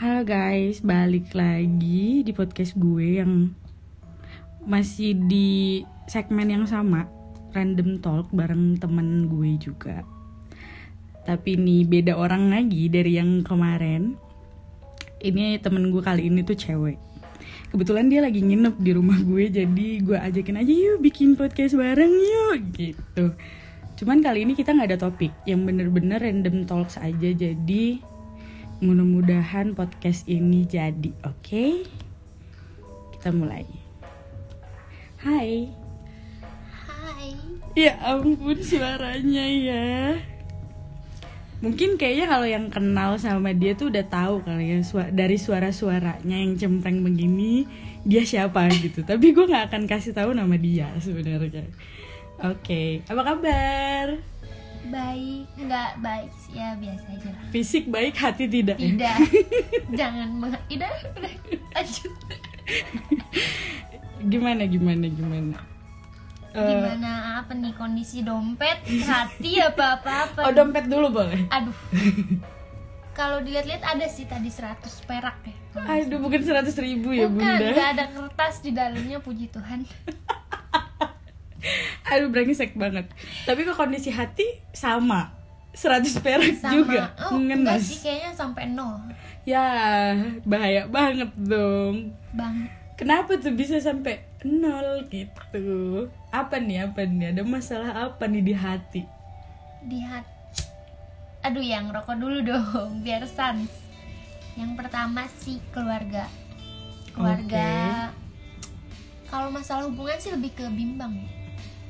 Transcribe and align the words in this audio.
Halo 0.00 0.24
guys, 0.24 0.80
balik 0.80 1.28
lagi 1.36 2.24
di 2.24 2.32
podcast 2.32 2.72
gue 2.80 3.20
yang 3.20 3.52
masih 4.64 5.12
di 5.28 5.84
segmen 6.08 6.48
yang 6.48 6.64
sama, 6.64 7.04
random 7.52 8.00
talk 8.00 8.32
bareng 8.32 8.80
temen 8.80 9.28
gue 9.28 9.60
juga. 9.60 10.00
Tapi 11.28 11.52
ini 11.52 11.84
beda 11.84 12.16
orang 12.16 12.48
lagi 12.48 12.88
dari 12.88 13.20
yang 13.20 13.44
kemarin. 13.44 14.16
Ini 15.20 15.60
temen 15.60 15.92
gue 15.92 16.00
kali 16.00 16.32
ini 16.32 16.48
tuh 16.48 16.56
cewek. 16.56 16.96
Kebetulan 17.68 18.08
dia 18.08 18.24
lagi 18.24 18.40
nginep 18.40 18.80
di 18.80 18.96
rumah 18.96 19.20
gue, 19.20 19.52
jadi 19.52 19.88
gue 20.00 20.16
ajakin 20.16 20.64
aja 20.64 20.72
yuk 20.72 21.04
bikin 21.04 21.36
podcast 21.36 21.76
bareng 21.76 22.08
yuk 22.08 22.72
gitu. 22.72 23.36
Cuman 24.00 24.24
kali 24.24 24.48
ini 24.48 24.56
kita 24.56 24.72
nggak 24.72 24.96
ada 24.96 25.12
topik, 25.12 25.44
yang 25.44 25.68
bener-bener 25.68 26.24
random 26.24 26.64
talks 26.64 26.96
aja 26.96 27.36
jadi 27.36 28.00
mudah-mudahan 28.80 29.76
podcast 29.76 30.24
ini 30.24 30.64
jadi 30.64 31.12
oke? 31.28 31.36
Okay? 31.44 31.72
kita 33.20 33.36
mulai. 33.36 33.68
Hai. 35.20 35.68
Hai. 36.88 37.36
ya 37.76 37.92
ampun 38.00 38.56
suaranya 38.64 39.44
ya. 39.44 40.16
Mungkin 41.60 42.00
kayaknya 42.00 42.24
kalau 42.24 42.48
yang 42.48 42.72
kenal 42.72 43.20
sama 43.20 43.52
dia 43.52 43.76
tuh 43.76 43.92
udah 43.92 44.08
tahu 44.08 44.40
kali 44.40 44.72
ya 44.72 44.80
sua- 44.80 45.12
dari 45.12 45.36
suara-suaranya 45.36 46.40
yang 46.40 46.56
cempreng 46.56 47.04
begini 47.04 47.68
dia 48.08 48.24
siapa 48.24 48.72
gitu. 48.72 49.04
Tapi 49.04 49.36
gue 49.36 49.44
nggak 49.44 49.68
akan 49.68 49.84
kasih 49.84 50.16
tahu 50.16 50.32
nama 50.32 50.56
dia 50.56 50.88
sebenarnya. 50.96 51.68
Oke 52.40 53.04
apa 53.04 53.20
kabar 53.20 54.16
Baik, 54.82 55.44
enggak 55.56 55.90
baik 55.98 56.30
sih 56.34 56.56
ya 56.56 56.72
biasa 56.74 57.06
aja 57.10 57.28
lah. 57.28 57.42
fisik 57.50 57.84
baik 57.86 58.14
hati 58.14 58.44
tidak? 58.46 58.74
Tidak. 58.74 59.16
Jangan 59.98 60.28
meng 60.32 60.56
Udah, 60.66 60.90
udah. 61.12 61.32
Lanjut. 61.70 62.12
gimana 64.22 64.62
gimana 64.64 65.06
gimana 65.06 65.58
Eh, 66.50 66.58
Gimana 66.58 67.10
apa 67.38 67.54
nih 67.54 67.70
kondisi 67.72 68.20
dompet, 68.20 68.82
hati 69.06 69.62
apa 69.62 69.94
apa 69.96 70.10
apa. 70.26 70.40
oh 70.42 70.52
dompet 70.52 70.82
dulu 70.84 71.12
boleh 71.12 71.46
Aduh. 71.46 71.76
Kalau 73.12 73.38
dilihat-lihat 73.38 73.84
ada 73.84 74.06
sih 74.06 74.24
tadi 74.24 74.48
100 74.48 74.80
perak 75.04 75.38
ya. 75.44 75.54
aduh 75.76 76.18
bukan 76.18 76.40
seratus 76.40 76.74
ribu 76.76 77.12
ya 77.12 77.28
Bukan, 77.28 77.38
bunda 77.38 77.70
nggak 77.70 77.90
ada 77.92 78.04
kertas 78.08 78.58
di 78.60 78.70
dalamnya 78.72 79.20
puji 79.20 79.46
Tuhan. 79.46 79.86
aduh 82.10 82.28
brengsek 82.32 82.74
banget. 82.76 83.06
Tapi 83.44 83.64
kok 83.64 83.76
kondisi 83.76 84.10
hati 84.12 84.60
sama. 84.72 85.40
100 85.70 86.02
perak 86.18 86.58
Sama. 86.58 86.72
juga. 86.74 87.02
Oh, 87.30 87.38
ngenes 87.38 87.86
sih 87.86 88.02
kayaknya 88.02 88.34
sampai 88.34 88.66
nol. 88.74 88.98
ya 89.46 89.64
bahaya 90.44 90.84
banget 90.90 91.30
dong. 91.38 92.12
Bang. 92.34 92.68
kenapa 92.98 93.40
tuh 93.40 93.54
bisa 93.56 93.80
sampai 93.80 94.20
nol 94.44 95.06
gitu? 95.08 96.10
Apa 96.34 96.58
nih 96.60 96.90
apa 96.90 97.06
nih? 97.06 97.32
Ada 97.32 97.42
masalah 97.46 97.90
apa 98.10 98.26
nih 98.26 98.42
di 98.44 98.54
hati? 98.54 99.02
Di 99.86 99.98
hati. 100.04 100.66
Aduh 101.40 101.64
yang 101.64 101.88
rokok 101.88 102.18
dulu 102.18 102.44
dong 102.44 102.90
biar 103.06 103.24
sans. 103.24 103.70
Yang 104.58 104.72
pertama 104.76 105.24
sih 105.40 105.62
keluarga. 105.70 106.26
Keluarga. 107.14 108.10
Kalau 109.30 109.48
masalah 109.54 109.86
hubungan 109.86 110.18
sih 110.18 110.34
lebih 110.34 110.52
ke 110.52 110.66
bimbang 110.66 111.39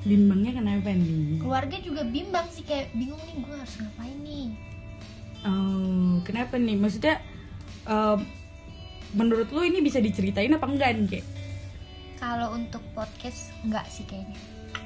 bimbangnya 0.03 0.53
kenapa 0.55 0.89
nih 0.91 1.37
keluarga 1.39 1.77
juga 1.79 2.03
bimbang 2.03 2.47
sih 2.49 2.63
kayak 2.63 2.89
bingung 2.93 3.21
nih 3.21 3.37
gue 3.39 3.55
harus 3.55 3.75
ngapain 3.77 4.19
nih 4.19 4.49
oh 5.43 6.15
kenapa 6.23 6.57
nih 6.57 6.77
maksudnya 6.77 7.15
em, 7.85 8.19
menurut 9.13 9.49
lu 9.49 9.61
ini 9.63 9.81
bisa 9.81 9.99
diceritain 9.99 10.51
apa 10.51 10.65
enggak 10.65 10.91
nih 10.95 11.07
kayak 11.11 11.27
kalau 12.17 12.53
untuk 12.53 12.81
podcast 12.91 13.53
enggak 13.63 13.85
sih 13.87 14.05
kayaknya 14.05 14.37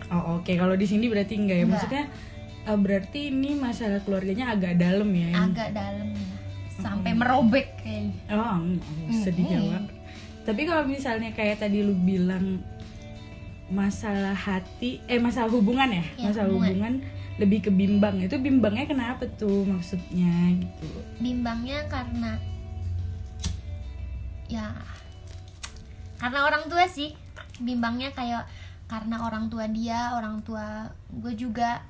Oh 0.06 0.36
oke, 0.36 0.48
kalau 0.50 0.76
di 0.76 0.84
sini 0.84 1.08
berarti 1.08 1.32
enggak 1.34 1.56
ya? 1.56 1.62
Enggak. 1.62 1.72
Maksudnya 1.74 2.04
eh, 2.62 2.78
berarti 2.78 3.20
ini 3.26 3.50
masalah 3.54 4.00
keluarganya 4.00 4.52
agak 4.52 4.76
dalam 4.76 5.08
ya? 5.10 5.28
yang- 5.28 5.48
agak 5.50 5.70
dalam 5.72 6.08
ya 6.08 6.28
sampai 6.74 7.12
merobek 7.12 7.68
kayaknya 7.78 8.12
Oh, 8.30 8.56
enggak, 8.58 8.84
sedih 9.18 9.44
Hmm. 9.44 9.54
jawab. 9.54 9.84
Tapi 10.44 10.60
kalau 10.62 10.84
misalnya 10.84 11.30
kayak 11.30 11.56
tadi 11.58 11.80
lu 11.80 11.96
bilang 11.96 12.60
masalah 13.66 14.36
hati, 14.36 15.00
eh 15.06 15.16
masalah 15.16 15.48
hubungan 15.48 15.88
ya? 15.88 16.04
Ya, 16.16 16.28
masalah 16.28 16.48
hubungan. 16.50 16.68
hubungan 16.68 16.94
lebih 17.34 17.58
ke 17.64 17.70
bimbang. 17.70 18.20
Itu 18.20 18.36
bimbangnya 18.38 18.86
kenapa 18.86 19.24
tuh 19.34 19.64
maksudnya 19.64 20.32
gitu? 20.54 20.86
bimbangnya 21.16 21.86
karena 21.88 22.36
ya 24.44 24.70
karena 26.20 26.44
orang 26.44 26.68
tua 26.68 26.84
sih 26.84 27.16
bimbangnya 27.58 28.12
kayak 28.12 28.44
karena 28.84 29.24
orang 29.24 29.48
tua 29.48 29.64
dia 29.66 30.12
orang 30.12 30.44
tua 30.44 30.92
gue 31.10 31.32
juga 31.32 31.80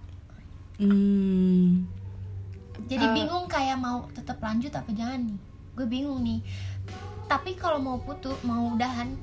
Hmm, 0.74 1.86
jadi 2.90 3.06
Eh. 3.06 3.14
bingung 3.14 3.46
kayak 3.46 3.78
mau 3.78 4.10
tetap 4.10 4.42
lanjut 4.42 4.74
apa 4.74 4.90
jangan 4.90 5.22
nih 5.22 5.38
gue 5.72 5.86
bingung 5.86 6.18
nih 6.18 6.42
tapi 7.26 7.54
kalau 7.54 7.78
mau 7.78 7.98
putus 7.98 8.34
mau 8.42 8.74
udahan 8.74 9.14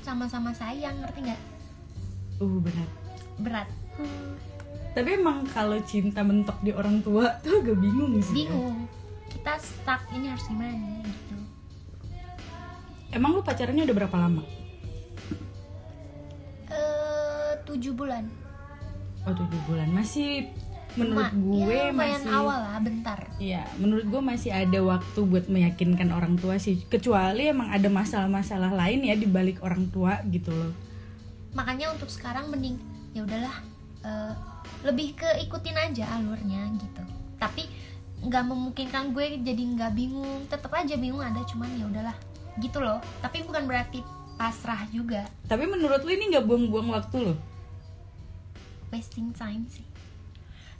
sama-sama 0.00 0.52
sayang 0.52 1.00
ngerti 1.00 1.24
nggak 1.24 1.42
uh 2.36 2.56
berat. 2.58 2.90
berat 3.36 3.68
Tapi 4.90 5.10
emang 5.12 5.42
kalau 5.48 5.74
cinta 5.82 6.20
mentok 6.20 6.58
di 6.60 6.70
orang 6.70 6.98
tua 7.00 7.26
tuh 7.42 7.60
agak 7.60 7.76
bingung 7.76 8.14
sih. 8.16 8.30
ya. 8.32 8.36
bingung 8.46 8.76
kita 9.26 9.52
stuck 9.56 10.02
ini 10.10 10.26
harus 10.28 10.44
gimana 10.44 11.02
gitu 11.02 11.36
Emang 13.10 13.30
lu 13.32 13.42
pacarannya 13.42 13.82
udah 13.82 13.96
berapa 13.96 14.16
lama? 14.16 14.42
eh 16.68 17.52
tujuh 17.64 17.92
bulan 17.92 18.26
Oh 19.22 19.32
tujuh 19.32 19.60
bulan 19.64 19.88
masih 19.88 20.50
menurut 20.94 21.26
Ma- 21.26 21.34
gue 21.34 21.74
ya, 21.80 21.90
masih 21.90 22.30
awal 22.30 22.58
lah 22.60 22.78
bentar 22.78 23.18
Iya, 23.36 23.66
menurut 23.76 24.06
gue 24.06 24.22
masih 24.22 24.50
ada 24.52 24.78
waktu 24.80 25.20
buat 25.20 25.46
meyakinkan 25.46 26.06
orang 26.08 26.38
tua 26.38 26.54
sih. 26.56 26.78
Kecuali 26.84 27.50
emang 27.50 27.66
ada 27.68 27.88
masalah-masalah 27.88 28.70
lain 28.70 29.02
ya 29.02 29.14
di 29.14 29.26
balik 29.26 29.58
orang 29.58 29.90
tua 29.90 30.22
gitu 30.24 30.50
loh. 30.50 30.70
Makanya 31.54 31.94
untuk 31.94 32.10
sekarang 32.10 32.50
mending 32.50 32.76
ya 33.14 33.22
udahlah 33.22 33.56
eh, 34.04 34.32
lebih 34.84 35.16
ke 35.16 35.28
ikutin 35.48 35.78
aja 35.78 36.04
alurnya 36.18 36.68
gitu. 36.76 37.02
Tapi 37.40 37.66
nggak 38.24 38.44
memungkinkan 38.44 39.16
gue 39.16 39.40
jadi 39.40 39.62
nggak 39.78 39.92
bingung. 39.96 40.44
Tetap 40.50 40.74
aja 40.74 40.94
bingung 40.98 41.24
ada 41.24 41.40
cuman 41.48 41.70
ya 41.78 41.86
udahlah 41.88 42.16
gitu 42.60 42.78
loh. 42.82 43.00
Tapi 43.22 43.46
bukan 43.46 43.64
berarti 43.64 44.02
pasrah 44.34 44.84
juga. 44.90 45.24
Tapi 45.46 45.64
menurut 45.64 46.02
lu 46.02 46.10
ini 46.12 46.34
nggak 46.34 46.44
buang-buang 46.44 46.90
waktu 46.92 47.32
loh? 47.32 47.38
wasting 48.94 49.34
time 49.34 49.66
sih. 49.66 49.82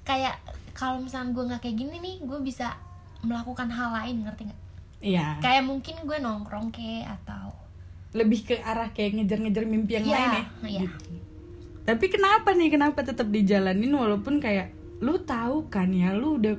Kayak 0.06 0.38
kalau 0.70 1.02
misalnya 1.02 1.34
gue 1.34 1.44
nggak 1.50 1.60
kayak 1.66 1.76
gini 1.82 1.96
nih 1.98 2.16
gue 2.22 2.38
bisa 2.46 2.78
melakukan 3.26 3.66
hal 3.74 3.90
lain 3.90 4.22
ngerti 4.22 4.46
nggak? 4.46 4.62
Iya. 5.04 5.36
kayak 5.44 5.68
mungkin 5.68 6.00
gue 6.08 6.16
nongkrong 6.16 6.72
ke 6.72 7.04
atau 7.04 7.52
Lebih 8.14 8.40
ke 8.44 8.54
arah 8.58 8.88
kayak 8.88 9.18
ngejar-ngejar 9.18 9.64
mimpi 9.64 9.92
yang 9.94 10.06
Iya, 10.06 10.14
lain 10.14 10.30
ya. 10.30 10.42
iya. 10.64 10.80
Gitu. 10.86 11.10
Tapi 11.84 12.06
kenapa 12.08 12.48
nih? 12.50 12.70
Kenapa 12.70 13.02
tetap 13.02 13.28
dijalanin 13.28 13.90
walaupun 13.90 14.38
kayak 14.38 14.70
lu 14.98 15.20
tahu 15.20 15.68
kan 15.68 15.90
ya, 15.90 16.14
lu 16.14 16.38
udah 16.38 16.54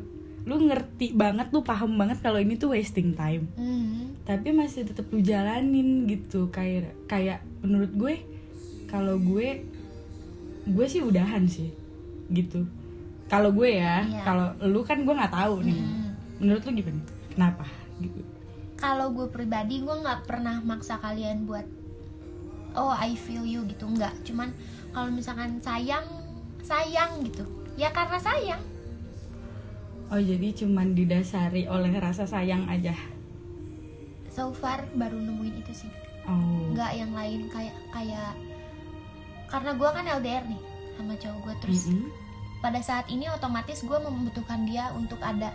lu 0.45 0.61
ngerti 0.61 1.17
banget, 1.17 1.49
lu 1.49 1.65
paham 1.65 1.97
banget 1.97 2.21
kalau 2.21 2.37
ini 2.37 2.53
tuh 2.53 2.69
wasting 2.69 3.17
time. 3.17 3.49
Hmm, 3.55 4.13
tapi 4.21 4.51
masih 4.51 4.85
tetap 4.85 5.09
lu 5.09 5.17
jalanin 5.17 6.05
gitu 6.05 6.49
kayak 6.49 6.93
kayak 7.05 7.41
menurut 7.61 7.89
gue 7.91 8.13
kalau 8.85 9.17
gue 9.17 9.65
gue 10.65 10.85
sih 10.85 11.01
udahan 11.01 11.45
sih 11.45 11.69
gitu 12.27 12.65
kalau 13.25 13.49
gue 13.49 13.69
ya 13.71 14.01
Iya. 14.01 14.21
kalau 14.21 14.45
lu 14.61 14.81
kan 14.81 15.01
gue 15.01 15.13
nggak 15.13 15.29
tahu 15.31 15.61
nih 15.61 15.77
hmm. 15.77 16.09
menurut 16.37 16.61
lu 16.61 16.71
gimana 16.73 17.01
kenapa 17.29 17.65
gitu 17.97 18.21
kalau 18.85 19.09
gue 19.09 19.25
pribadi 19.33 19.81
gue 19.81 19.95
nggak 19.97 20.29
pernah 20.29 20.61
maksa 20.61 21.01
kalian 21.01 21.49
buat 21.49 21.65
oh 22.77 22.93
I 22.93 23.17
feel 23.17 23.41
you 23.41 23.65
gitu. 23.65 23.89
Nggak. 23.89 24.13
Cuman 24.21 24.53
kalau 24.93 25.09
misalkan 25.09 25.57
sayang 25.57 26.05
sayang 26.61 27.25
gitu. 27.25 27.49
Ya 27.73 27.89
karena 27.89 28.21
sayang. 28.21 28.61
Oh 30.13 30.21
jadi 30.21 30.53
cuman 30.53 30.93
didasari 30.93 31.65
oleh 31.65 31.97
rasa 31.97 32.29
sayang 32.29 32.69
aja? 32.69 32.93
So 34.29 34.53
far 34.53 34.85
baru 34.93 35.17
nemuin 35.17 35.65
itu 35.65 35.73
sih. 35.81 35.91
Oh. 36.29 36.69
Nggak 36.77 36.91
yang 36.93 37.09
lain 37.17 37.49
kayak 37.49 37.73
kayak 37.89 38.37
karena 39.49 39.73
gue 39.73 39.89
kan 39.89 40.05
LDR 40.21 40.45
nih 40.45 40.61
sama 40.93 41.13
cowok 41.17 41.39
gue 41.41 41.55
terus 41.61 41.89
Mm-mm. 41.89 42.09
pada 42.61 42.81
saat 42.85 43.09
ini 43.09 43.29
otomatis 43.29 43.81
gue 43.81 43.99
membutuhkan 43.99 44.65
dia 44.65 44.89
untuk 44.93 45.21
ada 45.21 45.53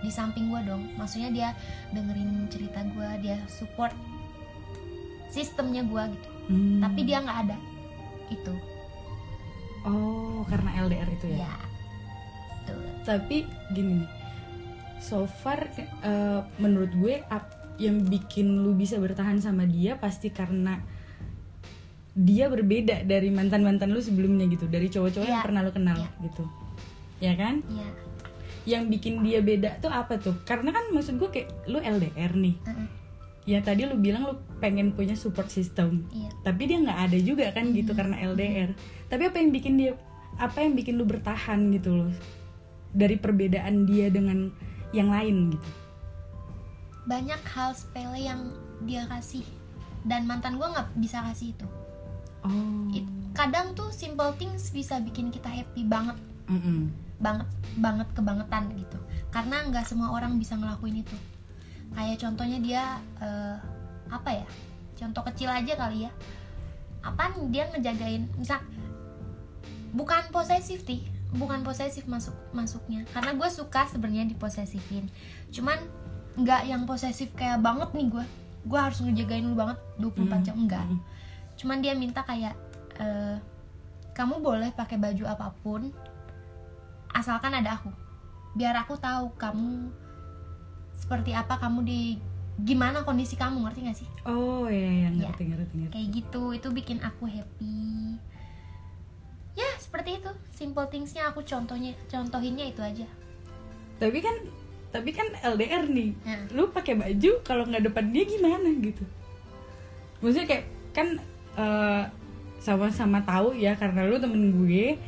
di 0.00 0.08
samping 0.08 0.48
gue 0.48 0.60
dong. 0.62 0.88
Maksudnya 0.94 1.28
dia 1.28 1.48
dengerin 1.90 2.46
cerita 2.46 2.80
gue 2.86 3.08
dia 3.20 3.36
support 3.46 3.92
sistemnya 5.28 5.82
gue 5.82 6.04
gitu. 6.10 6.28
Hmm. 6.50 6.82
tapi 6.82 7.00
dia 7.04 7.22
nggak 7.22 7.38
ada. 7.44 7.56
Itu 8.28 8.54
oh 9.80 10.44
karena 10.44 10.82
LDR 10.82 11.08
itu 11.08 11.26
ya, 11.30 11.46
ya. 11.46 11.54
Tapi 13.00 13.42
gini 13.70 14.02
nih 14.02 14.10
so 15.00 15.24
far 15.24 15.72
eh, 15.78 16.40
menurut 16.56 16.92
gue 16.92 17.24
ap- 17.24 17.56
yang 17.80 18.04
bikin 18.04 18.60
lu 18.60 18.76
bisa 18.76 19.00
bertahan 19.00 19.40
sama 19.40 19.64
dia 19.64 19.96
pasti 19.96 20.28
karena 20.28 20.76
dia 22.12 22.50
berbeda 22.50 23.00
dari 23.02 23.32
mantan 23.32 23.64
mantan 23.64 23.88
lu 23.88 24.02
sebelumnya 24.02 24.44
gitu 24.44 24.68
dari 24.68 24.90
cowok-cowok 24.90 25.24
yang 25.24 25.40
Iya. 25.40 25.46
pernah 25.46 25.60
lu 25.62 25.72
kenal 25.72 25.96
Iya. 25.96 26.10
gitu. 26.20 26.44
Ya 27.18 27.32
kan? 27.34 27.64
Iya. 27.64 27.88
Yang 28.70 28.86
bikin 28.86 29.26
dia 29.26 29.42
beda 29.42 29.82
tuh 29.82 29.90
apa 29.90 30.14
tuh? 30.16 30.38
Karena 30.46 30.70
kan 30.70 30.94
maksud 30.94 31.18
gue 31.18 31.26
kayak 31.26 31.50
lu 31.66 31.82
LDR 31.82 32.30
nih. 32.32 32.54
Heeh. 32.62 32.88
ya 33.48 33.58
tadi 33.64 33.82
lu 33.82 33.96
bilang 33.98 34.30
lu 34.30 34.36
pengen 34.62 34.94
punya 34.94 35.16
support 35.18 35.50
system. 35.50 36.06
Iya. 36.14 36.30
tapi 36.46 36.70
dia 36.70 36.78
nggak 36.78 37.00
ada 37.10 37.18
juga 37.18 37.50
kan 37.50 37.72
gitu 37.72 37.96
karena 37.96 38.20
LDR 38.20 38.76
tapi 39.08 39.26
apa 39.26 39.40
yang 39.40 39.50
bikin 39.50 39.74
dia 39.74 39.92
apa 40.36 40.60
yang 40.60 40.76
bikin 40.78 40.94
lu 40.94 41.04
bertahan 41.04 41.58
gitu 41.74 41.90
loh? 42.04 42.12
Dari 42.94 43.18
perbedaan 43.18 43.90
dia 43.90 44.06
dengan 44.06 44.54
yang 44.94 45.10
lain 45.10 45.56
gitu. 45.56 45.68
Banyak 47.06 47.42
hal 47.42 47.74
sepele 47.74 48.22
yang 48.22 48.54
dia 48.84 49.08
kasih. 49.08 49.42
Dan 50.00 50.24
mantan 50.24 50.56
gue 50.56 50.64
nggak 50.64 50.96
bisa 50.96 51.20
kasih 51.26 51.52
itu. 51.52 51.66
Oh. 52.40 52.88
It- 52.92 53.08
kadang 53.32 53.72
tuh 53.72 53.88
simple 53.90 54.32
things 54.36 54.70
bisa 54.70 55.00
bikin 55.00 55.28
kita 55.28 55.48
happy 55.48 55.84
banget. 55.84 56.16
Mm-mm. 56.46 56.90
Banget 57.20 57.48
banget 57.78 58.08
kebangetan 58.16 58.72
gitu. 58.74 58.98
Karena 59.30 59.62
nggak 59.68 59.86
semua 59.86 60.10
orang 60.10 60.40
bisa 60.40 60.56
ngelakuin 60.56 61.04
itu. 61.04 61.16
Kayak 61.94 62.16
contohnya 62.24 62.58
dia 62.58 62.82
eh, 63.20 63.56
apa 64.10 64.30
ya? 64.42 64.46
Contoh 64.98 65.22
kecil 65.30 65.52
aja 65.52 65.72
kali 65.76 66.08
ya. 66.08 66.12
Apaan 67.00 67.52
dia 67.52 67.68
ngejagain 67.70 68.28
misal 68.36 68.60
bukan 69.96 70.22
posesif 70.30 70.84
sih 70.84 71.04
bukan 71.30 71.62
posesif 71.62 72.10
masuk 72.10 72.34
masuknya. 72.50 73.06
Karena 73.14 73.38
gue 73.38 73.48
suka 73.52 73.86
sebenarnya 73.86 74.26
diposesifin. 74.26 75.06
Cuman 75.54 75.78
nggak 76.34 76.66
yang 76.66 76.82
posesif 76.90 77.30
kayak 77.38 77.62
banget 77.62 77.94
nih 77.94 78.10
gue. 78.10 78.24
Gue 78.66 78.78
harus 78.82 78.98
ngejagain 78.98 79.46
lu 79.46 79.54
banget 79.54 79.78
24 80.02 80.46
jam. 80.50 80.58
Enggak 80.58 80.84
cuman 81.60 81.84
dia 81.84 81.92
minta 81.92 82.24
kayak 82.24 82.56
eh, 82.96 83.36
kamu 84.16 84.40
boleh 84.40 84.72
pakai 84.72 84.96
baju 84.96 85.24
apa 85.28 85.52
pun 85.60 85.92
asalkan 87.12 87.52
ada 87.52 87.76
aku. 87.76 87.90
Biar 88.54 88.74
aku 88.76 88.98
tahu 88.98 89.30
kamu 89.34 89.90
seperti 90.94 91.32
apa 91.32 91.56
kamu 91.56 91.80
di 91.82 92.00
gimana 92.60 93.00
kondisi 93.02 93.34
kamu 93.34 93.64
ngerti 93.64 93.78
gak 93.88 93.98
sih? 93.98 94.08
Oh 94.28 94.68
ya 94.68 94.76
ya 94.76 95.08
Ya. 95.08 95.28
ngerti 95.30 95.42
ngerti 95.48 95.74
ngerti. 95.76 95.92
Kayak 95.96 96.08
gitu 96.12 96.42
itu 96.52 96.68
bikin 96.70 96.98
aku 97.00 97.24
happy. 97.24 98.18
Ya 99.54 99.70
seperti 99.78 100.20
itu. 100.20 100.30
Simple 100.52 100.86
thingsnya 100.88 101.30
aku 101.30 101.40
contohnya 101.42 101.96
contohinnya 102.06 102.68
itu 102.68 102.80
aja. 102.80 103.06
Tapi 103.98 104.18
kan 104.20 104.36
tapi 104.90 105.14
kan 105.14 105.26
LDR 105.54 105.86
nih. 105.86 106.10
Nah. 106.26 106.50
lu 106.50 106.66
pakai 106.68 106.98
baju 106.98 107.30
kalau 107.46 107.62
nggak 107.64 107.86
depan 107.86 108.10
dia 108.10 108.26
gimana 108.26 108.68
gitu? 108.76 109.06
Maksudnya 110.20 110.46
kayak 110.46 110.64
kan 110.92 111.08
eh, 111.56 112.04
sama-sama 112.60 113.24
tahu 113.24 113.56
ya 113.56 113.72
karena 113.72 114.04
lu 114.04 114.20
temen 114.20 114.52
gue 114.52 115.00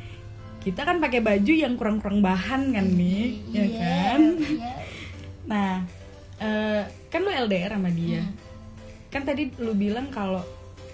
kita 0.63 0.81
kan 0.81 0.97
pakai 0.97 1.19
baju 1.19 1.53
yang 1.53 1.75
kurang-kurang 1.75 2.19
bahan 2.19 2.71
kan 2.71 2.87
nih 2.87 3.43
ya 3.51 3.63
Iya, 3.63 3.65
kan? 3.77 4.21
iya. 4.39 4.73
nah 5.51 5.71
eh, 6.39 6.83
kan 7.09 7.21
lu 7.21 7.31
LDR 7.31 7.75
sama 7.75 7.91
dia. 7.91 8.23
Hmm. 8.23 8.35
kan 9.09 9.23
tadi 9.23 9.53
lu 9.59 9.75
bilang 9.75 10.09
kalau 10.09 10.41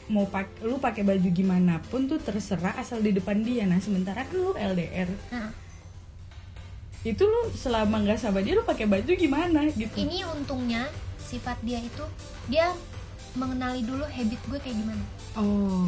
mau 0.09 0.25
pak 0.25 0.59
lu 0.61 0.77
pakai 0.77 1.05
baju 1.05 1.29
gimana 1.29 1.79
pun 1.85 2.05
tuh 2.05 2.19
terserah 2.19 2.75
asal 2.75 2.99
di 2.99 3.13
depan 3.13 3.39
dia. 3.41 3.63
Nah 3.63 3.79
sementara 3.79 4.25
kan 4.25 4.35
lu 4.35 4.51
LDR 4.53 5.07
Nah, 5.29 5.53
itu 7.05 7.23
lu 7.23 7.53
selama 7.53 8.03
nggak 8.03 8.19
sama 8.19 8.41
dia 8.41 8.57
lu 8.57 8.65
pakai 8.65 8.89
baju 8.89 9.13
gimana 9.15 9.69
gitu? 9.71 9.95
Ini 9.95 10.27
untungnya 10.29 10.89
sifat 11.21 11.61
dia 11.61 11.79
itu 11.79 12.03
dia 12.49 12.73
mengenali 13.37 13.85
dulu 13.85 14.03
habit 14.03 14.41
gue 14.43 14.59
kayak 14.59 14.75
gimana 14.75 15.05
oh 15.39 15.87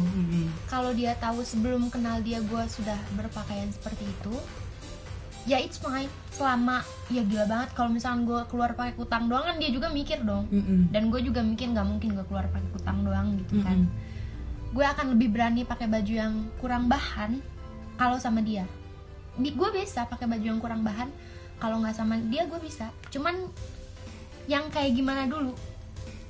kalau 0.71 0.95
dia 0.95 1.13
tahu 1.19 1.43
sebelum 1.43 1.91
kenal 1.91 2.23
dia 2.23 2.39
gue 2.39 2.63
sudah 2.71 2.95
berpakaian 3.19 3.67
seperti 3.69 4.07
itu 4.07 4.35
ya 5.45 5.57
it's 5.57 5.81
fine. 5.81 6.09
Selama 6.31 6.85
ya 7.09 7.25
gila 7.25 7.49
banget. 7.49 7.69
Kalau 7.73 7.89
misalnya 7.89 8.29
gue 8.29 8.41
keluar 8.53 8.77
pakai 8.77 8.93
kutang 8.93 9.25
doang 9.25 9.45
kan 9.49 9.57
dia 9.57 9.73
juga 9.73 9.89
mikir 9.89 10.21
dong. 10.21 10.45
Mm-mm. 10.53 10.93
dan 10.93 11.09
gue 11.09 11.21
juga 11.25 11.41
mikir 11.41 11.73
nggak 11.73 11.87
mungkin 11.87 12.13
gue 12.13 12.25
keluar 12.29 12.45
pakai 12.49 12.69
kutang 12.71 13.03
doang 13.03 13.37
gitu 13.41 13.61
kan. 13.65 13.85
Mm-mm. 13.85 14.09
gue 14.71 14.85
akan 14.87 15.05
lebih 15.17 15.35
berani 15.35 15.67
pakai 15.67 15.91
baju 15.91 16.13
yang 16.15 16.33
kurang 16.63 16.87
bahan 16.87 17.43
kalau 17.99 18.15
sama 18.21 18.39
dia. 18.39 18.63
Di- 19.35 19.51
gue 19.51 19.69
bisa 19.75 20.07
pakai 20.07 20.29
baju 20.29 20.45
yang 20.45 20.61
kurang 20.63 20.85
bahan 20.85 21.09
kalau 21.59 21.81
nggak 21.83 21.97
sama 21.97 22.21
dia 22.31 22.47
gue 22.47 22.59
bisa. 22.61 22.87
Cuman 23.11 23.49
yang 24.47 24.69
kayak 24.71 24.95
gimana 24.95 25.27
dulu? 25.27 25.51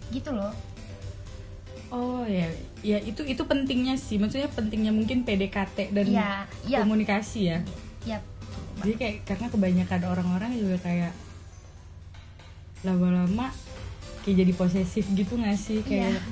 Gitu 0.09 0.31
loh 0.33 0.55
Oh 1.91 2.23
ya, 2.23 2.47
ya 2.81 2.97
itu 3.03 3.21
itu 3.27 3.43
pentingnya 3.43 3.99
sih. 3.99 4.15
Maksudnya 4.15 4.47
pentingnya 4.47 4.95
mungkin 4.95 5.27
PDKT 5.27 5.91
dan 5.91 6.05
ya 6.07 6.29
ya 6.63 6.79
komunikasi 6.81 7.39
ya. 7.51 7.59
ya 8.07 8.17
Jadi 8.81 8.93
kayak 8.97 9.15
karena 9.27 9.47
kebanyakan 9.51 10.01
orang-orang 10.07 10.51
juga 10.57 10.77
kayak 10.81 11.13
lama-lama 12.81 13.53
kayak 14.25 14.35
jadi 14.41 14.53
posesif 14.55 15.05
gitu 15.11 15.37
gak 15.37 15.59
sih? 15.59 15.83
Kayak 15.83 16.23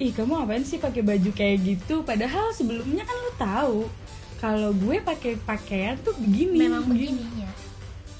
ih 0.00 0.10
kamu 0.10 0.42
ngapain 0.42 0.64
sih 0.66 0.80
pakai 0.80 1.04
baju 1.04 1.30
kayak 1.30 1.62
gitu? 1.62 2.02
Padahal 2.02 2.50
sebelumnya 2.56 3.04
kan 3.04 3.16
lu 3.20 3.32
tahu 3.38 3.78
kalau 4.40 4.74
gue 4.74 4.98
pakai 5.04 5.38
pakaian 5.44 5.94
tuh 6.00 6.16
begini. 6.18 6.66
Memang 6.66 6.88
begini 6.88 7.22
ya 7.44 7.50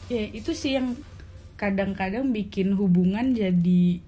ya 0.07 0.23
itu 0.31 0.55
sih 0.55 0.79
yang 0.79 0.95
kadang-kadang 1.59 2.31
bikin 2.31 2.77
hubungan 2.79 3.35
jadi 3.35 3.99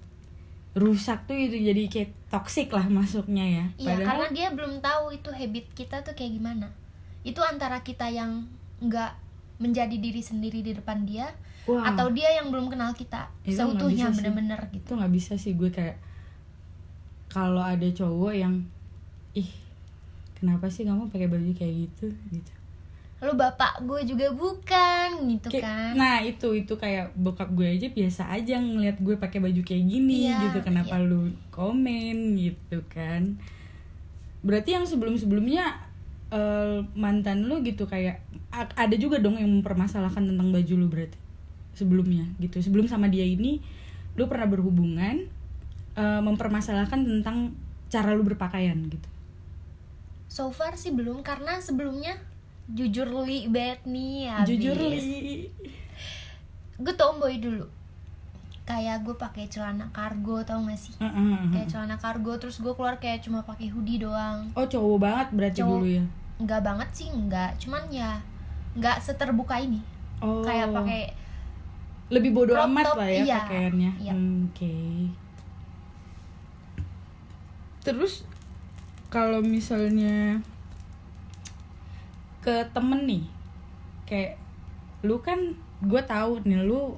rusak 0.79 1.27
tuh 1.27 1.35
itu 1.35 1.59
jadi 1.59 1.83
kayak 1.85 2.09
toxic 2.31 2.71
lah 2.71 2.87
masuknya 2.87 3.43
ya 3.43 3.65
Iya, 3.75 3.95
karena 4.01 4.27
dia 4.31 4.47
belum 4.49 4.79
tahu 4.79 5.11
itu 5.13 5.29
habit 5.29 5.65
kita 5.75 6.01
tuh 6.01 6.15
kayak 6.15 6.39
gimana. 6.39 6.71
Itu 7.21 7.43
antara 7.43 7.83
kita 7.83 8.07
yang 8.07 8.47
nggak 8.79 9.11
menjadi 9.59 9.91
diri 9.93 10.23
sendiri 10.23 10.63
di 10.63 10.71
depan 10.71 11.03
dia, 11.03 11.35
Wah. 11.67 11.91
atau 11.91 12.07
dia 12.09 12.31
yang 12.31 12.47
belum 12.47 12.71
kenal 12.71 12.95
kita 12.95 13.27
Itu 13.43 13.59
seutuhnya 13.59 14.07
bener-bener 14.09 14.71
gitu. 14.71 14.79
itu 14.79 14.91
nggak 14.95 15.11
bisa 15.11 15.33
sih 15.35 15.53
gue 15.53 15.67
kayak 15.67 15.99
kalau 17.27 17.61
ada 17.61 17.85
cowok 17.85 18.33
yang 18.33 18.63
ih 19.35 19.51
kenapa 20.33 20.71
sih 20.71 20.87
kamu 20.87 21.11
pakai 21.11 21.27
baju 21.27 21.51
kayak 21.53 21.75
gitu 21.85 22.07
gitu 22.31 22.53
Lalu 23.19 23.33
bapak 23.35 23.83
gue 23.83 24.01
juga 24.07 24.31
bukan 24.31 25.09
gitu 25.27 25.51
Kayak- 25.51 25.67
kan. 25.67 25.91
nah 25.93 26.23
itu 26.23 26.55
itu 26.55 26.71
kayak 26.73 27.11
bokap 27.13 27.51
gue 27.51 27.67
aja 27.67 27.87
biasa 27.87 28.31
aja 28.31 28.55
ngeliat 28.55 28.95
gue 28.97 29.15
pakai 29.15 29.39
baju 29.39 29.59
kayak 29.59 29.83
gini 29.85 30.31
Iya, 30.31 30.47
gitu 30.47 30.63
kenapa 30.63 30.95
iya. 30.95 31.03
lu 31.03 31.27
komen 31.51 32.17
gitu 32.33 32.79
kan 32.87 33.35
berarti 34.39 34.71
yang 34.71 34.87
sebelum 34.87 35.19
sebelumnya 35.19 35.83
mantan 36.93 37.43
lu 37.43 37.59
gitu 37.59 37.83
kayak 37.83 38.21
ada 38.53 38.95
juga 38.95 39.17
dong 39.17 39.35
yang 39.35 39.49
mempermasalahkan 39.51 40.23
tentang 40.23 40.53
baju 40.53 40.73
lu 40.77 40.87
berarti 40.87 41.17
sebelumnya 41.73 42.23
gitu 42.37 42.61
sebelum 42.61 42.85
sama 42.85 43.09
dia 43.09 43.25
ini 43.25 43.59
lu 44.13 44.27
pernah 44.27 44.45
berhubungan 44.45 45.25
eh, 45.93 46.21
mempermasalahkan 46.21 47.01
tentang 47.01 47.51
cara 47.89 48.13
lu 48.13 48.23
berpakaian 48.23 48.77
gitu 48.85 49.09
So 50.29 50.53
far 50.53 50.77
sih 50.77 50.93
belum 50.93 51.25
karena 51.25 51.57
sebelumnya 51.57 52.13
jujur 52.69 53.09
li 53.25 53.49
bad 53.49 53.81
nih 53.83 54.29
habis. 54.29 54.47
jujur 54.47 54.77
li 54.77 55.49
Gue 56.79 56.93
tomboy 56.95 57.37
dulu. 57.37 57.65
Kayak 58.63 59.01
gue 59.03 59.17
pakai 59.17 59.49
celana 59.49 59.89
kargo 59.89 60.39
tau 60.45 60.61
gak 60.63 60.77
sih? 60.77 60.93
Heeh. 61.01 61.49
Kayak 61.51 61.67
celana 61.67 61.97
kargo 61.97 62.37
terus 62.37 62.61
gue 62.61 62.71
keluar 62.71 62.95
kayak 62.97 63.25
cuma 63.25 63.41
pakai 63.41 63.67
hoodie 63.67 63.99
doang. 63.99 64.47
oh 64.53 64.63
cowok 64.63 64.97
banget 65.01 65.27
berarti 65.33 65.59
Cowok. 65.59 65.75
dulu 65.75 65.87
ya 65.89 66.05
Enggak 66.39 66.61
banget 66.63 66.89
sih, 66.95 67.07
enggak. 67.11 67.51
Cuman 67.59 67.83
ya 67.91 68.21
enggak 68.77 69.01
seterbuka 69.03 69.59
ini. 69.59 69.81
oh 70.23 70.39
Kayak 70.45 70.71
pakai 70.71 71.01
lebih 72.09 72.33
bodoh 72.33 72.57
amat 72.65 72.85
top, 72.89 72.97
lah 72.97 73.09
ya 73.09 73.21
iya. 73.21 73.37
pakaiannya 73.45 73.91
Iya. 74.01 74.13
Hmm, 74.17 74.49
oke 74.49 74.73
terus 77.79 78.25
kalau 79.09 79.41
misalnya 79.41 80.41
ke 82.39 82.55
temen 82.71 83.03
nih 83.05 83.23
kayak 84.07 84.39
lu 85.03 85.19
kan 85.19 85.39
gue 85.79 86.01
tahu 86.03 86.43
nih 86.43 86.59
lu 86.63 86.95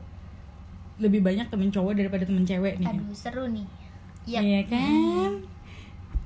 lebih 1.02 1.22
banyak 1.26 1.50
temen 1.50 1.74
cowok 1.74 1.98
daripada 1.98 2.24
temen 2.26 2.46
cewek 2.46 2.78
nih 2.78 2.88
aduh 2.90 3.14
seru 3.14 3.46
nih. 3.50 3.66
Iya. 4.26 4.40
Iya 4.42 4.62
kan 4.70 5.32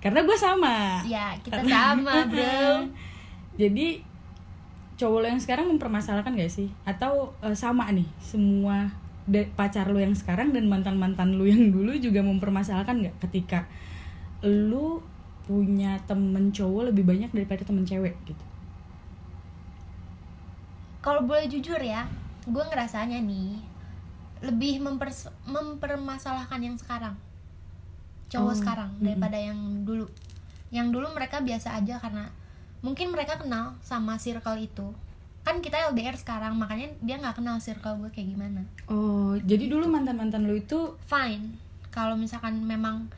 karena 0.04 0.22
gue 0.22 0.38
sama 0.38 1.02
Ya, 1.02 1.34
kita 1.42 1.66
sama, 1.66 2.30
Bro. 2.30 2.94
jadi 3.62 4.04
cowok 4.96 5.20
lo 5.24 5.28
yang 5.28 5.42
sekarang 5.42 5.66
mempermasalahkan 5.76 6.38
gak 6.38 6.52
sih 6.52 6.70
atau 6.88 7.34
eh, 7.44 7.56
sama 7.58 7.90
nih 7.92 8.08
semua 8.22 8.94
pacar 9.58 9.90
lo 9.90 9.98
yang 9.98 10.14
sekarang 10.14 10.54
dan 10.54 10.70
mantan 10.70 10.96
mantan 11.02 11.36
lo 11.36 11.44
yang 11.44 11.74
dulu 11.74 11.98
juga 11.98 12.22
mempermasalahkan 12.22 13.02
gak 13.10 13.16
ketika 13.28 13.66
lu 14.46 15.02
punya 15.50 15.98
temen 16.06 16.54
cowok 16.54 16.94
lebih 16.94 17.04
banyak 17.04 17.34
daripada 17.34 17.66
temen 17.66 17.84
cewek 17.84 18.14
gitu 18.30 18.46
Kalau 21.06 21.22
boleh 21.22 21.46
jujur 21.46 21.78
ya, 21.78 22.10
gue 22.50 22.64
ngerasanya 22.66 23.22
nih 23.22 23.62
lebih 24.42 24.82
mempers- 24.82 25.30
mempermasalahkan 25.46 26.58
yang 26.58 26.74
sekarang. 26.82 27.14
Cowok 28.34 28.50
Oh, 28.50 28.58
sekarang 28.58 28.90
daripada 28.98 29.38
yang 29.38 29.86
dulu. 29.86 30.10
Yang 30.74 30.88
dulu 30.98 31.08
mereka 31.14 31.46
biasa 31.46 31.78
aja 31.78 32.02
karena 32.02 32.34
mungkin 32.82 33.14
mereka 33.14 33.38
kenal 33.38 33.78
sama 33.86 34.18
circle 34.18 34.58
itu. 34.58 34.98
Kan 35.46 35.62
kita 35.62 35.78
LDR 35.94 36.18
sekarang 36.18 36.58
makanya 36.58 36.90
dia 37.06 37.22
nggak 37.22 37.38
kenal 37.38 37.62
circle 37.62 38.02
gue 38.02 38.10
kayak 38.10 38.34
gimana. 38.34 38.66
Oh 38.90 39.38
jadi 39.38 39.70
dulu 39.70 39.86
mantan 39.86 40.18
mantan 40.18 40.50
lu 40.50 40.58
itu 40.58 40.98
fine. 41.06 41.54
Kalau 41.94 42.18
misalkan 42.18 42.58
memang 42.66 43.14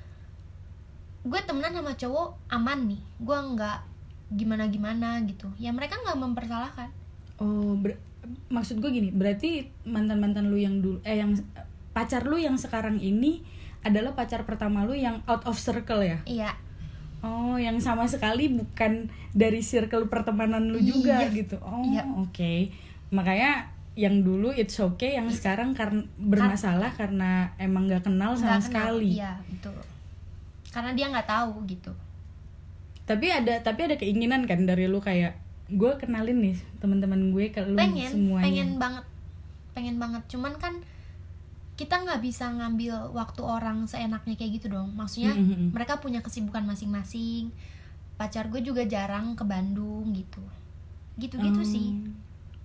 gue 1.23 1.39
temenan 1.39 1.71
sama 1.71 1.95
cowok 1.95 2.35
aman 2.51 2.79
nih. 2.91 3.01
Gue 3.23 3.37
nggak 3.55 3.79
gimana 4.35 4.67
gimana 4.67 5.23
gitu. 5.23 5.47
Ya 5.55 5.71
mereka 5.71 5.95
nggak 6.03 6.19
mempersalahkan 6.19 6.91
oh 7.37 7.75
ber- 7.75 7.99
maksud 8.47 8.77
gue 8.77 8.91
gini 8.91 9.09
berarti 9.09 9.65
mantan 9.83 10.17
mantan 10.17 10.47
lu 10.47 10.55
yang 10.55 10.79
dulu 10.79 10.99
eh 11.01 11.15
yang 11.15 11.31
pacar 11.91 12.23
lu 12.23 12.35
yang 12.35 12.55
sekarang 12.55 12.97
ini 12.97 13.41
adalah 13.81 14.11
pacar 14.11 14.43
pertama 14.43 14.83
lu 14.83 14.91
yang 14.91 15.23
out 15.25 15.45
of 15.45 15.55
circle 15.55 15.99
ya 15.99 16.19
iya 16.25 16.51
oh 17.19 17.55
yang 17.55 17.77
sama 17.77 18.05
sekali 18.05 18.51
bukan 18.51 19.07
dari 19.31 19.61
circle 19.61 20.05
pertemanan 20.05 20.67
lu 20.67 20.77
juga 20.77 21.23
Iya. 21.23 21.33
gitu 21.35 21.57
oh 21.59 21.81
Iya. 21.81 22.03
oke 22.15 22.53
makanya 23.09 23.71
yang 23.95 24.21
dulu 24.21 24.51
it's 24.51 24.77
okay 24.77 25.15
yang 25.15 25.25
sekarang 25.27 25.73
karena 25.73 26.05
bermasalah 26.17 26.93
karena 26.93 27.49
emang 27.57 27.87
nggak 27.87 28.05
kenal 28.05 28.35
sama 28.35 28.57
kenal. 28.57 28.61
sekali 28.61 29.17
iya 29.17 29.39
betul 29.47 29.73
karena 30.69 30.93
dia 30.93 31.09
nggak 31.09 31.25
tahu 31.25 31.65
gitu 31.65 31.89
tapi 33.03 33.31
ada 33.31 33.57
tapi 33.57 33.87
ada 33.87 33.95
keinginan 33.95 34.43
kan 34.43 34.67
dari 34.67 34.85
lu 34.85 34.99
kayak 34.99 35.33
gue 35.67 35.91
kenalin 35.99 36.39
nih 36.39 36.55
teman-teman 36.79 37.35
gue 37.35 37.51
ke 37.51 37.59
lu 37.61 37.75
pengen 37.75 38.07
semuanya. 38.07 38.43
pengen 38.47 38.69
banget 38.79 39.05
pengen 39.75 39.95
banget. 40.01 40.23
Cuman 40.31 40.57
kan 40.57 40.81
kita 41.77 42.01
nggak 42.01 42.25
bisa 42.25 42.49
ngambil 42.49 43.13
waktu 43.13 43.41
orang 43.45 43.85
seenaknya 43.85 44.33
kayak 44.33 44.57
gitu 44.57 44.73
dong. 44.73 44.95
Maksudnya 44.97 45.37
Mm, 45.37 45.43
mm, 45.43 45.53
mm. 45.53 45.69
mereka 45.77 46.01
punya 46.01 46.25
kesibukan 46.25 46.65
masing-masing. 46.65 47.53
Pacar 48.17 48.49
gue 48.49 48.65
juga 48.65 48.81
jarang 48.89 49.37
ke 49.37 49.45
Bandung 49.45 50.09
gitu. 50.17 50.41
Gitu-gitu 51.21 51.61
Hmm. 51.61 51.69
sih. 51.69 51.87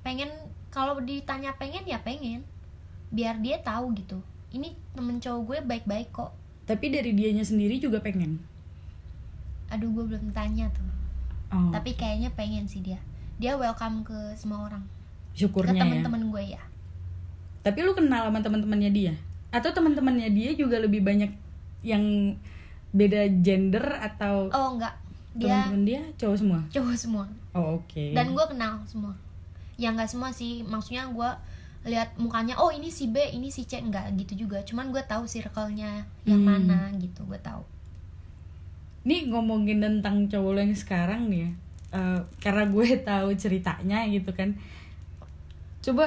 Pengen 0.00 0.32
kalau 0.72 0.96
ditanya 1.04 1.52
pengen 1.60 1.84
ya 1.84 2.00
pengen. 2.00 2.40
Biar 3.12 3.36
dia 3.36 3.60
tahu 3.60 3.92
gitu. 3.92 4.24
Ini 4.48 4.72
temen 4.96 5.20
cowok 5.20 5.42
gue 5.44 5.58
baik-baik 5.68 6.08
kok. 6.08 6.32
Tapi 6.64 6.88
dari 6.88 7.12
dianya 7.12 7.44
sendiri 7.44 7.76
juga 7.76 8.00
pengen? 8.00 8.40
Aduh 9.68 9.92
gue 9.92 10.04
belum 10.06 10.32
tanya 10.32 10.72
tuh 10.72 10.88
oh, 11.52 11.70
tapi 11.70 11.94
kayaknya 11.94 12.32
pengen 12.32 12.64
sih 12.66 12.80
dia. 12.80 12.98
Dia 13.36 13.54
welcome 13.54 14.02
ke 14.02 14.34
semua 14.34 14.66
orang. 14.66 14.82
Ke 15.32 15.44
syukurnya 15.44 15.84
ya. 15.84 16.08
gue 16.08 16.42
ya. 16.56 16.62
Tapi 17.62 17.78
lu 17.86 17.94
kenal 17.94 18.28
sama 18.28 18.40
teman-temannya 18.42 18.90
dia? 18.90 19.14
Atau 19.52 19.70
teman-temannya 19.70 20.32
dia 20.34 20.50
juga 20.56 20.80
lebih 20.82 21.04
banyak 21.04 21.30
yang 21.86 22.34
beda 22.92 23.28
gender 23.40 23.84
atau 24.00 24.48
oh 24.52 24.68
enggak. 24.76 24.94
Dia 25.32 25.64
teman-teman 25.64 25.82
dia 25.84 26.00
cowok 26.20 26.36
semua? 26.36 26.60
Cowok 26.68 26.96
semua. 26.96 27.24
Oh 27.56 27.80
oke. 27.80 28.04
Dan 28.12 28.34
gue 28.34 28.44
kenal 28.48 28.80
semua. 28.88 29.14
Ya 29.76 29.92
nggak 29.92 30.10
semua 30.10 30.32
sih. 30.34 30.64
Maksudnya 30.64 31.08
gue 31.08 31.30
lihat 31.82 32.14
mukanya 32.14 32.54
oh 32.62 32.70
ini 32.70 32.92
si 32.92 33.08
B 33.10 33.18
ini 33.32 33.48
si 33.48 33.64
C. 33.64 33.80
Enggak 33.80 34.12
gitu 34.16 34.46
juga. 34.48 34.60
Cuman 34.64 34.92
gue 34.92 35.02
tahu 35.04 35.24
circle-nya 35.24 36.04
yang 36.28 36.42
Hmm. 36.42 36.48
mana 36.48 36.78
gitu 37.00 37.24
gue 37.28 37.40
tahu 37.40 37.64
Nih 39.02 39.26
ngomongin 39.26 39.82
tentang 39.82 40.30
cowok 40.30 40.50
lo 40.54 40.60
yang 40.62 40.76
sekarang 40.76 41.26
nih 41.26 41.46
ya 41.46 41.50
eh, 41.98 42.20
Karena 42.38 42.64
gue 42.70 42.86
tahu 43.10 43.28
ceritanya 43.34 44.06
gitu 44.06 44.30
kan. 44.30 44.54
Coba 45.82 46.06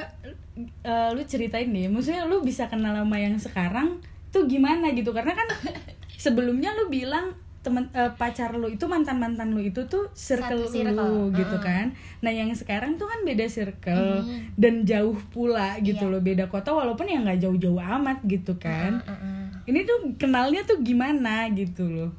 eh, 0.82 1.08
lu 1.12 1.22
ceritain 1.22 1.68
deh 1.68 1.88
Maksudnya 1.92 2.24
lu 2.24 2.40
bisa 2.40 2.66
kenal 2.66 2.96
sama 2.96 3.20
yang 3.20 3.36
sekarang 3.36 4.00
Tuh 4.32 4.48
gimana 4.48 4.90
gitu? 4.96 5.12
Karena 5.12 5.36
kan 5.36 5.48
sebelumnya 6.24 6.72
lu 6.72 6.88
bilang 6.88 7.36
temen 7.60 7.90
eh, 7.98 8.06
pacar 8.14 8.54
lu 8.54 8.70
itu 8.70 8.86
mantan 8.86 9.18
mantan 9.18 9.50
lu 9.50 9.58
itu 9.58 9.82
tuh 9.90 10.06
circle, 10.14 10.70
Satu 10.70 10.86
circle, 10.86 11.02
lu 11.02 11.34
gitu 11.34 11.58
kan. 11.58 11.90
Nah 12.22 12.30
yang 12.30 12.46
sekarang 12.54 12.94
tuh 12.94 13.10
kan 13.10 13.26
beda 13.26 13.42
circle 13.50 14.22
Mhm. 14.22 14.54
dan 14.54 14.74
jauh 14.86 15.18
pula 15.34 15.74
gitu 15.82 16.06
Iya. 16.06 16.12
loh 16.14 16.22
beda 16.22 16.46
kota 16.46 16.70
walaupun 16.70 17.10
ya 17.10 17.18
nggak 17.26 17.42
jauh-jauh 17.42 17.82
amat 17.82 18.22
gitu 18.22 18.54
kan. 18.62 19.02
Uh, 19.02 19.10
uh, 19.10 19.18
uh. 19.18 19.44
ini 19.66 19.82
tuh 19.82 20.14
kenalnya 20.14 20.62
tuh 20.62 20.78
gimana 20.78 21.50
gitu 21.50 21.90
loh 21.90 22.14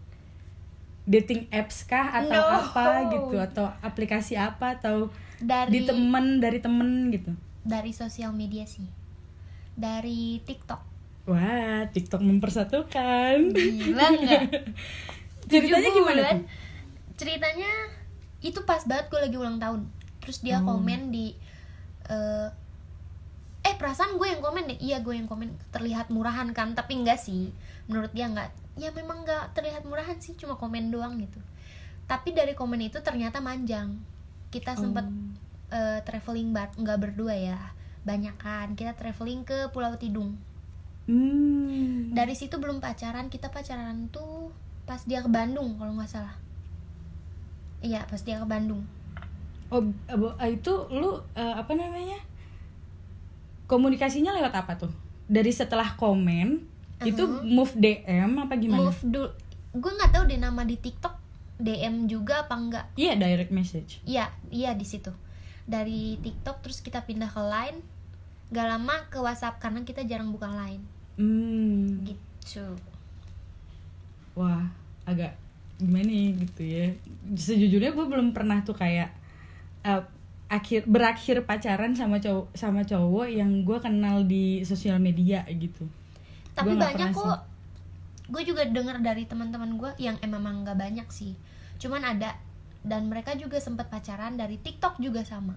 dating 1.08 1.48
apps 1.50 1.88
kah 1.88 2.12
atau 2.14 2.36
No. 2.36 2.60
apa 2.62 2.86
gitu? 3.10 3.36
Atau 3.40 3.66
aplikasi 3.80 4.36
apa? 4.36 4.76
Atau 4.76 5.10
dari 5.40 5.72
di 5.72 5.80
temen 5.82 6.38
dari 6.38 6.60
temen 6.60 7.08
gitu? 7.10 7.32
Dari 7.64 7.92
sosial 7.92 8.32
media 8.32 8.68
sih. 8.68 8.84
Dari 9.74 10.44
TikTok. 10.44 10.82
Wah 11.26 11.88
TikTok 11.88 12.20
mempersatukan. 12.20 13.56
Gila 13.56 14.06
nggak? 14.14 14.42
Ceritanya 15.52 15.90
gimana 15.90 16.20
tuh? 16.28 16.42
Ceritanya 17.16 17.72
itu 18.40 18.60
pas 18.64 18.84
banget 18.84 19.08
gue 19.08 19.20
lagi 19.24 19.36
ulang 19.36 19.58
tahun. 19.58 19.88
Terus 20.20 20.44
dia 20.44 20.60
Oh. 20.60 20.68
komen 20.68 21.10
di 21.10 21.32
eh 22.08 22.48
eh 23.68 23.76
perasaan 23.76 24.16
gue 24.16 24.28
yang 24.28 24.40
komen 24.40 24.64
deh. 24.66 24.80
Iya 24.80 25.04
gue 25.04 25.12
yang 25.12 25.28
komen. 25.28 25.52
Terlihat 25.70 26.08
murahan 26.08 26.48
kan? 26.52 26.72
Tapi 26.72 26.98
enggak 26.98 27.20
sih. 27.20 27.52
Menurut 27.86 28.16
dia 28.16 28.26
enggak. 28.26 28.50
Ya 28.74 28.90
memang 28.92 29.22
enggak 29.22 29.52
terlihat 29.52 29.84
murahan 29.84 30.16
sih. 30.18 30.34
Cuma 30.34 30.56
komen 30.56 30.88
doang 30.88 31.20
gitu. 31.20 31.44
Tapi 32.08 32.32
dari 32.32 32.56
komen 32.56 32.80
itu 32.82 33.04
ternyata 33.04 33.38
manjang. 33.38 34.00
Kita 34.48 34.74
sempet 34.74 35.04
Oh. 35.04 35.76
eh, 35.76 36.00
traveling 36.02 36.56
bar 36.56 36.72
nggak 36.74 36.96
berdua 36.98 37.36
ya. 37.36 37.60
Banyak 38.02 38.40
kan. 38.40 38.72
Kita 38.74 38.96
traveling 38.96 39.44
ke 39.44 39.68
Pulau 39.70 39.94
Tidung. 39.96 40.40
Hmm. 41.08 42.12
dari 42.12 42.36
situ 42.36 42.60
belum 42.60 42.80
pacaran. 42.80 43.28
Kita 43.28 43.48
pacaran 43.48 44.08
tuh 44.08 44.52
pas 44.84 45.00
dia 45.04 45.20
ke 45.20 45.28
Bandung 45.28 45.76
kalau 45.76 45.96
nggak 45.96 46.08
salah. 46.10 46.36
Iya 47.80 48.04
pas 48.04 48.20
dia 48.20 48.36
ke 48.36 48.44
Bandung. 48.44 48.84
Oh 49.68 49.80
abo- 50.08 50.36
ah, 50.36 50.48
itu 50.48 50.72
lu 50.90 51.16
eh, 51.32 51.54
apa 51.54 51.72
namanya 51.74 52.20
komunikasinya 53.68 54.32
lewat 54.34 54.54
apa 54.56 54.74
tuh? 54.80 54.92
Dari 55.28 55.52
setelah 55.52 55.94
komen 56.00 56.64
itu 57.06 57.24
move 57.46 57.76
DM 57.78 58.42
apa 58.42 58.58
gimana? 58.58 58.90
Move 58.90 59.02
dulu 59.06 59.30
gue 59.78 59.92
nggak 59.94 60.10
tahu 60.16 60.24
deh 60.26 60.42
nama 60.42 60.66
di 60.66 60.74
TikTok 60.80 61.14
DM 61.62 62.10
juga 62.10 62.48
apa 62.48 62.58
enggak 62.58 62.86
iya 62.98 63.14
direct 63.14 63.54
message. 63.54 64.02
Iya 64.08 64.32
iya 64.50 64.74
di 64.74 64.88
situ. 64.88 65.12
Dari 65.68 66.18
TikTok 66.24 66.64
terus 66.64 66.80
kita 66.82 67.04
pindah 67.04 67.30
ke 67.30 67.44
Line. 67.44 67.80
Gak 68.48 68.64
lama 68.64 68.96
ke 69.12 69.20
WhatsApp 69.20 69.60
karena 69.60 69.84
kita 69.84 70.08
jarang 70.08 70.32
buka 70.32 70.48
Line. 70.48 70.82
Hmm. 71.20 72.08
gitu. 72.08 72.80
Wah 74.38 74.64
agak 75.04 75.36
gimana 75.76 76.08
ya 76.08 76.30
gitu 76.40 76.64
ya. 76.64 76.86
Sejujurnya 77.36 77.92
gue 77.92 78.06
belum 78.08 78.32
pernah 78.32 78.64
tuh 78.64 78.78
kayak 78.80 79.12
eh, 79.84 80.02
akhir 80.48 80.88
berakhir 80.88 81.44
pacaran 81.44 81.92
sama 81.92 82.24
cowok 82.24 82.56
sama 82.56 82.88
cowok 82.88 83.28
yang 83.28 83.68
gue 83.68 83.78
kenal 83.84 84.24
di 84.24 84.64
sosial 84.64 84.96
media 85.00 85.44
gitu. 85.52 85.84
Tapi 86.56 86.74
Gua 86.74 86.80
nggak 86.80 86.92
banyak 86.96 87.12
kok. 87.14 87.40
gue 88.28 88.44
juga 88.44 88.64
denger 88.68 89.00
dari 89.00 89.24
teman-teman 89.24 89.80
gue 89.80 89.92
yang 90.04 90.16
emang 90.24 90.64
nggak 90.64 90.80
banyak 90.80 91.08
sih. 91.12 91.36
Cuman 91.80 92.04
ada 92.04 92.40
dan 92.84 93.12
mereka 93.12 93.36
juga 93.36 93.60
sempat 93.60 93.92
pacaran 93.92 94.40
dari 94.40 94.56
TikTok 94.56 95.00
juga 95.04 95.24
sama. 95.28 95.56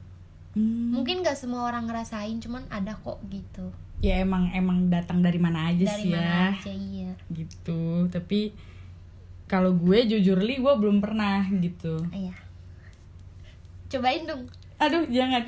Hmm. 0.51 0.91
mungkin 0.91 1.23
gak 1.23 1.39
semua 1.39 1.71
orang 1.71 1.87
ngerasain 1.87 2.43
cuman 2.43 2.67
ada 2.75 2.99
kok 2.99 3.23
gitu. 3.31 3.71
Ya 4.03 4.19
emang 4.19 4.51
emang 4.51 4.91
datang 4.91 5.23
dari 5.23 5.39
mana 5.39 5.71
aja 5.71 5.87
dari 5.87 6.03
sih 6.03 6.11
mana 6.11 6.27
ya 6.27 6.59
aja 6.59 6.73
iya. 6.75 7.13
Gitu. 7.31 8.11
Tapi 8.11 8.51
kalau 9.47 9.71
gue 9.79 10.11
jujur 10.11 10.43
li 10.43 10.59
gue 10.59 10.75
belum 10.75 10.99
pernah 10.99 11.47
gitu. 11.55 12.03
Iya. 12.11 12.35
Cobain 13.95 14.27
dong 14.27 14.51
aduh 14.81 15.05
jangan. 15.13 15.45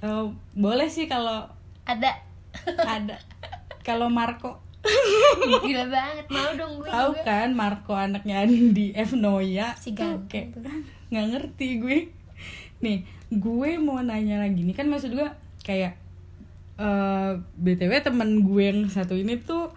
Eh, 0.00 0.26
boleh 0.56 0.88
sih 0.88 1.04
kalau 1.04 1.44
ada. 1.84 2.12
Ada. 2.64 3.20
Kalau 3.84 4.08
Marco. 4.08 4.64
Gila 5.60 5.92
banget 5.92 6.26
mau 6.32 6.56
dong 6.56 6.80
gue 6.80 6.88
tahu 6.88 7.12
juga. 7.12 7.24
kan 7.28 7.48
Marco 7.52 7.92
anaknya 7.92 8.48
Andi 8.48 8.96
F. 8.96 9.12
Noya? 9.12 9.76
Si 9.76 9.92
kayak 9.92 10.56
nggak 11.12 11.26
ngerti 11.36 11.68
gue. 11.84 11.98
Nih 12.80 13.04
gue 13.28 13.70
mau 13.76 14.00
nanya 14.00 14.40
lagi. 14.40 14.64
Nih 14.64 14.72
kan 14.72 14.88
maksud 14.88 15.12
gue 15.12 15.28
kayak 15.60 16.00
eh 16.80 17.32
btw 17.60 17.92
temen 18.00 18.40
gue 18.40 18.72
yang 18.72 18.88
satu 18.88 19.12
ini 19.12 19.36
tuh 19.36 19.68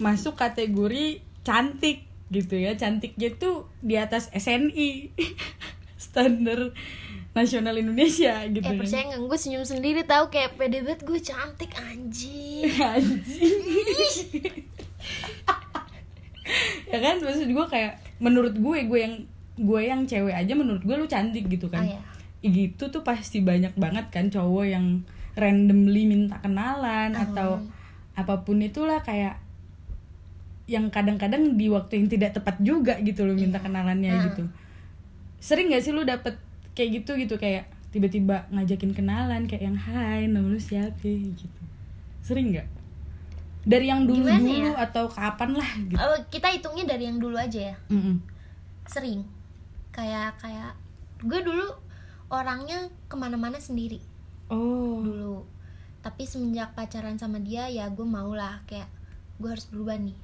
masuk 0.00 0.40
kategori 0.40 1.20
cantik 1.44 2.08
gitu 2.32 2.56
ya. 2.56 2.72
Cantiknya 2.80 3.36
tuh 3.36 3.68
di 3.84 4.00
atas 4.00 4.32
SNI 4.32 5.12
standar 6.00 6.72
nasional 7.30 7.74
Indonesia 7.74 8.42
gitu 8.44 8.64
eh 8.64 8.74
percaya 8.74 9.06
nggak 9.06 9.20
gue 9.22 9.38
senyum 9.38 9.62
sendiri 9.62 10.02
tahu 10.02 10.28
kayak 10.28 10.58
pede 10.58 10.82
banget 10.82 11.00
gue 11.02 11.20
cantik 11.20 11.70
anjing 11.78 12.66
Anjing. 12.90 14.66
ya 16.90 16.98
kan 16.98 17.16
maksud 17.18 17.46
gue 17.46 17.66
kayak 17.68 17.92
menurut 18.18 18.54
gue 18.54 18.78
gue 18.84 18.98
yang 18.98 19.14
gue 19.56 19.80
yang 19.80 20.02
cewek 20.04 20.34
aja 20.34 20.52
menurut 20.52 20.82
gue 20.82 20.96
lu 20.96 21.06
cantik 21.06 21.46
gitu 21.46 21.66
oh 21.66 21.72
kan 21.72 21.86
ya 21.86 22.00
gitu 22.40 22.88
tuh 22.88 23.04
pasti 23.04 23.44
banyak 23.44 23.76
banget 23.76 24.08
kan 24.08 24.26
cowok 24.26 24.64
yang 24.66 25.04
randomly 25.36 26.08
minta 26.08 26.40
kenalan 26.40 27.12
Ah. 27.12 27.28
atau 27.28 27.50
apa 28.16 28.42
pun 28.42 28.58
itulah 28.58 28.98
kayak 29.00 29.38
yang 30.64 30.88
kadang-kadang 30.88 31.54
di 31.54 31.68
waktu 31.68 32.00
yang 32.00 32.08
tidak 32.08 32.30
tepat 32.32 32.56
juga 32.58 32.96
gitu 32.98 33.22
loh 33.22 33.36
minta 33.36 33.58
Iya. 33.58 33.64
kenalannya 33.68 34.10
Ah. 34.10 34.22
gitu 34.26 34.42
sering 35.38 35.70
gak 35.70 35.84
sih 35.84 35.92
lu 35.92 36.02
dapet 36.02 36.34
kayak 36.80 37.04
gitu 37.04 37.12
gitu 37.20 37.36
kayak 37.36 37.68
tiba-tiba 37.92 38.48
ngajakin 38.48 38.96
kenalan 38.96 39.44
kayak 39.44 39.68
yang 39.68 39.76
hai 39.76 40.24
nama 40.24 40.48
lu 40.48 40.56
siapa? 40.56 40.96
gitu. 41.04 41.60
Sering 42.24 42.56
nggak? 42.56 42.68
Dari 43.68 43.92
yang 43.92 44.08
dulu 44.08 44.24
Gimana 44.24 44.40
dulu 44.40 44.72
ya? 44.72 44.88
atau 44.88 45.04
kapan 45.12 45.60
lah 45.60 45.70
gitu? 45.84 46.00
Oh, 46.00 46.16
kita 46.32 46.48
hitungnya 46.48 46.88
dari 46.88 47.04
yang 47.04 47.20
dulu 47.20 47.36
aja 47.36 47.74
ya. 47.74 47.76
Mm-mm. 47.92 48.16
sering. 48.88 49.28
Kayak 49.92 50.40
kayak 50.40 50.72
gue 51.20 51.40
dulu 51.44 51.68
orangnya 52.32 52.88
ke 53.12 53.14
mana-mana 53.20 53.60
sendiri. 53.60 54.00
Oh. 54.48 55.04
Dulu. 55.04 55.44
Tapi 56.00 56.24
semenjak 56.24 56.72
pacaran 56.72 57.20
sama 57.20 57.36
dia 57.44 57.68
ya 57.68 57.92
gue 57.92 58.08
mau 58.08 58.32
lah 58.32 58.64
kayak 58.64 58.88
gue 59.36 59.50
harus 59.52 59.68
berubah 59.68 60.00
nih. 60.00 60.16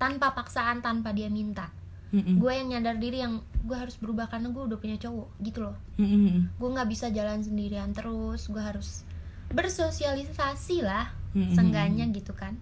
Tanpa 0.00 0.32
paksaan 0.32 0.80
tanpa 0.80 1.12
dia 1.12 1.28
minta 1.28 1.68
Mm-mm. 2.08 2.40
gue 2.40 2.52
yang 2.52 2.68
nyadar 2.70 2.96
diri 2.96 3.20
yang 3.20 3.38
gue 3.60 3.76
harus 3.76 3.96
berubah 3.96 4.26
karena 4.26 4.48
gue 4.48 4.62
udah 4.64 4.78
punya 4.78 4.96
cowok 4.96 5.28
gitu 5.40 5.60
loh 5.60 5.76
Mm-mm. 5.96 6.48
gue 6.56 6.68
nggak 6.72 6.88
bisa 6.88 7.12
jalan 7.12 7.40
sendirian 7.40 7.92
terus 7.92 8.48
gue 8.48 8.60
harus 8.60 9.04
bersosialisasi 9.52 10.80
lah 10.80 11.12
Mm-mm. 11.36 11.52
seenggaknya 11.52 12.08
gitu 12.10 12.32
kan 12.32 12.56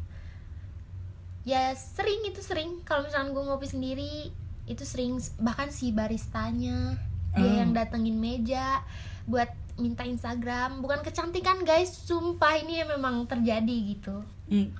ya 1.46 1.70
sering 1.72 2.26
itu 2.26 2.42
sering 2.42 2.82
kalau 2.82 3.06
misalkan 3.06 3.30
gue 3.30 3.42
ngopi 3.44 3.70
sendiri 3.70 4.34
itu 4.66 4.82
sering 4.82 5.14
bahkan 5.38 5.70
si 5.70 5.94
baristanya 5.94 6.98
dia 7.30 7.44
Oh. 7.44 7.52
yang 7.54 7.70
datengin 7.70 8.16
meja 8.16 8.80
buat 9.28 9.46
minta 9.76 10.02
Instagram 10.02 10.80
bukan 10.80 11.04
kecantikan 11.04 11.62
guys 11.62 11.92
sumpah 11.92 12.58
ini 12.58 12.80
yang 12.80 12.90
memang 12.90 13.28
terjadi 13.28 13.76
gitu 13.92 14.24
Mm. 14.46 14.70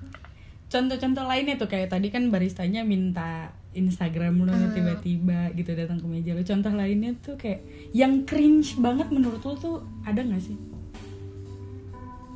contoh-contoh 0.67 1.23
lainnya 1.23 1.55
tuh 1.55 1.67
kayak 1.67 1.91
tadi 1.91 2.09
kan 2.09 2.31
baristanya 2.31 2.83
minta 2.83 3.55
Instagram 3.77 4.41
lu 4.41 4.49
Hmm. 4.49 4.73
tiba-tiba 4.73 5.53
gitu 5.53 5.71
datang 5.73 6.01
ke 6.01 6.07
meja 6.07 6.33
lu 6.33 6.41
contoh 6.41 6.73
lainnya 6.73 7.13
tuh 7.21 7.37
kayak 7.37 7.61
yang 7.93 8.25
cringe 8.25 8.75
banget 8.77 9.13
menurut 9.13 9.39
lu 9.39 9.55
tuh 9.55 9.77
ada 10.03 10.19
nggak 10.19 10.41
sih 10.41 10.57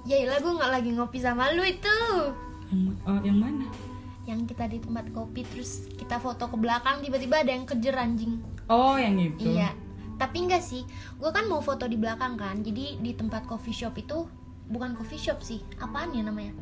ya 0.05 0.17
iyalah 0.17 0.39
gue 0.39 0.53
nggak 0.55 0.73
lagi 0.73 0.91
ngopi 0.93 1.19
sama 1.19 1.53
lu 1.53 1.63
itu 1.63 1.97
yang 2.69 2.83
oh 3.05 3.21
yang 3.21 3.39
mana 3.39 3.67
yang 4.25 4.45
kita 4.45 4.69
di 4.69 4.79
tempat 4.79 5.11
kopi 5.11 5.43
terus 5.45 5.91
kita 5.91 6.17
foto 6.17 6.47
ke 6.47 6.57
belakang 6.57 7.01
tiba-tiba 7.01 7.43
ada 7.43 7.51
yang 7.51 7.65
kejer 7.65 7.97
anjing 7.97 8.39
oh 8.67 8.95
yang 8.95 9.19
itu 9.19 9.57
Iya, 9.57 9.75
tapi 10.17 10.45
enggak 10.45 10.61
sih. 10.61 10.85
Gue 11.17 11.33
kan 11.33 11.49
mau 11.49 11.59
foto 11.59 11.89
di 11.89 11.97
belakang 11.97 12.37
kan. 12.37 12.61
Jadi 12.61 13.01
di 13.01 13.11
tempat 13.11 13.49
coffee 13.49 13.73
shop 13.73 13.97
itu 13.97 14.29
bukan 14.69 14.95
coffee 14.95 15.19
shop 15.19 15.41
sih. 15.41 15.59
Apaan 15.81 16.13
ya 16.13 16.23
namanya? 16.23 16.53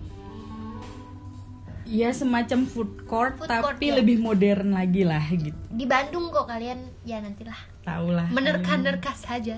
Iya 1.88 2.12
semacam 2.12 2.68
food 2.68 3.08
court 3.08 3.40
Food 3.40 3.48
tapi 3.48 3.64
court, 3.64 3.80
ya. 3.80 3.96
lebih 3.96 4.20
modern 4.20 4.76
lagi 4.76 5.08
lah 5.08 5.24
gitu 5.32 5.56
Di 5.72 5.88
Bandung 5.88 6.28
kok 6.28 6.44
kalian 6.44 6.84
ya 7.02 7.16
nantilah. 7.24 7.56
tau 7.80 8.12
lah 8.12 8.28
Menerka-nerka 8.28 9.16
saja. 9.16 9.56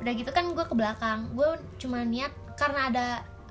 Udah 0.00 0.12
gitu 0.16 0.32
kan 0.32 0.48
gue 0.56 0.64
ke 0.64 0.72
belakang. 0.72 1.28
Gue 1.36 1.60
cuma 1.76 2.00
niat 2.02 2.32
karena 2.56 2.88
ada 2.88 3.06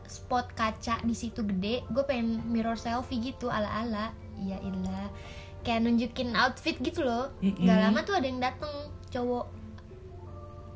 spot 0.09 0.51
kaca 0.51 0.99
di 1.05 1.15
situ 1.15 1.45
gede, 1.45 1.85
gue 1.87 2.03
pengen 2.03 2.41
mirror 2.49 2.75
selfie 2.75 3.21
gitu 3.21 3.47
ala-ala. 3.47 4.11
Iya 4.35 4.57
ilah. 4.65 5.07
Kayak 5.61 5.85
nunjukin 5.85 6.33
outfit 6.33 6.75
gitu 6.81 7.05
loh. 7.05 7.29
Mm-mm. 7.39 7.63
Gak 7.63 7.77
lama 7.77 7.99
tuh 8.01 8.17
ada 8.17 8.25
yang 8.25 8.41
dateng 8.41 8.73
cowok. 9.13 9.45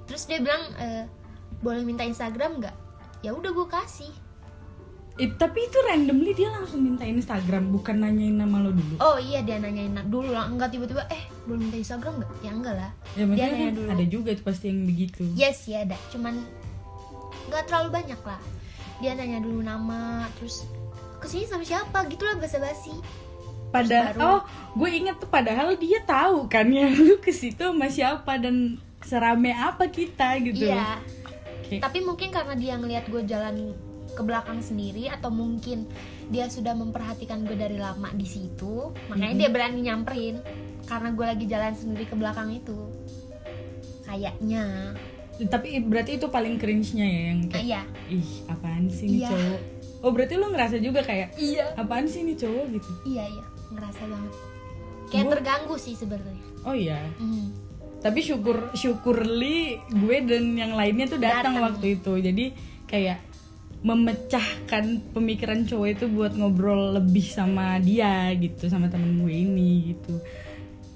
Terus 0.05 0.23
dia 0.29 0.39
bilang 0.39 0.63
eh, 0.77 1.09
boleh 1.59 1.81
minta 1.81 2.05
Instagram 2.05 2.61
nggak? 2.61 2.75
Ya 3.25 3.33
udah 3.33 3.49
gue 3.49 3.67
kasih. 3.67 4.13
Eh, 5.15 5.31
tapi 5.31 5.63
itu 5.63 5.77
randomly 5.81 6.31
dia 6.31 6.51
langsung 6.51 6.83
minta 6.83 7.01
Instagram 7.01 7.71
bukan 7.71 7.95
nanyain 7.97 8.35
nama 8.35 8.59
lo 8.59 8.69
dulu 8.69 8.99
Oh 8.99 9.15
iya 9.15 9.39
dia 9.39 9.55
nanyain 9.55 9.95
dulu 10.05 10.27
lah, 10.29 10.43
enggak 10.45 10.69
tiba-tiba 10.69 11.07
eh 11.07 11.23
boleh 11.43 11.59
minta 11.61 11.77
Instagram 11.77 12.19
nggak? 12.19 12.31
Ya 12.41 12.51
enggak 12.51 12.75
lah. 12.75 12.91
ya 13.13 13.23
dia 13.25 13.45
nanya 13.45 13.55
kan 13.65 13.73
dulu. 13.73 13.89
ada 13.89 14.05
juga 14.05 14.29
tuh 14.33 14.43
pasti 14.43 14.65
yang 14.67 14.83
begitu 14.83 15.23
Yes 15.31 15.65
ya 15.65 15.81
ada, 15.81 15.95
cuman 16.09 16.35
nggak 17.45 17.63
terlalu 17.63 17.89
banyak 17.93 18.21
lah. 18.21 18.39
Dia 18.97 19.11
nanya 19.13 19.39
dulu 19.39 19.59
nama, 19.61 20.01
terus 20.35 20.67
ke 21.17 21.27
sini 21.27 21.45
sama 21.45 21.63
siapa? 21.63 22.03
Gitulah 22.05 22.35
basa-basi. 22.35 22.91
Padahal 23.67 24.11
baru- 24.11 24.19
oh, 24.21 24.41
gue 24.73 24.89
inget 24.93 25.15
tuh 25.15 25.27
padahal 25.27 25.75
dia 25.75 25.99
tahu 26.01 26.47
kan 26.47 26.67
ya 26.67 26.91
lu 26.97 27.15
ke 27.17 27.31
situ 27.31 27.59
sama 27.61 27.87
siapa 27.87 28.35
dan 28.35 28.75
serame 28.99 29.51
apa 29.51 29.87
kita 29.87 30.39
gitu. 30.41 30.65
Iya. 30.65 30.99
Kayak- 31.65 31.81
Tapi 31.81 31.97
mungkin 32.01 32.29
karena 32.29 32.53
dia 32.53 32.75
ngelihat 32.75 33.07
gue 33.07 33.23
jalan 33.23 33.55
ke 34.15 34.23
belakang 34.23 34.59
sendiri 34.59 35.05
atau 35.05 35.27
mungkin 35.27 35.83
dia 36.25 36.47
sudah 36.47 36.71
memperhatikan 36.71 37.43
gue 37.43 37.53
dari 37.53 37.75
lama 37.75 38.09
di 38.09 38.23
situ, 38.23 38.95
makanya 39.07 39.35
dia 39.37 39.49
berani 39.49 39.83
nyamperin 39.83 40.39
karena 40.85 41.11
gue 41.11 41.25
lagi 41.25 41.45
jalan 41.45 41.73
sendiri 41.73 42.05
ke 42.05 42.15
belakang 42.15 42.49
itu. 42.49 42.89
Kayaknya. 44.03 44.95
tapi 45.35 45.83
berarti 45.83 46.15
itu 46.15 46.31
paling 46.31 46.55
cringe-nya 46.55 47.03
ya 47.03 47.21
yang 47.27 47.39
kayak 47.51 47.65
iya. 47.67 47.81
ih 48.07 48.23
apaan 48.47 48.87
sih 48.87 49.03
nih 49.05 49.19
Iya. 49.19 49.29
cowok. 49.35 49.59
Oh, 49.99 50.11
berarti 50.15 50.33
lu 50.33 50.47
ngerasa 50.47 50.79
juga 50.79 51.03
kayak 51.03 51.35
Iya. 51.35 51.75
apaan 51.75 52.07
sih 52.07 52.23
nih 52.23 52.39
cowok 52.39 52.65
gitu. 52.71 52.91
Iya, 53.03 53.23
iya. 53.27 53.45
Ngerasa 53.67 54.01
banget. 54.07 54.33
Kayak 55.05 55.25
Gua- 55.27 55.33
terganggu 55.35 55.75
sih 55.75 55.91
sebenarnya. 55.91 56.39
Oh 56.63 56.71
iya. 56.71 57.03
Hmm. 57.19 57.51
Tapi 57.99 58.19
syukur 58.21 58.71
syukurly 58.71 59.75
gue 59.91 60.17
dan 60.23 60.55
yang 60.55 60.71
lainnya 60.71 61.03
tuh 61.03 61.19
Datang. 61.19 61.59
waktu 61.59 61.99
itu. 61.99 62.15
Jadi 62.15 62.45
kayak 62.87 63.19
memecahkan 63.85 65.13
pemikiran 65.13 65.61
cowok 65.69 65.87
itu 65.93 66.05
buat 66.09 66.33
ngobrol 66.33 66.97
lebih 66.97 67.21
sama 67.21 67.77
dia 67.77 68.33
gitu 68.33 68.65
sama 68.65 68.89
temen 68.89 69.21
gue 69.21 69.29
ini 69.29 69.93
gitu. 69.93 70.17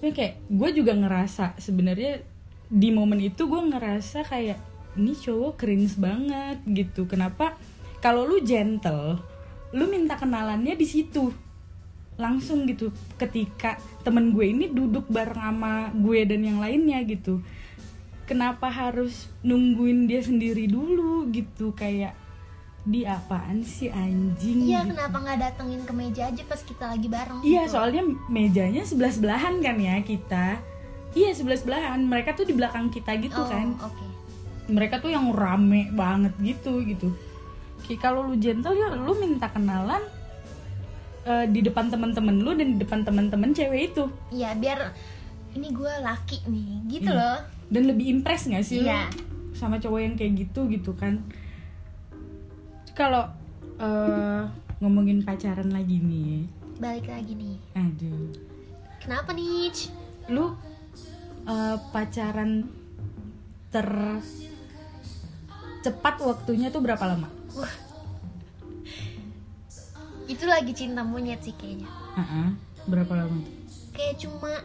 Tapi 0.02 0.10
kayak 0.10 0.36
gue 0.50 0.70
juga 0.82 0.98
ngerasa 0.98 1.54
sebenarnya 1.62 2.26
di 2.66 2.90
momen 2.90 3.22
itu 3.22 3.46
gue 3.46 3.62
ngerasa 3.62 4.26
kayak 4.26 4.58
ini 4.98 5.14
cowok 5.14 5.62
cringe 5.62 6.02
banget 6.02 6.66
gitu. 6.66 7.06
Kenapa? 7.06 7.54
Kalau 8.02 8.26
lu 8.26 8.42
gentle, 8.42 9.22
lu 9.70 9.86
minta 9.86 10.18
kenalannya 10.18 10.74
di 10.74 10.88
situ 10.90 11.30
langsung 12.20 12.68
gitu 12.68 12.92
ketika 13.16 13.80
temen 14.04 14.36
gue 14.36 14.50
ini 14.50 14.68
duduk 14.68 15.08
bareng 15.08 15.40
sama 15.40 15.88
gue 15.96 16.28
dan 16.28 16.44
yang 16.44 16.60
lainnya 16.60 17.00
gitu 17.08 17.40
kenapa 18.28 18.68
harus 18.68 19.32
nungguin 19.40 20.04
dia 20.04 20.20
sendiri 20.20 20.68
dulu 20.68 21.32
gitu 21.32 21.72
kayak 21.72 22.12
di 22.90 23.06
apaan 23.06 23.62
sih 23.62 23.88
anjing 23.88 24.66
Iya, 24.66 24.82
gitu. 24.82 24.98
kenapa 24.98 25.18
nggak 25.20 25.38
datengin 25.40 25.82
ke 25.86 25.94
meja 25.94 26.26
aja 26.26 26.42
pas 26.44 26.58
kita 26.60 26.90
lagi 26.90 27.06
bareng? 27.06 27.40
iya 27.44 27.62
gitu? 27.64 27.78
soalnya 27.78 28.02
mejanya 28.28 28.82
sebelah 28.82 29.14
sebelahan 29.14 29.62
kan 29.62 29.78
ya 29.78 30.02
kita 30.02 30.58
iya 31.14 31.30
sebelah 31.30 31.54
sebelahan 31.56 32.02
mereka 32.02 32.34
tuh 32.34 32.44
di 32.44 32.52
belakang 32.52 32.90
kita 32.90 33.14
gitu 33.18 33.38
oh, 33.38 33.46
kan 33.46 33.78
Oke. 33.80 34.06
mereka 34.68 34.98
tuh 34.98 35.10
yang 35.10 35.30
rame 35.30 35.94
banget 35.94 36.34
gitu 36.40 36.82
gitu 36.82 37.14
Kayak 37.80 38.02
kalau 38.04 38.22
lu 38.24 38.36
gentle 38.36 38.74
ya 38.74 38.92
lu 38.92 39.14
minta 39.16 39.48
kenalan 39.48 40.02
eh, 41.24 41.46
di 41.46 41.62
depan 41.62 41.88
teman-teman 41.88 42.36
lu 42.38 42.52
dan 42.54 42.74
di 42.74 42.78
depan 42.78 43.02
teman-teman 43.02 43.50
cewek 43.50 43.94
itu 43.94 44.04
Iya, 44.30 44.54
biar 44.54 44.80
ini 45.52 45.70
gue 45.70 45.94
laki 46.04 46.46
nih, 46.46 46.70
gitu 46.92 47.10
Iya. 47.10 47.18
loh. 47.18 47.40
dan 47.70 47.84
lebih 47.86 48.06
impress 48.10 48.46
nggak 48.46 48.62
sih 48.62 48.82
lu 48.82 48.90
Iya. 48.90 49.10
sama 49.54 49.78
cowok 49.78 50.00
yang 50.00 50.14
kayak 50.16 50.34
gitu 50.40 50.66
gitu 50.68 50.92
kan 50.94 51.22
kalau 53.00 53.24
eh, 53.80 54.44
ngomongin 54.84 55.24
pacaran 55.24 55.72
lagi 55.72 56.04
nih 56.04 56.44
Balik 56.84 57.08
lagi 57.08 57.32
nih. 57.32 57.56
aduh 57.76 58.28
Kenapa 59.00 59.32
nih? 59.32 59.72
Lu 60.28 60.52
eh, 61.48 61.78
pacaran 61.96 62.68
ter 63.72 63.88
cepat 65.80 66.20
waktunya 66.20 66.68
tuh 66.68 66.84
berapa 66.84 67.00
lama 67.08 67.32
Wah. 67.56 67.76
Itu 70.30 70.46
lagi 70.46 70.70
cinta 70.78 71.02
monyet 71.02 71.42
sih 71.42 71.58
kayaknya. 71.58 71.90
Heeh, 71.90 72.48
berapa 72.86 73.10
lama? 73.18 73.42
Kayak 73.98 74.22
cuma 74.22 74.62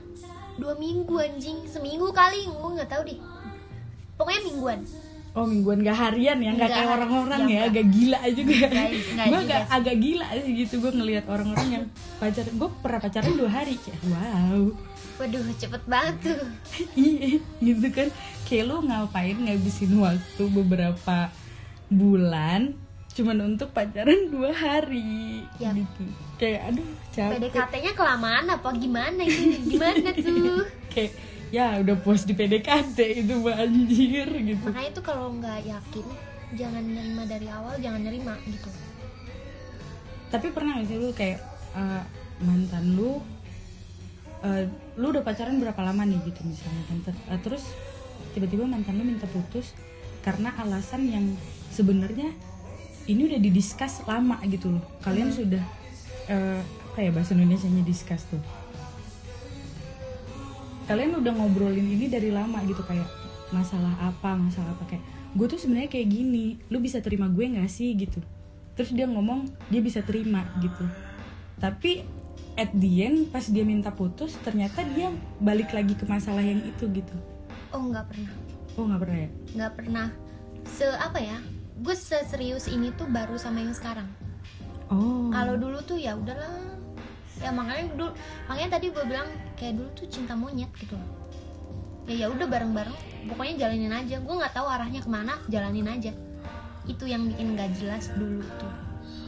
dua 0.60 0.76
minggu 0.76 1.16
anjing, 1.16 1.64
seminggu 1.64 2.12
kali, 2.12 2.44
gue 2.44 2.70
nggak 2.76 2.92
tahu 2.92 3.02
deh. 3.08 3.16
Pokoknya 4.20 4.40
mingguan. 4.44 4.80
Oh 5.34 5.50
mingguan 5.50 5.82
gak 5.82 5.98
harian 5.98 6.38
ya, 6.38 6.54
nggak 6.54 6.70
kayak 6.70 6.90
orang-orang 6.94 7.42
ya, 7.50 7.54
ya, 7.58 7.60
agak 7.66 7.86
gila 7.90 8.20
juga. 8.30 8.54
Gue 8.70 9.38
agak, 9.42 9.62
sih. 9.66 9.74
agak 9.74 9.96
gila 9.98 10.28
sih 10.30 10.52
gitu, 10.62 10.74
gue 10.78 10.92
ngelihat 10.94 11.24
orang-orang 11.26 11.68
yang 11.74 11.84
pacaran. 12.22 12.54
Gue 12.54 12.70
pernah 12.78 13.00
pacaran 13.02 13.34
dua 13.34 13.50
hari 13.50 13.74
kayak, 13.82 13.98
wow. 14.14 14.62
Waduh, 15.18 15.42
cepet 15.58 15.82
banget 15.90 16.16
tuh. 16.22 16.42
Iya, 17.02 17.42
gitu 17.58 17.86
kan. 17.90 18.08
Kayak 18.46 18.64
lu 18.70 18.76
ngapain 18.86 19.36
ngabisin 19.42 19.92
waktu 19.98 20.42
beberapa 20.54 21.34
bulan 21.90 22.78
cuman 23.14 23.54
untuk 23.54 23.70
pacaran 23.70 24.26
dua 24.26 24.50
hari 24.50 25.46
Yap. 25.62 25.78
gitu. 25.78 26.02
Kayak 26.34 26.74
aduh 26.74 26.88
capek. 27.14 27.38
PDKT-nya 27.38 27.92
kelamaan 27.94 28.46
apa 28.50 28.68
gimana 28.74 29.22
ini? 29.22 29.62
Gimana 29.70 30.10
tuh? 30.18 30.66
Kayak 30.92 31.14
ya 31.50 31.80
udah 31.82 31.96
puas 32.00 32.24
di 32.24 32.32
PDKT 32.32 32.98
itu 33.24 33.34
mah 33.40 33.56
anjir 33.60 34.28
gitu. 34.28 34.66
Makanya 34.70 34.90
tuh 34.94 35.04
kalau 35.04 35.34
nggak 35.36 35.60
yakin, 35.66 36.06
jangan 36.56 36.84
nerima 36.84 37.22
dari 37.28 37.46
awal 37.50 37.74
jangan 37.82 38.00
nerima 38.00 38.34
gitu. 38.48 38.70
Tapi 40.30 40.46
pernah 40.50 40.82
gak 40.82 40.88
sih 40.90 40.98
lu 40.98 41.10
kayak 41.14 41.38
eh, 41.78 42.02
mantan 42.42 42.98
lu 42.98 43.22
eh, 44.42 44.66
lu 44.98 45.06
udah 45.14 45.22
pacaran 45.22 45.58
berapa 45.62 45.78
lama 45.78 46.02
nih 46.02 46.18
gitu 46.26 46.42
misalnya 46.42 46.82
kan 46.90 46.98
eh, 47.14 47.40
terus 47.42 47.62
tiba-tiba 48.34 48.66
mantan 48.66 48.98
lu 48.98 49.06
minta 49.06 49.30
putus 49.30 49.74
karena 50.26 50.50
alasan 50.58 51.06
yang 51.06 51.26
sebenarnya 51.70 52.34
ini 53.04 53.28
udah 53.28 53.40
didiskus 53.40 54.02
lama 54.08 54.40
gitu 54.48 54.74
loh. 54.74 54.84
Kalian 55.04 55.30
sudah 55.30 55.62
eh, 56.26 56.60
apa 56.94 56.98
ya 57.02 57.10
bahasa 57.10 57.34
Indonesia 57.34 57.66
nya 57.66 57.82
discuss 57.82 58.22
tuh 58.30 58.63
kalian 60.84 61.16
udah 61.20 61.32
ngobrolin 61.32 61.84
ini 61.84 62.06
dari 62.12 62.28
lama 62.28 62.60
gitu 62.68 62.84
kayak 62.84 63.08
masalah 63.52 63.92
apa 64.00 64.36
masalah 64.36 64.72
apa 64.74 64.84
kayak 64.88 65.04
gue 65.34 65.46
tuh 65.50 65.58
sebenarnya 65.58 65.90
kayak 65.90 66.08
gini 66.10 66.58
lu 66.70 66.78
bisa 66.78 67.02
terima 67.02 67.26
gue 67.26 67.44
nggak 67.44 67.70
sih? 67.70 67.94
gitu. 67.98 68.22
Terus 68.74 68.90
dia 68.90 69.06
ngomong 69.06 69.46
dia 69.70 69.82
bisa 69.82 70.02
terima 70.02 70.46
gitu. 70.58 70.86
Tapi 71.58 72.02
at 72.54 72.70
the 72.74 73.02
end 73.02 73.30
pas 73.34 73.42
dia 73.46 73.66
minta 73.66 73.90
putus 73.90 74.38
ternyata 74.42 74.86
dia 74.94 75.10
balik 75.42 75.74
lagi 75.74 75.98
ke 75.98 76.06
masalah 76.06 76.42
yang 76.42 76.62
itu 76.62 76.86
gitu. 76.90 77.16
Oh 77.74 77.82
nggak 77.90 78.06
pernah. 78.10 78.32
Oh 78.78 78.84
nggak 78.86 79.00
pernah 79.02 79.18
ya? 79.18 79.30
Nggak 79.54 79.72
pernah. 79.74 80.08
Se 80.64 80.86
apa 80.86 81.18
ya 81.18 81.38
gue 81.74 81.94
seserius 81.98 82.70
ini 82.70 82.94
tuh 82.94 83.10
baru 83.10 83.34
sama 83.34 83.62
yang 83.62 83.74
sekarang. 83.74 84.06
Oh. 84.92 85.32
Kalau 85.34 85.58
dulu 85.58 85.82
tuh 85.82 85.98
ya 85.98 86.14
udahlah 86.14 86.78
ya 87.44 87.52
makanya 87.52 87.84
dulu 87.92 88.10
makanya 88.48 88.80
tadi 88.80 88.86
gue 88.88 89.04
bilang 89.04 89.28
kayak 89.60 89.76
dulu 89.76 89.88
tuh 89.92 90.08
cinta 90.08 90.32
monyet 90.32 90.72
gitu. 90.80 90.96
Loh 90.96 91.04
ya 92.08 92.24
ya 92.24 92.26
udah 92.32 92.48
bareng-bareng 92.48 92.96
pokoknya 93.28 93.54
jalanin 93.60 93.92
aja. 93.92 94.16
Gue 94.24 94.34
nggak 94.40 94.56
tahu 94.56 94.64
arahnya 94.64 95.04
ke 95.04 95.10
mana 95.12 95.36
jalanin 95.52 95.84
aja. 95.84 96.12
Itu 96.84 97.04
yang 97.04 97.28
bikin 97.28 97.56
gak 97.56 97.72
jelas 97.80 98.12
dulu 98.12 98.44
tuh. 98.60 98.72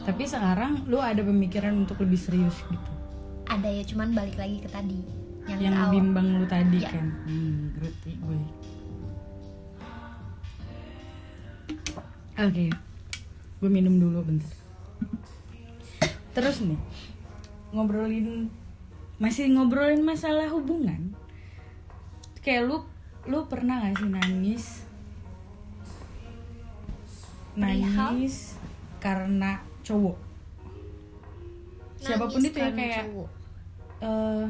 Tapi 0.05 0.23
sekarang 0.25 0.85
lu 0.85 1.01
ada 1.01 1.21
pemikiran 1.21 1.73
untuk 1.73 2.01
lebih 2.05 2.17
serius 2.17 2.53
gitu? 2.69 2.91
Ada 3.49 3.69
ya 3.69 3.83
cuman 3.85 4.13
balik 4.13 4.37
lagi 4.37 4.61
ke 4.61 4.69
tadi 4.69 5.01
yang, 5.49 5.59
yang 5.61 5.75
awal. 5.77 5.93
bimbang 5.93 6.27
lu 6.37 6.45
tadi 6.45 6.77
Iya. 6.85 6.89
kan? 6.93 7.05
Hmm, 7.25 7.73
ngerti 7.81 8.11
gue. 8.13 8.39
Oke 12.37 12.65
gue 13.57 13.69
minum 13.73 13.97
dulu 13.97 14.21
bentar. 14.21 14.53
Terus 16.37 16.61
nih 16.61 16.77
ngobrolin 17.71 18.47
masih 19.17 19.49
ngobrolin 19.51 20.05
masalah 20.05 20.47
hubungan. 20.53 21.11
Kayak 22.45 22.69
lu 22.69 22.77
lu 23.27 23.43
pernah 23.49 23.83
gak 23.83 23.99
sih 23.99 24.07
nangis? 24.07 24.65
Perihal? 27.57 28.13
nangis 28.13 28.55
karena 29.01 29.59
cowok. 29.81 30.17
Siapa 31.97 32.29
pun 32.29 32.39
Nangis 32.39 32.53
itu 32.53 32.59
ya 32.61 32.71
kayak 32.71 33.05
cowok. 33.09 33.29
eh 34.05 34.45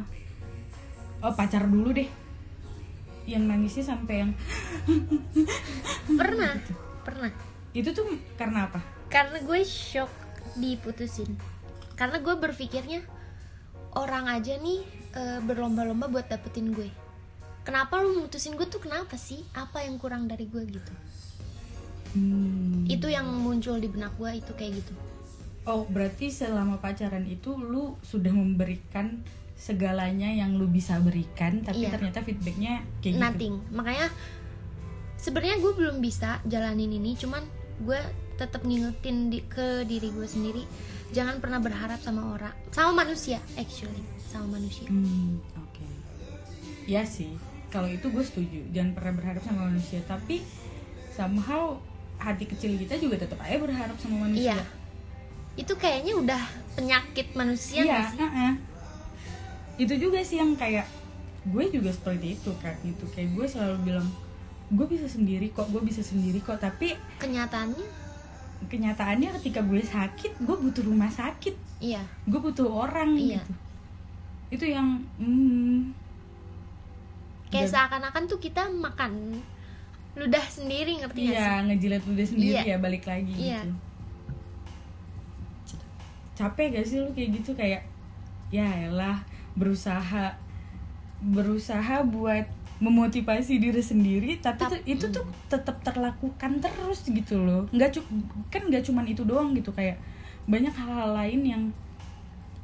oh 1.23 1.33
pacar 1.33 1.63
dulu 1.65 1.95
deh. 1.95 2.09
Yang 3.23 3.43
nangisnya 3.47 3.83
sampai 3.87 4.15
yang 4.27 4.31
pernah 6.19 6.51
pernah. 7.01 7.31
Itu 7.71 7.95
tuh 7.95 8.11
karena 8.35 8.67
apa? 8.67 8.83
Karena 9.07 9.39
gue 9.39 9.61
shock 9.63 10.11
diputusin 10.59 11.56
karena 11.97 12.21
gue 12.21 12.35
berpikirnya 12.37 13.01
orang 13.93 14.29
aja 14.29 14.55
nih 14.55 14.85
eh, 15.11 15.39
berlomba-lomba 15.41 16.07
buat 16.07 16.29
dapetin 16.29 16.71
gue. 16.71 16.87
Kenapa 17.65 17.99
lu 17.99 18.23
mutusin 18.23 18.55
gue 18.55 18.63
tuh 18.63 18.79
kenapa 18.79 19.19
sih? 19.19 19.43
Apa 19.51 19.83
yang 19.83 19.97
kurang 19.97 20.29
dari 20.29 20.45
gue 20.45 20.63
gitu? 20.63 20.93
Hmm. 22.07 22.87
itu 22.87 23.11
yang 23.11 23.27
muncul 23.27 23.77
di 23.77 23.85
benak 23.85 24.15
gue 24.15 24.31
itu 24.33 24.51
kayak 24.55 24.79
gitu. 24.79 24.93
Oh 25.67 25.83
berarti 25.85 26.31
selama 26.31 26.79
pacaran 26.79 27.27
itu 27.27 27.53
lu 27.53 27.99
sudah 27.99 28.31
memberikan 28.31 29.21
segalanya 29.53 30.31
yang 30.31 30.55
lu 30.55 30.65
bisa 30.65 30.97
berikan 30.97 31.59
tapi 31.61 31.83
Iya. 31.83 31.93
ternyata 31.93 32.23
feedbacknya 32.23 32.87
kayak 33.03 33.13
gitu? 33.13 33.21
Nothing. 33.21 33.53
Makanya 33.69 34.07
sebenarnya 35.19 35.59
gue 35.59 35.73
belum 35.75 35.97
bisa 35.99 36.39
jalanin 36.47 36.89
ini 36.89 37.19
cuman 37.19 37.43
gue 37.83 37.99
tetap 38.39 38.63
ngingetin 38.63 39.27
di- 39.27 39.45
ke 39.45 39.83
diri 39.83 40.07
gue 40.07 40.25
sendiri 40.25 40.63
jangan 41.09 41.39
pernah 41.39 41.59
berharap 41.59 41.99
sama 41.99 42.35
orang 42.35 42.53
sama 42.69 43.03
manusia 43.03 43.39
actually 43.55 44.03
sama 44.27 44.59
manusia 44.59 44.87
Hmm, 44.87 45.39
oke. 45.55 45.85
Ya 46.83 47.03
sih, 47.03 47.35
kalau 47.67 47.87
itu 47.87 48.07
gue 48.07 48.23
setuju. 48.23 48.59
Jangan 48.71 48.95
pernah 48.95 49.13
berharap 49.15 49.43
sama 49.43 49.67
manusia, 49.67 49.99
tapi 50.03 50.39
somehow 51.11 51.79
hati 52.15 52.43
kecil 52.43 52.75
kita 52.75 52.95
juga 52.95 53.19
tetap 53.19 53.39
aja 53.39 53.57
berharap 53.57 53.95
sama 53.99 54.23
manusia. 54.23 54.55
Iya. 54.55 54.59
itu 55.57 55.73
kayaknya 55.73 56.13
udah 56.13 56.41
penyakit 56.77 57.33
manusia 57.33 57.81
Iya, 57.81 58.07
sih 58.07 58.21
heeh. 58.21 58.51
Itu 59.77 59.93
juga 59.97 60.21
sih 60.21 60.37
yang 60.37 60.53
kayak 60.53 60.85
gue 61.43 61.63
juga 61.71 61.89
seperti 61.89 62.37
itu 62.37 62.51
kan 62.61 62.77
gitu. 62.85 63.03
Kayak 63.09 63.33
gue 63.33 63.45
selalu 63.49 63.77
bilang 63.83 64.07
gue 64.69 64.85
bisa 64.85 65.09
sendiri 65.09 65.49
kok, 65.49 65.65
gue 65.67 65.81
bisa 65.81 66.05
sendiri 66.05 66.39
kok. 66.39 66.61
Tapi 66.61 66.93
kenyataannya 67.17 67.83
kenyataannya 68.65 69.29
ketika 69.37 69.61
gue 69.61 69.79
sakit, 69.79 70.39
gue 70.39 70.55
butuh 70.57 70.83
rumah 70.83 71.07
sakit, 71.07 71.53
iya 71.77 72.01
gue 72.25 72.35
butuh 72.35 72.65
orang 72.67 73.13
Iya. 73.13 73.37
gitu. 73.37 73.51
Itu 74.49 74.65
yang 74.65 74.87
hmm, 75.17 75.93
kayak 77.47 77.69
seakan-akan 77.69 78.23
tuh 78.25 78.37
kita 78.37 78.65
makan 78.67 79.37
ludah 80.17 80.41
sendiri 80.43 80.97
ngerti 80.97 81.19
nggak 81.23 81.31
sih 81.31 81.37
Iya, 81.37 81.51
ngejilat 81.63 82.03
ludah 82.03 82.27
sendiri 82.27 82.57
Iya. 82.57 82.63
ya 82.65 82.77
balik 82.77 83.03
lagi 83.05 83.33
Iya. 83.33 83.61
gitu. 83.61 83.73
Capek 86.35 86.65
gak 86.71 86.85
sih 86.85 86.97
lu 86.97 87.09
kayak 87.11 87.29
gitu 87.33 87.51
kayak 87.53 87.81
ya 88.49 88.65
elah 88.85 89.17
berusaha 89.53 90.37
berusaha 91.19 92.05
buat 92.05 92.45
memotivasi 92.77 93.57
diri 93.57 93.81
sendiri 93.81 94.37
tapi 94.37 94.61
Tap- 94.61 94.85
itu 94.85 95.09
tuh 95.09 95.25
tetap 95.49 95.81
terlakukan 95.81 96.61
terus 96.61 97.01
gitu 97.03 97.41
loh. 97.41 97.65
Nggak 97.73 97.97
cu 97.97 98.01
kan 98.53 98.61
nggak 98.65 98.85
cuman 98.85 99.05
itu 99.09 99.25
doang 99.25 99.57
gitu 99.57 99.73
kayak 99.73 99.97
banyak 100.45 100.71
hal-hal 100.71 101.11
lain 101.13 101.41
yang 101.43 101.63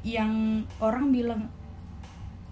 yang 0.04 0.32
orang 0.78 1.10
bilang 1.10 1.48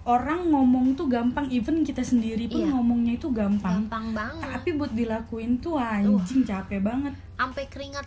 orang 0.03 0.51
ngomong 0.51 0.99
tuh 0.99 1.07
gampang 1.07 1.47
even 1.55 1.87
kita 1.87 2.03
sendiri 2.03 2.51
pun 2.51 2.67
Iya. 2.67 2.75
ngomongnya 2.75 3.13
itu 3.15 3.31
gampang. 3.31 3.87
Gampang 3.87 4.07
banget. 4.11 4.49
Tapi 4.51 4.69
buat 4.75 4.91
dilakuin 4.91 5.63
tuh 5.63 5.79
anjing 5.79 6.43
capek 6.43 6.83
banget. 6.83 7.15
Sampai 7.39 7.71
keringat 7.71 8.07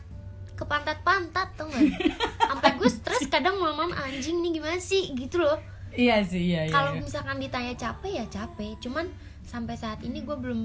ke 0.55 0.63
pantat-pantat 0.67 1.55
tuh 1.55 1.71
nggak? 1.71 1.83
Sampai 2.51 2.69
gue 2.75 2.89
stres 2.91 3.23
kadang 3.31 3.55
malam 3.55 3.95
anjing 3.95 4.43
nih 4.43 4.59
gimana 4.59 4.75
sih? 4.75 5.15
Gitu 5.15 5.39
loh. 5.39 5.55
Iya 5.95 6.19
sih 6.27 6.51
iya 6.51 6.67
iya, 6.67 6.73
kalau 6.75 6.91
iya. 6.91 6.99
misalkan 6.99 7.39
ditanya 7.39 7.71
capek 7.79 8.11
ya 8.19 8.25
capek. 8.27 8.75
Cuman 8.83 9.07
sampai 9.45 9.77
saat 9.77 10.01
ini 10.01 10.25
gue 10.25 10.35
belum 10.35 10.61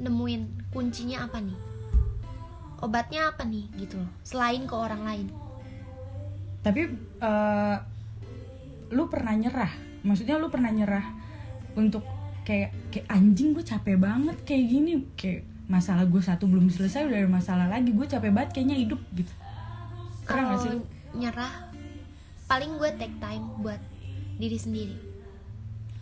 nemuin 0.00 0.72
kuncinya 0.72 1.28
apa 1.28 1.38
nih. 1.38 1.58
Obatnya 2.82 3.30
apa 3.30 3.46
nih 3.46 3.68
gitu 3.78 4.00
loh. 4.00 4.10
Selain 4.26 4.64
ke 4.66 4.74
orang 4.74 5.02
lain. 5.06 5.26
Tapi 6.64 6.82
eh, 7.22 7.76
lu 8.90 9.06
pernah 9.06 9.36
nyerah? 9.36 9.72
Maksudnya 10.02 10.40
lu 10.40 10.50
pernah 10.50 10.74
nyerah 10.74 11.06
untuk 11.78 12.02
kayak 12.42 12.74
kayak 12.90 13.06
anjing 13.06 13.54
gue 13.54 13.62
capek 13.62 13.96
banget 14.00 14.36
kayak 14.42 14.64
gini. 14.66 14.92
Kayak 15.14 15.46
masalah 15.70 16.04
gue 16.04 16.18
satu 16.18 16.50
belum 16.50 16.68
selesai 16.68 17.06
udah 17.06 17.18
ada 17.22 17.30
masalah 17.30 17.66
lagi 17.70 17.94
gue 17.94 18.06
capek 18.08 18.34
banget 18.34 18.50
kayaknya 18.58 18.76
hidup 18.82 19.00
gitu. 19.14 19.32
Pernah 20.26 20.56
gak 20.56 20.58
sih 20.58 20.70
kalau 20.74 20.84
nyerah 21.12 21.54
paling 22.50 22.72
gue 22.76 22.90
take 22.98 23.16
time 23.22 23.44
buat 23.62 23.80
diri 24.36 24.58
sendiri. 24.58 24.96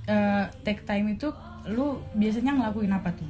Eh, 0.09 0.45
take 0.65 0.83
time 0.89 1.13
itu 1.13 1.29
lu 1.69 2.01
biasanya 2.17 2.57
ngelakuin 2.57 2.93
apa 2.95 3.11
tuh? 3.13 3.29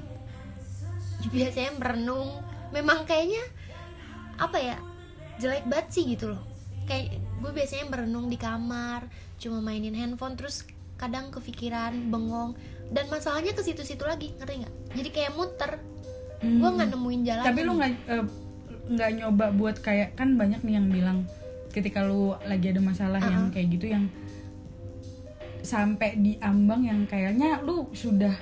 Biasanya 1.31 1.79
merenung. 1.79 2.31
Memang 2.71 3.03
kayaknya 3.03 3.43
apa 4.39 4.57
ya 4.57 4.77
jelek 5.43 5.67
banget 5.67 5.89
sih 5.91 6.05
gitu 6.15 6.35
loh. 6.37 6.43
Kayak 6.87 7.19
gue 7.41 7.51
biasanya 7.51 7.87
merenung 7.91 8.31
di 8.31 8.39
kamar 8.39 9.09
cuma 9.41 9.65
mainin 9.65 9.97
handphone 9.97 10.37
terus 10.37 10.69
kadang 11.01 11.33
kepikiran 11.35 12.13
bengong. 12.13 12.55
Dan 12.91 13.07
masalahnya 13.09 13.55
ke 13.55 13.63
situ-situ 13.63 14.03
lagi 14.07 14.35
ngerti 14.39 14.67
nggak? 14.67 14.75
Jadi 14.95 15.09
kayak 15.11 15.33
muter. 15.35 15.73
Gue 16.41 16.71
nggak 16.73 16.89
nemuin 16.97 17.21
jalan 17.29 17.45
tapi 17.45 17.61
lu 17.69 17.73
nggak 17.77 17.93
eh, 18.09 18.25
nggak 18.91 19.11
nyoba 19.23 19.47
buat 19.55 19.77
kayak 19.85 20.19
kan 20.19 20.35
banyak 20.35 20.65
nih 20.67 20.75
yang 20.81 20.89
bilang 20.91 21.19
ketika 21.71 22.03
lu 22.03 22.35
lagi 22.43 22.75
ada 22.75 22.83
masalah 22.83 23.23
yang 23.23 23.47
Uh-uh. 23.47 23.55
kayak 23.55 23.69
gitu 23.79 23.87
yang 23.95 24.11
sampai 25.63 26.17
di 26.17 26.37
ambang 26.39 26.85
yang 26.85 27.05
kayaknya 27.05 27.61
lu 27.61 27.89
sudah 27.93 28.33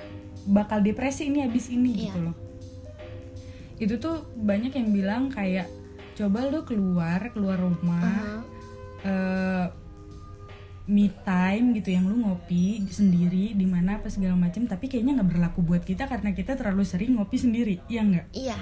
bakal 0.45 0.79
depresi 0.79 1.27
ini 1.27 1.43
habis 1.43 1.69
ini 1.69 1.91
Iya. 1.93 2.03
gitu 2.09 2.19
loh. 2.25 2.35
Itu 3.79 3.95
tuh 3.97 4.27
banyak 4.35 4.73
yang 4.73 4.89
bilang 4.91 5.23
kayak 5.29 5.67
coba 6.15 6.51
lu 6.51 6.67
keluar 6.67 7.31
keluar 7.31 7.55
rumah 7.55 8.43
eh, 9.01 9.65
me 10.89 11.05
time 11.21 11.77
gitu 11.77 11.93
yang 11.93 12.03
lu 12.03 12.17
ngopi 12.19 12.81
sendiri 12.89 13.53
di 13.53 13.63
mana 13.63 14.01
apa 14.01 14.09
segala 14.09 14.33
macam 14.33 14.65
tapi 14.65 14.89
kayaknya 14.89 15.21
nggak 15.21 15.29
berlaku 15.31 15.61
buat 15.61 15.85
kita 15.85 16.09
karena 16.09 16.33
kita 16.33 16.57
terlalu 16.57 16.83
sering 16.83 17.15
ngopi 17.15 17.37
sendiri. 17.37 17.75
Iya 17.87 18.01
nggak? 18.03 18.25
Iya. 18.33 18.57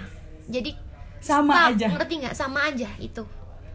Jadi 0.47 0.71
sama 1.17 1.53
stuck, 1.55 1.69
aja. 1.73 1.87
ngerti 1.97 2.13
nggak? 2.21 2.35
Sama 2.37 2.59
aja 2.69 2.89
itu 3.01 3.23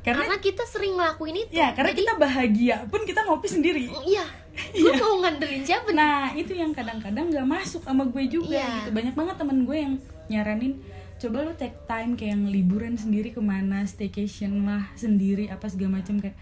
karena, 0.03 0.27
karena 0.27 0.37
kita 0.39 0.63
sering 0.67 0.95
ngelakuin 0.95 1.37
itu. 1.41 1.51
Ya 1.51 1.71
karena 1.73 1.91
Jadi, 1.91 2.01
kita 2.01 2.13
bahagia 2.17 2.77
pun 2.87 3.01
kita 3.03 3.21
ngopi 3.23 3.49
sendiri. 3.49 3.87
Iya. 4.03 4.27
Gue 4.75 4.93
mau 4.95 5.17
ngandelin 5.19 5.63
siapa 5.63 5.89
nih? 5.89 5.97
Nah 5.97 6.35
itu 6.35 6.53
yang 6.53 6.71
kadang-kadang 6.71 7.31
nggak 7.31 7.47
masuk 7.47 7.81
sama 7.81 8.05
gue 8.05 8.25
juga 8.27 8.53
Iya. 8.53 8.69
gitu. 8.79 8.91
Banyak 8.93 9.15
banget 9.15 9.37
temen 9.39 9.59
gue 9.63 9.79
yang 9.79 9.95
nyaranin 10.27 10.73
coba 11.17 11.37
lu 11.41 11.55
take 11.55 11.79
time 11.87 12.13
kayak 12.13 12.35
yang 12.35 12.45
liburan 12.47 12.95
sendiri 12.95 13.31
ke 13.31 13.39
mana 13.39 13.87
staycation 13.87 14.67
lah 14.67 14.91
sendiri 14.93 15.47
apa 15.47 15.71
segala 15.71 16.03
macam 16.03 16.19
kayak 16.19 16.35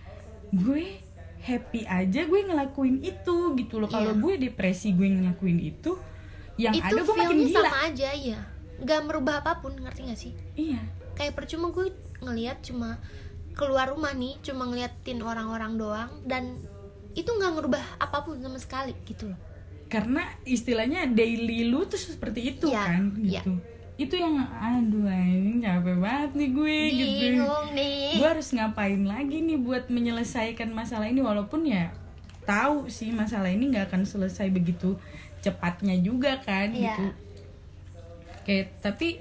gue 0.50 1.04
happy 1.40 1.84
aja 1.84 2.24
gue 2.24 2.40
ngelakuin 2.42 2.98
itu 3.00 3.36
gitu 3.54 3.74
loh. 3.78 3.86
Kalau 3.86 4.16
Iya. 4.16 4.20
gue 4.20 4.34
depresi 4.42 4.90
gue 4.90 5.06
ngelakuin 5.06 5.60
itu 5.60 5.94
yang 6.56 6.74
itu 6.74 6.82
ada 6.82 7.00
gue 7.00 7.14
makin 7.14 7.36
gila. 7.46 7.60
sama 7.62 7.78
aja 7.86 8.10
ya 8.10 8.40
nggak 8.80 9.00
merubah 9.04 9.44
apa 9.44 9.60
pun 9.60 9.76
ngerti 9.76 10.00
nggak 10.02 10.18
sih? 10.18 10.32
Iya. 10.56 10.80
Kayak 11.14 11.36
percuma 11.36 11.68
gue 11.70 11.92
ngelihat 12.18 12.58
cuma 12.60 12.96
keluar 13.60 13.92
rumah 13.92 14.16
nih 14.16 14.40
cuma 14.40 14.64
ngeliatin 14.64 15.20
orang-orang 15.20 15.76
doang 15.76 16.10
dan 16.24 16.56
itu 17.12 17.28
nggak 17.28 17.52
ngerubah 17.60 17.84
apa 18.00 18.24
pun 18.24 18.40
sama 18.40 18.56
sekali 18.56 18.96
gitu 19.04 19.28
loh. 19.28 19.38
Karena 19.90 20.22
istilahnya 20.46 21.04
daily 21.06 21.68
lu 21.68 21.84
tuh 21.84 21.98
seperti 21.98 22.56
itu 22.56 22.70
Iya, 22.70 22.80
kan 22.80 23.02
iya. 23.20 23.42
gitu. 23.44 23.52
Itu 24.00 24.14
yang 24.16 24.38
aduh 24.40 25.12
ini 25.12 25.60
capek 25.60 25.98
banget 26.00 26.30
nih 26.32 26.50
gue 26.50 26.76
gitu. 26.88 27.04
bingung 27.20 27.66
nih 27.74 28.16
gue 28.16 28.28
harus 28.30 28.48
ngapain 28.48 29.02
lagi 29.04 29.44
nih 29.44 29.58
buat 29.60 29.92
menyelesaikan 29.92 30.72
masalah 30.72 31.04
ini 31.04 31.20
walaupun 31.20 31.68
ya 31.68 31.92
tahu 32.48 32.88
sih 32.88 33.12
masalah 33.12 33.52
ini 33.52 33.68
nggak 33.68 33.92
akan 33.92 34.08
selesai 34.08 34.48
begitu 34.48 34.96
cepatnya 35.42 36.00
juga 36.00 36.40
kan 36.40 36.72
Iya. 36.72 36.96
gitu. 36.96 37.04
Kayak 38.46 38.66
tapi 38.80 39.20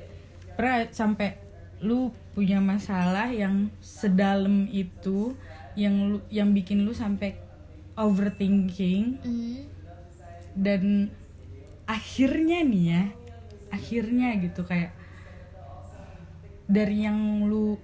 pernah 0.55 0.87
sampai 0.91 1.48
lu 1.79 2.11
punya 2.35 2.59
masalah 2.59 3.31
yang 3.31 3.71
sedalam 3.79 4.67
itu 4.71 5.35
yang 5.79 5.95
lu 6.15 6.17
yang 6.27 6.51
bikin 6.51 6.83
lu 6.83 6.91
sampai 6.91 7.39
overthinking 7.95 9.19
Hmm, 9.23 9.67
dan 10.55 11.11
akhirnya 11.87 12.63
nih 12.63 12.85
ya 12.95 13.03
akhirnya 13.69 14.35
gitu 14.43 14.61
kayak 14.65 14.91
dari 16.69 17.05
yang 17.07 17.49
lu 17.49 17.77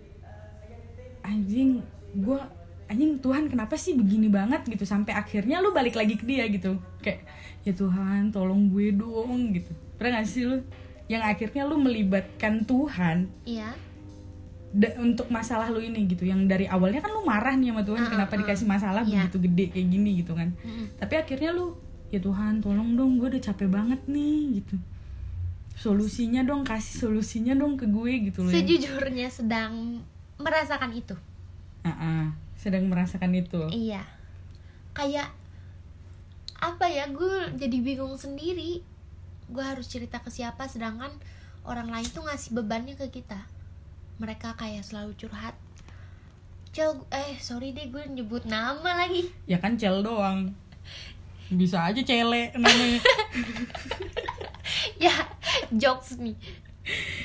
anjing 1.26 1.82
gue 2.14 2.40
anjing 2.86 3.18
Tuhan 3.18 3.50
kenapa 3.50 3.74
sih 3.82 3.98
begini 3.98 4.30
banget? 4.30 4.62
gitu 4.70 4.86
sampai 4.86 5.18
akhirnya 5.18 5.58
lu 5.58 5.74
balik 5.74 5.98
lagi 5.98 6.16
ke 6.16 6.26
dia 6.26 6.46
gitu 6.46 6.78
kayak 7.02 7.26
ya 7.66 7.74
Tuhan 7.74 8.30
tolong 8.30 8.70
gue 8.70 8.94
dong 8.94 9.58
gitu. 9.58 9.74
Pernah 9.98 10.22
gak 10.22 10.30
sih 10.30 10.46
lu 10.46 10.62
yang 11.06 11.22
akhirnya 11.22 11.63
lu 11.63 11.78
melibatkan 11.78 12.65
Tuhan 12.65 13.30
iya. 13.46 13.78
da- 14.74 14.98
untuk 14.98 15.30
masalah 15.30 15.70
lu 15.70 15.78
ini 15.78 16.10
gitu. 16.10 16.26
Yang 16.26 16.41
dari 16.50 16.65
awalnya 16.65 17.00
kan 17.00 17.13
lu 17.13 17.22
marah 17.22 17.54
nih 17.54 17.70
sama 17.70 17.84
Tuhan 17.86 18.04
Ah, 18.04 18.10
kenapa 18.10 18.34
ah, 18.34 18.38
ah. 18.38 18.41
dikasih 18.41 18.65
masalah 18.65 19.02
Iya. 19.06 19.12
begitu 19.24 19.38
gede 19.46 19.65
kayak 19.70 19.88
gini 19.88 20.10
gitu 20.20 20.34
kan. 20.34 20.50
Tapi 20.98 21.13
akhirnya 21.15 21.54
lu 21.54 21.78
ya 22.10 22.18
Tuhan 22.18 22.60
tolong 22.60 22.94
dong 22.94 23.18
gue 23.18 23.30
udah 23.30 23.44
capek 23.44 23.70
banget 23.70 24.02
nih 24.06 24.60
gitu. 24.60 24.76
Solusinya 25.76 26.41
dong 26.41 26.63
kasih 26.63 27.04
solusinya 27.04 27.54
dong 27.54 27.76
ke 27.76 27.86
gue 27.86 28.32
gitu 28.32 28.41
loh 28.41 28.50
ya. 28.50 28.56
sejujurnya 28.58 29.28
sedang 29.30 30.02
merasakan 30.41 30.89
itu. 30.91 31.13
Ah, 31.82 31.91
ah, 31.91 32.26
sedang 32.58 32.89
merasakan 32.89 33.30
itu. 33.32 33.62
Iya. 33.70 34.02
Kayak 34.91 35.30
apa 36.56 36.88
ya 36.88 37.06
gue 37.08 37.52
jadi 37.60 37.78
bingung 37.78 38.15
sendiri 38.15 38.80
gue 39.50 39.64
harus 39.64 39.86
cerita 39.86 40.22
ke 40.22 40.30
siapa 40.34 40.66
sedangkan 40.66 41.14
orang 41.66 41.90
lain 41.90 42.08
tuh 42.10 42.26
ngasih 42.26 42.54
bebannya 42.58 42.98
ke 42.98 43.10
kita. 43.10 43.38
Mereka 44.22 44.56
kayak 44.56 44.86
selalu 44.86 45.18
curhat. 45.18 45.58
Cel, 46.76 47.08
eh 47.12 47.40
sorry 47.40 47.72
deh 47.72 47.88
gue 47.88 48.04
nyebut 48.12 48.44
nama 48.44 49.06
lagi. 49.06 49.32
Ya 49.48 49.60
kan 49.60 49.80
cel 49.80 50.04
doang. 50.04 50.52
Bisa 51.52 51.88
aja 51.88 52.02
cele 52.02 52.52
namanya. 52.56 53.00
Ya 54.98 55.14
jokes 55.70 56.18
nih. 56.18 56.34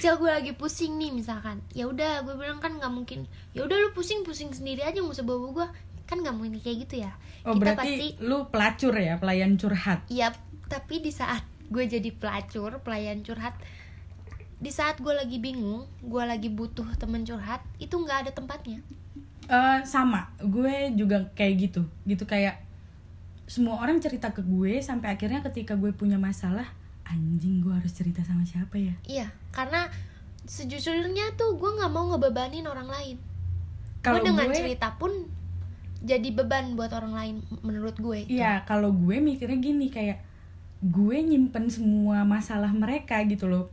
Cel 0.01 0.17
gue 0.17 0.29
lagi 0.29 0.53
pusing 0.57 0.97
nih 0.97 1.13
misalkan. 1.13 1.65
Ya 1.73 1.89
udah 1.89 2.25
gue 2.25 2.37
bilang 2.37 2.61
kan 2.61 2.77
nggak 2.77 2.93
mungkin. 2.93 3.29
Ya 3.57 3.65
udah 3.65 3.77
lu 3.77 3.89
pusing 3.97 4.25
pusing 4.25 4.53
sendiri 4.53 4.85
aja 4.85 5.01
nggak 5.01 5.17
usah 5.17 5.27
bawa 5.27 5.49
gue 5.53 5.67
kan 6.09 6.19
nggak 6.21 6.35
mungkin 6.35 6.59
kayak 6.59 6.89
gitu 6.89 7.07
ya. 7.07 7.13
Oh 7.47 7.55
kita 7.57 7.61
berarti 7.63 7.79
pasti 7.79 8.09
lu 8.21 8.39
pelacur 8.51 8.95
ya 8.99 9.15
pelayan 9.17 9.55
curhat? 9.55 10.05
Iya, 10.11 10.35
tapi 10.67 10.99
di 10.99 11.15
saat 11.15 11.47
gue 11.71 11.85
jadi 11.87 12.11
pelacur, 12.11 12.83
pelayan 12.83 13.23
curhat, 13.23 13.55
di 14.61 14.69
saat 14.69 14.99
gue 15.01 15.15
lagi 15.15 15.39
bingung, 15.39 15.87
gue 16.03 16.23
lagi 16.27 16.51
butuh 16.51 16.87
temen 16.99 17.23
curhat, 17.25 17.63
itu 17.79 17.95
nggak 17.95 18.29
ada 18.29 18.31
tempatnya. 18.35 18.83
Eh, 19.51 19.79
sama 19.83 20.31
gue 20.39 20.95
juga 20.95 21.27
kayak 21.35 21.55
gitu 21.59 21.83
gitu 22.07 22.23
kayak 22.23 22.63
semua 23.51 23.83
orang 23.83 23.99
cerita 23.99 24.31
ke 24.31 24.47
gue 24.47 24.79
sampai 24.79 25.19
akhirnya 25.19 25.43
ketika 25.43 25.75
gue 25.75 25.91
punya 25.91 26.23
masalah 26.23 26.71
anjing 27.03 27.59
gue 27.59 27.75
harus 27.75 27.91
cerita 27.91 28.23
sama 28.23 28.47
siapa 28.47 28.79
ya 28.79 28.95
Iya, 29.11 29.27
karena 29.51 29.91
sejujurnya 30.47 31.35
tuh 31.35 31.59
gue 31.59 31.67
nggak 31.67 31.91
mau 31.91 32.15
ngebebanin 32.15 32.63
orang 32.71 32.87
lain. 32.95 33.17
kalau 34.07 34.23
gue 34.23 34.31
dengan 34.31 34.47
gue 34.47 34.55
cerita 34.55 34.95
pun 35.03 35.11
jadi 35.99 36.31
beban 36.31 36.79
buat 36.79 36.95
orang 36.95 37.13
lain 37.13 37.35
menurut 37.67 37.99
gue. 37.99 38.31
Iya, 38.31 38.63
kalau 38.71 38.95
gue 38.95 39.19
mikirnya 39.19 39.59
gini 39.59 39.91
kayak 39.91 40.23
gue 40.81 41.17
nyimpen 41.21 41.69
semua 41.69 42.25
masalah 42.25 42.73
mereka 42.73 43.21
gitu 43.29 43.45
loh. 43.45 43.69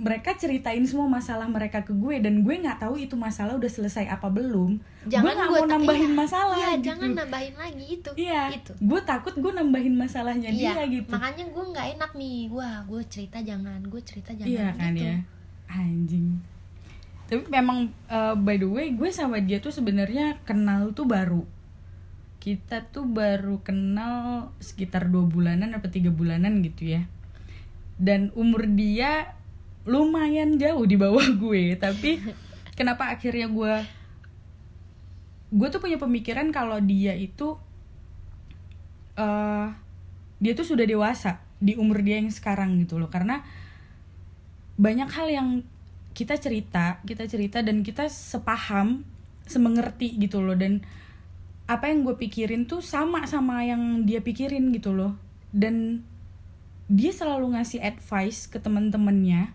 Mereka 0.00 0.38
ceritain 0.38 0.80
semua 0.86 1.04
masalah 1.10 1.44
mereka 1.50 1.82
ke 1.84 1.92
gue 1.92 2.22
dan 2.22 2.40
gue 2.40 2.54
nggak 2.56 2.80
tahu 2.82 2.96
itu 2.96 3.14
masalah 3.18 3.58
udah 3.58 3.68
selesai 3.68 4.06
apa 4.08 4.26
belum. 4.32 4.80
gue 5.06 5.18
nggak 5.18 5.50
mau 5.50 5.66
nambahin 5.66 6.14
iya, 6.14 6.18
masalah 6.18 6.56
Iya, 6.56 6.70
gitu. 6.78 6.86
jangan 6.88 7.10
nambahin 7.20 7.54
lagi 7.58 7.84
itu. 8.00 8.10
Iya, 8.16 8.42
Itu. 8.54 8.72
gue 8.80 9.00
takut 9.04 9.34
gue 9.36 9.52
nambahin 9.52 9.94
masalahnya 9.94 10.48
Iya, 10.48 10.72
dia 10.78 10.84
gitu. 10.88 11.10
makanya 11.12 11.44
gue 11.52 11.64
nggak 11.74 11.86
enak 11.98 12.10
nih. 12.16 12.38
Wah, 12.48 12.76
gue 12.88 13.02
cerita 13.12 13.38
jangan, 13.44 13.80
gue 13.84 14.00
cerita 14.02 14.30
jangan. 14.32 14.48
Iya 14.48 14.66
kan 14.72 14.92
gitu. 14.94 15.04
ya, 15.04 15.16
anjing. 15.68 16.28
Tapi 17.28 17.42
memang 17.46 17.78
uh, 18.08 18.34
by 18.34 18.56
the 18.58 18.66
way 18.66 18.90
gue 18.90 19.10
sama 19.12 19.38
dia 19.38 19.62
tuh 19.62 19.70
sebenarnya 19.70 20.40
kenal 20.48 20.90
tuh 20.96 21.04
baru. 21.06 21.44
Kita 22.40 22.88
tuh 22.88 23.04
baru 23.04 23.60
kenal 23.60 24.48
sekitar 24.58 25.12
dua 25.12 25.28
bulanan 25.28 25.76
atau 25.76 25.92
tiga 25.92 26.08
bulanan 26.08 26.64
gitu 26.64 26.96
ya. 26.96 27.04
Dan 28.00 28.32
umur 28.32 28.64
dia 28.64 29.36
lumayan 29.84 30.56
jauh 30.56 30.88
di 30.88 30.96
bawah 30.96 31.28
gue. 31.42 31.76
Tapi 31.76 32.18
kenapa 32.74 33.12
akhirnya 33.12 33.46
gue 33.46 33.74
gue 35.50 35.68
tuh 35.68 35.82
punya 35.82 35.98
pemikiran 35.98 36.48
kalau 36.54 36.78
dia 36.78 37.12
itu 37.12 37.58
eh 39.18 39.68
dia 40.40 40.52
tuh 40.56 40.64
sudah 40.64 40.88
dewasa 40.88 41.42
di 41.60 41.76
umur 41.76 42.00
dia 42.00 42.16
yang 42.16 42.32
sekarang 42.32 42.80
gitu 42.80 42.96
loh 42.96 43.12
karena 43.12 43.44
banyak 44.80 45.10
hal 45.12 45.28
yang 45.28 45.48
kita 46.16 46.40
cerita 46.40 47.04
kita 47.04 47.28
cerita 47.28 47.60
dan 47.60 47.84
kita 47.84 48.08
sepaham 48.08 49.04
semengerti 49.44 50.16
gitu 50.16 50.40
loh 50.40 50.56
dan 50.56 50.80
apa 51.70 51.86
yang 51.86 52.02
gue 52.02 52.18
pikirin 52.18 52.66
tuh 52.66 52.82
sama 52.82 53.22
sama 53.30 53.62
yang 53.62 54.02
dia 54.02 54.18
pikirin 54.18 54.74
gitu 54.74 54.90
loh. 54.90 55.14
Dan 55.54 56.02
dia 56.90 57.14
selalu 57.14 57.54
ngasih 57.54 57.78
advice 57.78 58.50
ke 58.50 58.58
teman-temannya 58.58 59.54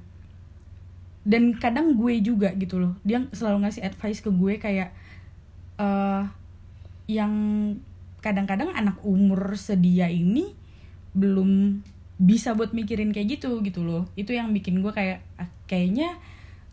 dan 1.28 1.51
kadang 1.60 1.99
gue 1.99 2.23
juga 2.23 2.56
gitu 2.56 2.80
loh. 2.80 2.95
Dia 3.04 3.28
selalu 3.36 3.67
ngasih 3.67 3.84
advice 3.84 4.23
ke 4.23 4.32
gue 4.32 4.56
kayak 4.56 4.95
eh 5.75 6.23
yang 7.12 7.34
kadang-kadang 8.23 8.71
anak 8.71 8.95
umur 9.04 9.60
sedia 9.60 10.08
ini 10.08 10.56
belum 11.12 11.84
bisa 12.15 12.56
buat 12.56 12.71
mikirin 12.71 13.12
kayak 13.12 13.38
gitu 13.43 13.60
gitu 13.60 13.84
loh. 13.84 14.08
Itu 14.15 14.32
yang 14.32 14.56
bikin 14.56 14.80
gue 14.80 14.95
kayak 14.95 15.19
"Ah, 15.36 15.51
kayaknya 15.67 16.15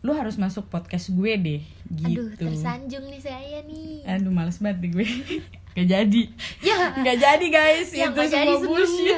lu 0.03 0.11
harus 0.11 0.35
masuk 0.35 0.67
podcast 0.67 1.07
gue 1.15 1.31
deh 1.39 1.61
gitu. 1.87 2.27
Aduh, 2.27 2.35
tersanjung 2.35 3.07
nih 3.07 3.21
saya 3.23 3.63
nih. 3.63 4.03
aduh 4.03 4.35
males 4.35 4.59
banget 4.59 4.83
nih 4.83 4.91
gue. 4.91 5.07
Gak 5.79 5.89
jadi. 5.89 6.23
Ya, 6.61 6.93
nggak 7.01 7.17
jadi 7.17 7.45
guys. 7.49 7.89
Ya, 7.97 8.13
itu 8.13 8.21
semua 8.29 8.61
bullshit. 8.61 9.17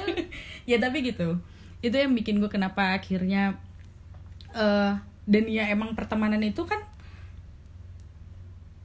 ya 0.70 0.80
tapi 0.80 1.04
gitu. 1.04 1.36
Itu 1.84 1.92
yang 1.92 2.16
bikin 2.16 2.40
gue 2.40 2.48
kenapa 2.48 2.96
akhirnya 2.96 3.60
eh 4.56 4.96
dan 5.28 5.44
ya 5.44 5.68
emang 5.68 5.92
pertemanan 5.92 6.40
itu 6.40 6.64
kan 6.64 6.80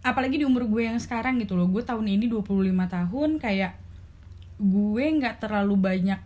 apalagi 0.04 0.44
di 0.44 0.46
umur 0.48 0.68
gue 0.68 0.92
yang 0.92 1.00
sekarang 1.00 1.40
gitu 1.40 1.56
loh. 1.56 1.72
Gue 1.72 1.88
tahun 1.88 2.04
ini 2.04 2.28
25 2.28 2.68
tahun 2.68 3.30
kayak 3.40 3.80
gue 4.60 5.06
nggak 5.24 5.40
terlalu 5.40 5.80
banyak 5.80 6.20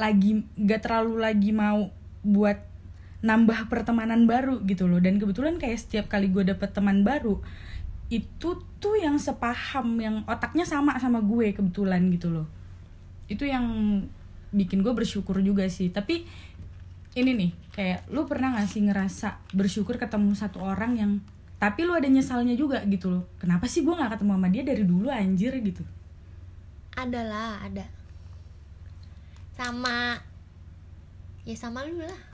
lagi 0.00 0.48
nggak 0.56 0.80
terlalu 0.80 1.20
lagi 1.20 1.52
mau 1.52 1.92
buat 2.24 2.56
nambah 3.24 3.72
pertemanan 3.72 4.28
baru 4.28 4.60
gitu 4.68 4.84
loh. 4.84 5.00
Dan 5.00 5.16
kebetulan 5.16 5.56
kayak 5.56 5.80
setiap 5.80 6.06
kali 6.12 6.28
gue 6.28 6.44
dapet 6.44 6.70
teman 6.76 7.00
baru 7.00 7.40
itu 8.12 8.60
tuh 8.78 8.96
yang 9.00 9.16
sepaham 9.16 9.96
yang 9.96 10.16
otaknya 10.28 10.68
sama 10.68 11.00
sama 11.00 11.24
gue 11.24 11.56
kebetulan 11.56 12.04
gitu 12.12 12.28
loh. 12.28 12.46
Itu 13.24 13.48
yang 13.48 13.64
bikin 14.52 14.84
gue 14.84 14.92
bersyukur 14.92 15.40
juga 15.40 15.64
sih. 15.72 15.88
Tapi 15.88 16.28
ini 17.16 17.30
nih 17.32 17.50
kayak 17.72 18.12
lu 18.12 18.28
pernah 18.28 18.60
gak 18.60 18.68
sih 18.68 18.84
ngerasa 18.84 19.40
bersyukur 19.56 19.96
ketemu 19.96 20.36
satu 20.36 20.60
orang 20.60 20.92
yang 21.00 21.12
tapi 21.56 21.86
lu 21.88 21.96
ada 21.96 22.04
nyesalnya 22.04 22.52
juga 22.52 22.84
gitu 22.84 23.08
loh. 23.08 23.24
Kenapa 23.40 23.64
sih 23.64 23.80
gue 23.80 23.94
nggak 23.96 24.20
ketemu 24.20 24.36
sama 24.36 24.48
dia 24.52 24.62
dari 24.68 24.84
dulu 24.84 25.08
anjir 25.08 25.56
gitu? 25.64 25.80
Ada 26.92 27.20
lah 27.24 27.52
ada. 27.64 27.86
Sama 29.56 30.20
ya 31.48 31.56
sama 31.56 31.88
lu 31.88 32.04
lah 32.04 32.33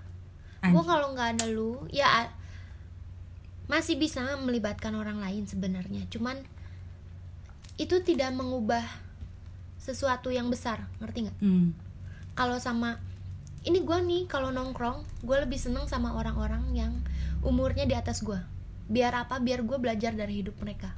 gue 0.61 0.85
kalau 0.85 1.17
nggak 1.17 1.41
ada 1.41 1.47
lu 1.49 1.89
ya 1.89 2.29
masih 3.71 3.97
bisa 3.97 4.21
melibatkan 4.43 4.93
orang 4.99 5.23
lain 5.23 5.47
sebenarnya. 5.47 6.05
Cuman 6.11 6.37
itu 7.81 7.97
tidak 8.05 8.35
mengubah 8.37 8.83
sesuatu 9.81 10.29
yang 10.29 10.53
besar 10.53 10.85
ngerti 11.01 11.25
nggak? 11.25 11.39
Hmm. 11.41 11.73
kalau 12.37 12.61
sama 12.61 13.01
ini 13.65 13.81
gue 13.81 13.99
nih 14.05 14.23
kalau 14.29 14.53
nongkrong 14.53 15.25
gue 15.25 15.37
lebih 15.41 15.57
seneng 15.57 15.89
sama 15.89 16.13
orang-orang 16.13 16.69
yang 16.77 16.93
umurnya 17.41 17.89
di 17.89 17.97
atas 17.97 18.21
gue 18.21 18.37
biar 18.91 19.15
apa? 19.15 19.39
Biar 19.39 19.63
gue 19.63 19.79
belajar 19.79 20.13
dari 20.13 20.43
hidup 20.43 20.59
mereka. 20.59 20.91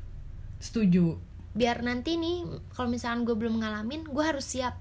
Setuju. 0.58 1.20
Biar 1.52 1.84
nanti 1.84 2.16
nih 2.16 2.48
kalau 2.72 2.88
misalkan 2.88 3.28
gue 3.28 3.36
belum 3.36 3.60
ngalamin 3.60 4.08
gue 4.08 4.24
harus 4.24 4.48
siap. 4.48 4.80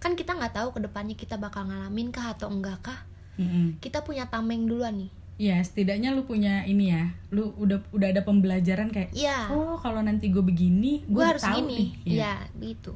Kan 0.00 0.16
kita 0.16 0.32
nggak 0.32 0.56
tahu 0.56 0.68
ke 0.72 0.80
depannya 0.80 1.14
kita 1.14 1.36
bakal 1.36 1.68
ngalamin 1.68 2.08
kah 2.08 2.32
atau 2.32 2.48
enggak 2.48 2.80
kah 2.80 3.00
Mm-mm. 3.36 3.80
kita 3.80 4.00
punya 4.02 4.28
tameng 4.28 4.64
duluan 4.64 4.96
nih 4.96 5.10
ya 5.36 5.60
setidaknya 5.60 6.16
lu 6.16 6.24
punya 6.24 6.64
ini 6.64 6.88
ya 6.90 7.12
lu 7.28 7.52
udah 7.60 7.84
udah 7.92 8.08
ada 8.08 8.24
pembelajaran 8.24 8.88
kayak 8.88 9.12
Iya, 9.12 9.52
oh 9.52 9.76
kalau 9.76 10.00
nanti 10.00 10.32
gue 10.32 10.40
begini 10.40 11.04
gue 11.04 11.20
harus 11.20 11.44
tahu 11.44 11.60
gini. 11.60 11.68
nih 11.68 11.88
ya. 12.02 12.08
Iya, 12.08 12.34
gitu. 12.72 12.92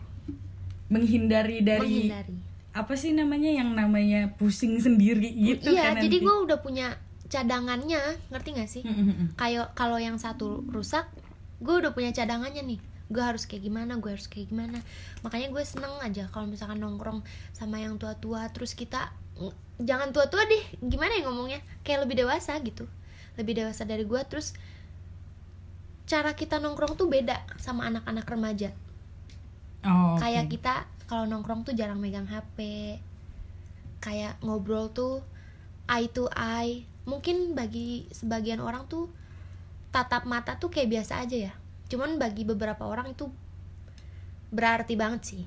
menghindari 0.88 1.61
dari 1.61 2.09
Menghindari. 2.09 2.35
apa 2.72 2.94
sih 2.96 3.12
namanya 3.12 3.50
yang 3.53 3.76
namanya 3.76 4.33
pusing 4.40 4.81
sendiri 4.81 5.29
gitu 5.37 5.70
iya, 5.70 5.92
kan 5.94 6.00
jadi 6.00 6.16
gue 6.16 6.37
udah 6.48 6.59
punya 6.64 6.96
cadangannya, 7.31 8.03
ngerti 8.35 8.48
gak 8.59 8.66
sih? 8.66 8.83
Kayak 9.38 9.70
kalau 9.79 10.03
yang 10.03 10.18
satu 10.18 10.66
rusak, 10.66 11.07
gue 11.62 11.74
udah 11.79 11.94
punya 11.94 12.11
cadangannya 12.11 12.66
nih. 12.66 12.81
Gue 13.07 13.22
harus 13.22 13.46
kayak 13.46 13.70
gimana, 13.70 14.03
gue 14.03 14.11
harus 14.11 14.26
kayak 14.26 14.50
gimana. 14.50 14.83
Makanya 15.22 15.55
gue 15.55 15.62
seneng 15.62 15.94
aja 16.03 16.26
kalau 16.35 16.50
misalkan 16.50 16.83
nongkrong 16.83 17.22
sama 17.55 17.79
yang 17.79 18.03
tua-tua, 18.03 18.50
terus 18.50 18.74
kita 18.74 19.14
jangan 19.81 20.12
tua-tua 20.12 20.45
deh, 20.45 20.64
gimana 20.85 21.16
ya 21.16 21.25
ngomongnya? 21.27 21.61
Kayak 21.83 22.05
lebih 22.09 22.25
dewasa 22.25 22.57
gitu, 22.61 22.85
lebih 23.37 23.57
dewasa 23.64 23.83
dari 23.88 24.05
gue. 24.05 24.21
Terus 24.29 24.53
cara 26.05 26.35
kita 26.35 26.59
nongkrong 26.59 26.99
tuh 26.99 27.07
beda 27.07 27.47
sama 27.62 27.87
anak-anak 27.87 28.27
remaja. 28.27 28.71
oh, 29.81 30.19
oke. 30.19 30.21
kayak 30.21 30.51
kita 30.53 30.85
kalau 31.09 31.25
nongkrong 31.25 31.64
tuh 31.64 31.73
jarang 31.73 31.97
megang 31.99 32.29
HP 32.29 32.59
kayak 33.99 34.37
ngobrol 34.45 34.93
tuh 34.93 35.25
eye 35.88 36.07
to 36.07 36.29
eye 36.33 36.85
mungkin 37.09 37.57
bagi 37.57 38.05
sebagian 38.12 38.61
orang 38.61 38.85
tuh 38.87 39.09
tatap 39.90 40.29
mata 40.29 40.61
tuh 40.61 40.69
kayak 40.69 41.01
biasa 41.01 41.25
aja 41.25 41.49
ya 41.49 41.53
cuman 41.88 42.21
bagi 42.21 42.45
beberapa 42.47 42.87
orang 42.87 43.16
itu 43.16 43.27
berarti 44.53 44.95
banget 44.95 45.23
sih 45.27 45.43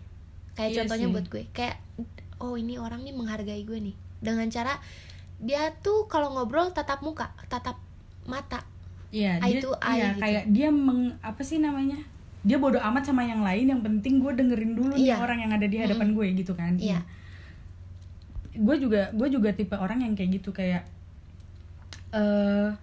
kayak 0.57 0.69
Iya 0.73 0.77
contohnya 0.83 1.07
sih. 1.07 1.13
buat 1.13 1.25
gue 1.29 1.43
kayak 1.55 1.77
oh 2.43 2.57
ini 2.59 2.75
orang 2.81 3.05
nih 3.05 3.13
menghargai 3.15 3.63
gue 3.63 3.79
nih 3.79 3.95
dengan 4.23 4.47
cara 4.47 4.79
dia 5.43 5.75
tuh 5.83 6.07
kalau 6.07 6.31
ngobrol 6.31 6.71
tatap 6.71 7.03
muka 7.03 7.35
tatap 7.51 7.75
mata 8.23 8.63
Iya, 9.13 9.37
dia, 9.45 9.61
to 9.61 9.69
eye 9.77 9.93
iya, 10.01 10.09
gitu. 10.09 10.21
kayak 10.25 10.43
dia 10.49 10.69
meng 10.73 11.13
apa 11.21 11.45
sih 11.45 11.61
namanya? 11.61 12.01
Dia 12.41 12.57
bodoh 12.57 12.81
amat 12.81 13.05
sama 13.05 13.21
yang 13.21 13.45
lain, 13.45 13.69
yang 13.69 13.81
penting 13.85 14.17
gue 14.17 14.33
dengerin 14.33 14.73
dulu 14.73 14.97
nih 14.97 15.13
Iya. 15.13 15.21
orang 15.21 15.37
yang 15.37 15.53
ada 15.53 15.69
di 15.69 15.77
hadapan 15.77 16.17
gue 16.17 16.25
gitu 16.41 16.57
kan. 16.57 16.73
Iya. 16.81 17.05
Gue 18.57 18.81
juga 18.81 19.13
gue 19.13 19.29
juga 19.29 19.53
tipe 19.53 19.77
orang 19.77 20.01
yang 20.01 20.17
kayak 20.17 20.41
gitu 20.41 20.49
kayak 20.49 20.89
eh 22.09 22.73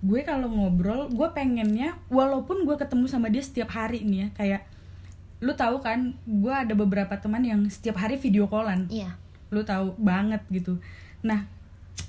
gue 0.00 0.20
kalau 0.24 0.48
ngobrol, 0.48 1.12
gue 1.12 1.28
pengennya 1.36 1.96
walaupun 2.08 2.64
gue 2.64 2.76
ketemu 2.80 3.04
sama 3.04 3.28
dia 3.28 3.44
setiap 3.44 3.68
hari 3.72 4.00
nih 4.00 4.18
ya, 4.24 4.28
kayak 4.36 4.62
lu 5.44 5.52
tahu 5.52 5.84
kan, 5.84 6.16
gue 6.24 6.52
ada 6.52 6.72
beberapa 6.72 7.20
teman 7.20 7.44
yang 7.44 7.60
setiap 7.68 8.00
hari 8.00 8.16
video 8.16 8.48
callan 8.48 8.88
iya 8.88 9.16
lu 9.54 9.62
tahu 9.62 9.94
banget 9.96 10.42
gitu. 10.50 10.82
Nah 11.22 11.46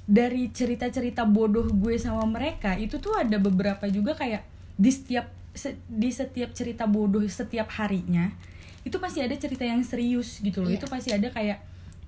dari 0.06 0.50
cerita-cerita 0.50 1.22
bodoh 1.24 1.70
gue 1.70 1.96
sama 1.98 2.26
mereka 2.26 2.74
itu 2.74 2.98
tuh 2.98 3.14
ada 3.14 3.38
beberapa 3.38 3.86
juga 3.86 4.18
kayak 4.18 4.42
di 4.74 4.90
setiap 4.90 5.30
se- 5.54 5.78
di 5.86 6.10
setiap 6.10 6.52
cerita 6.52 6.90
bodoh 6.90 7.22
setiap 7.30 7.70
harinya 7.78 8.34
itu 8.82 8.98
pasti 8.98 9.22
ada 9.22 9.34
cerita 9.34 9.62
yang 9.66 9.82
serius 9.82 10.42
gitu 10.42 10.62
loh. 10.62 10.70
Iya. 10.70 10.78
itu 10.78 10.86
pasti 10.86 11.10
ada 11.10 11.30
kayak 11.30 11.58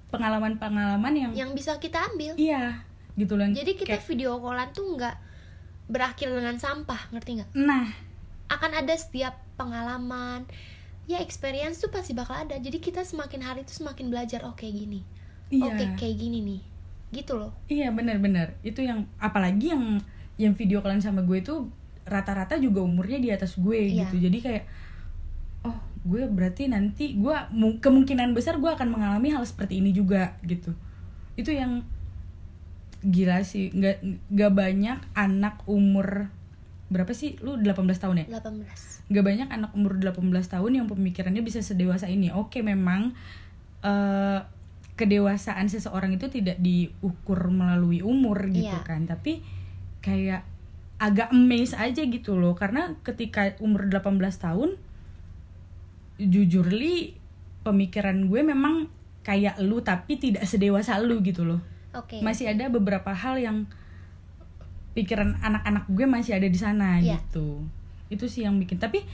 pengalaman-pengalaman 0.07 1.13
yang, 1.13 1.31
yang 1.35 1.51
bisa 1.53 1.77
kita 1.77 1.99
ambil. 2.13 2.33
Iya 2.37 2.81
gitu 3.17 3.33
loh. 3.33 3.49
Jadi 3.49 3.71
kita 3.73 3.97
kayak- 3.97 4.05
video 4.05 4.37
callan 4.37 4.69
tuh 4.71 4.85
nggak 4.93 5.15
berakhir 5.87 6.29
dengan 6.29 6.55
sampah, 6.57 7.09
ngerti 7.13 7.41
nggak? 7.41 7.49
nah. 7.55 7.87
Akan 8.47 8.71
ada 8.71 8.95
setiap 8.95 9.35
pengalaman, 9.59 10.47
ya 11.03 11.19
experience 11.19 11.83
tuh 11.83 11.91
pasti 11.91 12.15
bakal 12.15 12.47
ada. 12.47 12.55
Jadi 12.55 12.79
kita 12.79 13.03
semakin 13.03 13.43
hari 13.43 13.67
tuh 13.67 13.75
semakin 13.75 14.07
belajar, 14.07 14.47
oh 14.47 14.55
kayak 14.55 14.71
gini, 14.77 15.03
iya. 15.49 15.69
Oke 15.69 15.85
kayak 15.95 16.15
gini 16.15 16.37
nih, 16.41 16.59
gitu 17.13 17.35
loh. 17.35 17.51
Iya 17.67 17.89
benar-benar. 17.89 18.55
Itu 18.61 18.81
yang 18.81 19.07
apalagi 19.17 19.71
yang 19.71 19.99
yang 20.35 20.53
video 20.53 20.79
kalian 20.79 20.99
sama 20.99 21.21
gue 21.21 21.39
itu 21.39 21.67
rata-rata 22.03 22.55
juga 22.55 22.79
umurnya 22.79 23.17
di 23.17 23.29
atas 23.29 23.55
gue 23.55 23.75
Iya. 23.75 24.07
gitu. 24.07 24.27
Jadi 24.27 24.37
kayak 24.39 24.63
oh 25.63 25.75
gue 26.03 26.23
berarti 26.25 26.67
nanti 26.67 27.15
gue 27.15 27.35
mu- 27.51 27.79
kemungkinan 27.79 28.31
besar 28.31 28.57
gue 28.57 28.69
akan 28.69 28.87
mengalami 28.89 29.31
hal 29.31 29.43
seperti 29.43 29.79
ini 29.79 29.91
juga 29.91 30.35
gitu. 30.43 30.71
Itu 31.35 31.51
yang 31.51 31.83
gila 33.01 33.43
sih. 33.43 33.69
Nggak 33.71 34.03
nggak 34.31 34.51
banyak 34.53 34.99
anak 35.13 35.55
umur 35.65 36.31
berapa 36.87 37.11
sih? 37.11 37.35
Lu 37.43 37.59
18 37.59 37.75
tahun 37.99 38.23
ya? 38.23 38.39
18 38.39 38.95
gak 39.07 39.23
banyak 39.23 39.47
anak 39.47 39.71
umur 39.71 39.95
18 39.95 40.19
tahun 40.51 40.71
yang 40.83 40.87
pemikirannya 40.87 41.39
bisa 41.39 41.63
sedewasa 41.63 42.07
ini. 42.07 42.27
Oke, 42.31 42.59
memang 42.59 43.15
eh, 43.79 44.39
kedewasaan 44.97 45.69
seseorang 45.69 46.11
itu 46.11 46.25
tidak 46.27 46.57
diukur 46.57 47.47
melalui 47.47 48.01
umur 48.01 48.49
gitu 48.49 48.73
Iya. 48.73 48.81
kan. 48.83 49.05
Tapi 49.05 49.39
kayak 50.01 50.41
agak 50.97 51.29
amazed 51.29 51.77
aja 51.77 52.01
gitu 52.01 52.33
loh 52.35 52.57
karena 52.57 52.97
ketika 53.05 53.53
umur 53.61 53.85
18 53.85 54.17
tahun 54.35 54.73
jujur 56.17 56.73
li 56.73 57.13
pemikiran 57.61 58.25
gue 58.25 58.41
memang 58.41 58.89
kayak 59.21 59.61
lu 59.61 59.79
tapi 59.79 60.17
tidak 60.17 60.43
sedewasa 60.43 60.97
lu 60.97 61.21
gitu 61.21 61.45
loh. 61.45 61.61
Oke. 61.93 62.17
Masih 62.19 62.49
ada 62.49 62.65
beberapa 62.67 63.13
hal 63.13 63.37
yang 63.37 63.69
pikiran 64.91 65.37
anak-anak 65.37 65.85
gue 65.87 66.05
masih 66.09 66.41
ada 66.41 66.49
di 66.49 66.57
sana 66.57 66.97
Iya. 66.97 67.21
gitu 67.21 67.61
itu 68.09 68.25
sih 68.25 68.49
yang 68.49 68.57
bikin 68.57 68.81
tapi 68.81 69.05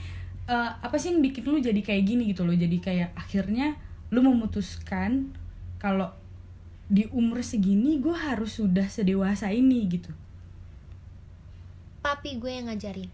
eh, 0.48 0.70
apa 0.80 0.96
sih 0.96 1.12
yang 1.12 1.20
bikin 1.20 1.44
lu 1.44 1.60
jadi 1.60 1.76
kayak 1.84 2.04
gini 2.08 2.32
gitu 2.32 2.48
loh 2.48 2.56
jadi 2.56 2.78
kayak 2.80 3.10
akhirnya 3.20 3.76
lu 4.08 4.24
memutuskan 4.24 5.36
kalau 5.84 6.16
di 6.88 7.04
umur 7.12 7.44
segini 7.44 8.00
gue 8.00 8.16
harus 8.16 8.56
sudah 8.56 8.88
sedewasa 8.88 9.52
ini 9.52 9.84
gitu 9.92 10.12
Papi 12.04 12.36
gue 12.36 12.52
yang 12.52 12.68
ngajarin. 12.68 13.08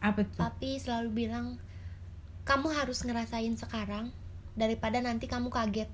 apa 0.00 0.24
tuh 0.24 0.40
Papi 0.40 0.80
selalu 0.80 1.24
bilang, 1.24 1.60
kamu 2.48 2.72
harus 2.72 3.04
ngerasain 3.04 3.52
sekarang 3.56 4.08
daripada 4.56 4.96
nanti 5.04 5.28
kamu 5.28 5.52
kaget. 5.52 5.88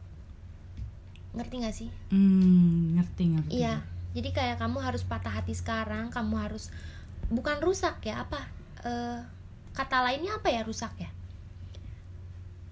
Ngerti 1.34 1.54
gak 1.58 1.74
sih? 1.74 1.90
hmm, 2.14 2.96
ngerti 2.96 3.22
ngerti 3.34 3.50
Iya, 3.50 3.82
jadi 4.14 4.30
kayak 4.30 4.56
kamu 4.62 4.78
harus 4.78 5.02
patah 5.02 5.34
hati 5.42 5.58
sekarang, 5.58 6.14
kamu 6.14 6.34
harus 6.38 6.70
bukan 7.34 7.58
rusak 7.58 7.98
ya 8.06 8.22
apa? 8.22 8.46
Eh, 8.86 9.18
kata 9.74 10.06
lainnya 10.06 10.38
apa 10.38 10.48
ya 10.54 10.62
rusak 10.62 10.94
ya? 11.02 11.10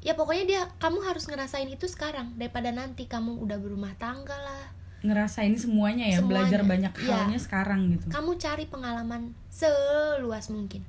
Ya 0.04 0.12
pokoknya 0.14 0.44
dia 0.44 0.60
kamu 0.78 0.98
harus 1.02 1.24
ngerasain 1.26 1.66
itu 1.66 1.86
sekarang 1.88 2.36
daripada 2.36 2.70
nanti 2.70 3.08
kamu 3.08 3.40
udah 3.44 3.58
berumah 3.58 3.94
tangga 3.98 4.36
lah. 4.38 4.64
ngerasain 5.04 5.52
semuanya 5.60 6.06
ya 6.08 6.20
Semuanya, 6.20 6.28
belajar 6.48 6.60
banyak 6.64 6.92
iya. 7.04 7.28
halnya 7.28 7.36
sekarang 7.36 7.80
gitu 7.92 8.08
Kamu 8.08 8.30
cari 8.40 8.64
pengalaman 8.64 9.22
seluas 9.52 10.48
mungkin 10.48 10.82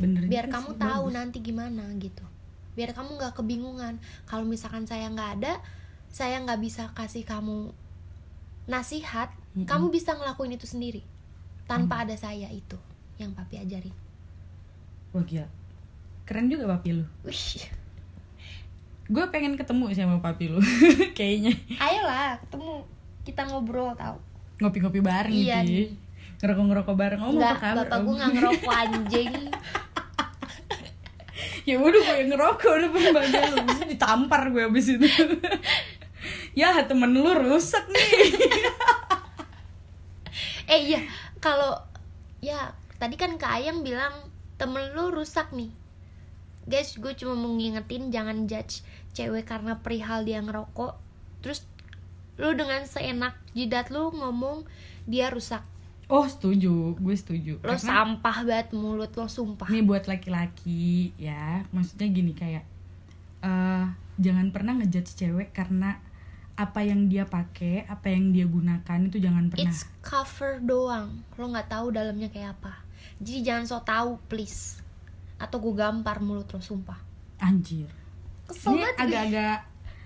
bener 0.00 0.24
biar 0.30 0.46
kamu 0.50 0.70
sih, 0.74 0.80
tahu 0.80 1.04
bagus. 1.06 1.16
nanti 1.16 1.38
gimana 1.40 1.84
gitu. 1.96 2.24
Biar 2.74 2.90
kamu 2.92 3.10
nggak 3.18 3.34
kebingungan. 3.38 3.94
Kalau 4.26 4.42
misalkan 4.44 4.84
saya 4.84 5.06
nggak 5.08 5.30
ada, 5.40 5.52
saya 6.10 6.36
nggak 6.42 6.60
bisa 6.60 6.90
kasih 6.92 7.22
kamu 7.22 7.70
nasihat. 8.66 9.30
Mm-mm. 9.54 9.68
Kamu 9.70 9.86
bisa 9.88 10.16
ngelakuin 10.18 10.56
itu 10.58 10.66
sendiri 10.66 11.02
tanpa 11.64 12.02
ada 12.04 12.12
saya 12.18 12.50
itu 12.50 12.76
yang 13.16 13.32
papi 13.32 13.56
ajarin. 13.56 13.94
wah 15.14 15.22
gila 15.22 15.46
keren 16.26 16.50
juga 16.50 16.66
papi 16.66 16.90
lu 16.98 17.06
Wih, 17.22 17.62
gue 19.04 19.24
pengen 19.28 19.52
ketemu 19.54 19.92
sama 19.92 20.16
papi 20.18 20.48
lu 20.48 20.60
kayaknya. 21.18 21.52
Ayolah 21.76 22.40
ketemu. 22.40 22.74
Kita 23.24 23.42
ngobrol 23.48 23.92
tau. 23.96 24.20
ngopi-ngopi 24.54 25.02
bareng 25.02 25.34
Iya 25.34 25.66
nih. 25.66 25.90
ngerokok-ngerokok 26.38 26.94
bareng. 26.94 27.20
Oh 27.20 27.34
mau 27.34 27.42
Enggak, 27.42 27.52
apa 27.52 27.60
kabar 27.60 27.84
bapak 27.84 27.98
gue 28.00 28.14
nggak 28.14 28.32
ngerokok 28.38 28.72
anjing. 28.74 29.32
ya 31.68 31.74
udah 31.80 32.00
gue 32.00 32.16
yang 32.22 32.30
ngerokok 32.30 32.70
udah 32.70 32.90
pembagian 32.92 33.50
lu 33.50 33.58
ditampar 33.88 34.42
gue 34.48 34.62
abis 34.64 34.86
itu. 34.94 35.08
Ya 36.54 36.70
temen 36.86 37.10
lu 37.10 37.26
rusak 37.34 37.82
nih. 37.90 38.10
Eh 40.70 40.80
iya. 40.86 41.02
Kalau 41.42 41.74
ya 42.38 42.70
tadi 42.96 43.18
kan 43.18 43.34
kak 43.34 43.58
Ayang 43.58 43.82
bilang 43.82 44.14
temen 44.54 44.94
lu 44.94 45.10
rusak 45.10 45.50
nih 45.50 45.74
guys 46.64 46.96
gue 46.96 47.12
cuma 47.16 47.36
mau 47.36 47.52
ngingetin 47.52 48.08
jangan 48.08 48.48
judge 48.48 48.80
cewek 49.12 49.44
karena 49.48 49.78
perihal 49.80 50.24
dia 50.24 50.40
ngerokok. 50.40 50.96
Terus 51.44 51.68
lu 52.40 52.50
dengan 52.58 52.82
seenak 52.88 53.38
jidat 53.54 53.92
lu 53.94 54.10
ngomong 54.10 54.66
dia 55.06 55.30
rusak. 55.30 55.62
Oh 56.08 56.28
setuju. 56.28 56.96
Gue 57.00 57.16
setuju. 57.16 57.60
Lo 57.64 57.76
Karena- 57.76 57.80
sampah 58.18 58.38
banget 58.44 58.68
mulut 58.76 59.12
lo 59.16 59.28
sumpah. 59.28 59.68
Ini 59.70 59.80
buat 59.84 60.04
laki-laki 60.04 61.16
ya, 61.16 61.64
maksudnya 61.72 62.08
gini 62.12 62.32
kayak 62.36 62.64
eh 63.44 63.86
jangan 64.16 64.48
pernah 64.52 64.72
ngejudge 64.80 65.20
cewek 65.20 65.52
karena 65.52 66.00
apa 66.54 66.86
yang 66.86 67.10
dia 67.10 67.26
pakai, 67.26 67.82
apa 67.90 68.14
yang 68.14 68.30
dia 68.30 68.46
gunakan 68.46 68.98
itu 69.10 69.18
jangan 69.18 69.50
pernah. 69.50 69.74
it's 69.74 69.90
cover 70.06 70.62
doang. 70.62 71.26
Lo 71.34 71.50
nggak 71.50 71.66
tahu 71.66 71.90
dalamnya 71.90 72.30
kayak 72.30 72.56
apa. 72.60 72.78
Jadi 73.18 73.40
jangan 73.42 73.64
so 73.66 73.78
tahu 73.82 74.16
please 74.30 74.83
atau 75.36 75.56
gue 75.58 75.74
gampar 75.74 76.18
mulut 76.18 76.46
lo 76.46 76.58
sumpah 76.58 76.98
Anjir. 77.36 77.90
kesel 78.44 78.76
Ini 78.76 78.84
agak-agak 78.94 79.56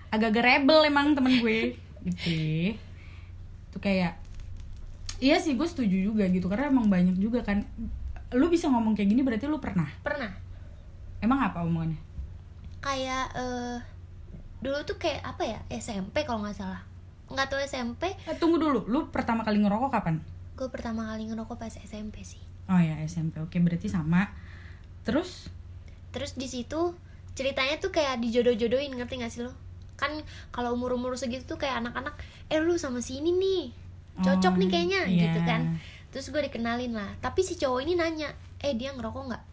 agak-agak 0.09 0.43
rebel 0.43 0.79
emang 0.83 1.13
temen 1.13 1.37
gue 1.37 1.77
gitu. 2.01 2.31
Itu 3.69 3.77
kayak 3.77 4.17
Iya 5.19 5.35
sih 5.35 5.53
gue 5.53 5.67
setuju 5.67 5.99
juga 5.99 6.23
gitu 6.25 6.47
karena 6.47 6.71
emang 6.71 6.87
banyak 6.87 7.15
juga 7.15 7.43
kan 7.43 7.67
lu 8.31 8.47
bisa 8.47 8.67
ngomong 8.67 8.95
kayak 8.95 9.09
gini 9.09 9.19
berarti 9.19 9.45
lu 9.45 9.59
pernah. 9.59 9.89
pernah 9.99 10.31
Emang 11.19 11.43
apa 11.43 11.59
omongannya? 11.61 11.99
kayak 12.79 13.35
eh 13.35 13.77
dulu 14.59 14.79
tuh 14.83 14.95
kayak 14.95 15.19
apa 15.21 15.43
ya 15.43 15.59
SMP 15.69 16.23
kalau 16.23 16.39
nggak 16.39 16.55
salah 16.55 16.79
nggak 17.27 17.47
tahu 17.47 17.59
SMP 17.59 18.15
Eh, 18.23 18.35
tunggu 18.35 18.55
dulu, 18.55 18.87
lu 18.87 19.11
pertama 19.11 19.43
kali 19.43 19.59
ngerokok 19.59 19.91
kapan? 19.91 20.23
gue 20.55 20.67
pertama 20.67 21.11
kali 21.11 21.27
ngerokok 21.27 21.55
pas 21.57 21.75
SMP 21.75 22.23
sih 22.23 22.39
Oh 22.65 22.77
ya 22.77 22.95
SMP, 23.03 23.41
oke 23.41 23.57
berarti 23.59 23.89
sama. 23.89 24.29
Terus? 25.09 25.49
Terus 26.13 26.31
di 26.37 26.45
situ 26.45 26.93
ceritanya 27.33 27.81
tuh 27.81 27.89
kayak 27.89 28.21
dijodoh-jodohin 28.21 28.93
ngerti 28.93 29.21
gak 29.21 29.31
sih 29.33 29.41
lo? 29.41 29.53
Kan 29.97 30.21
kalau 30.53 30.77
umur-umur 30.77 31.17
segitu 31.17 31.43
tuh 31.49 31.57
kayak 31.57 31.81
anak-anak 31.81 32.13
eh 32.47 32.61
lu 32.61 32.77
sama 32.77 33.01
si 33.01 33.17
ini 33.17 33.33
nih 33.33 33.63
cocok 34.19 34.53
Oh, 34.53 34.59
nih 34.59 34.67
kayaknya 34.69 35.01
iya. 35.09 35.21
gitu 35.27 35.39
kan. 35.43 35.61
Terus 36.13 36.29
gue 36.29 36.41
dikenalin 36.45 36.93
lah. 36.93 37.09
Tapi 37.19 37.41
si 37.41 37.57
cowok 37.57 37.79
ini 37.83 37.93
nanya 37.97 38.29
eh 38.61 38.77
dia 38.77 38.93
ngerokok 38.93 39.23
nggak? 39.33 39.43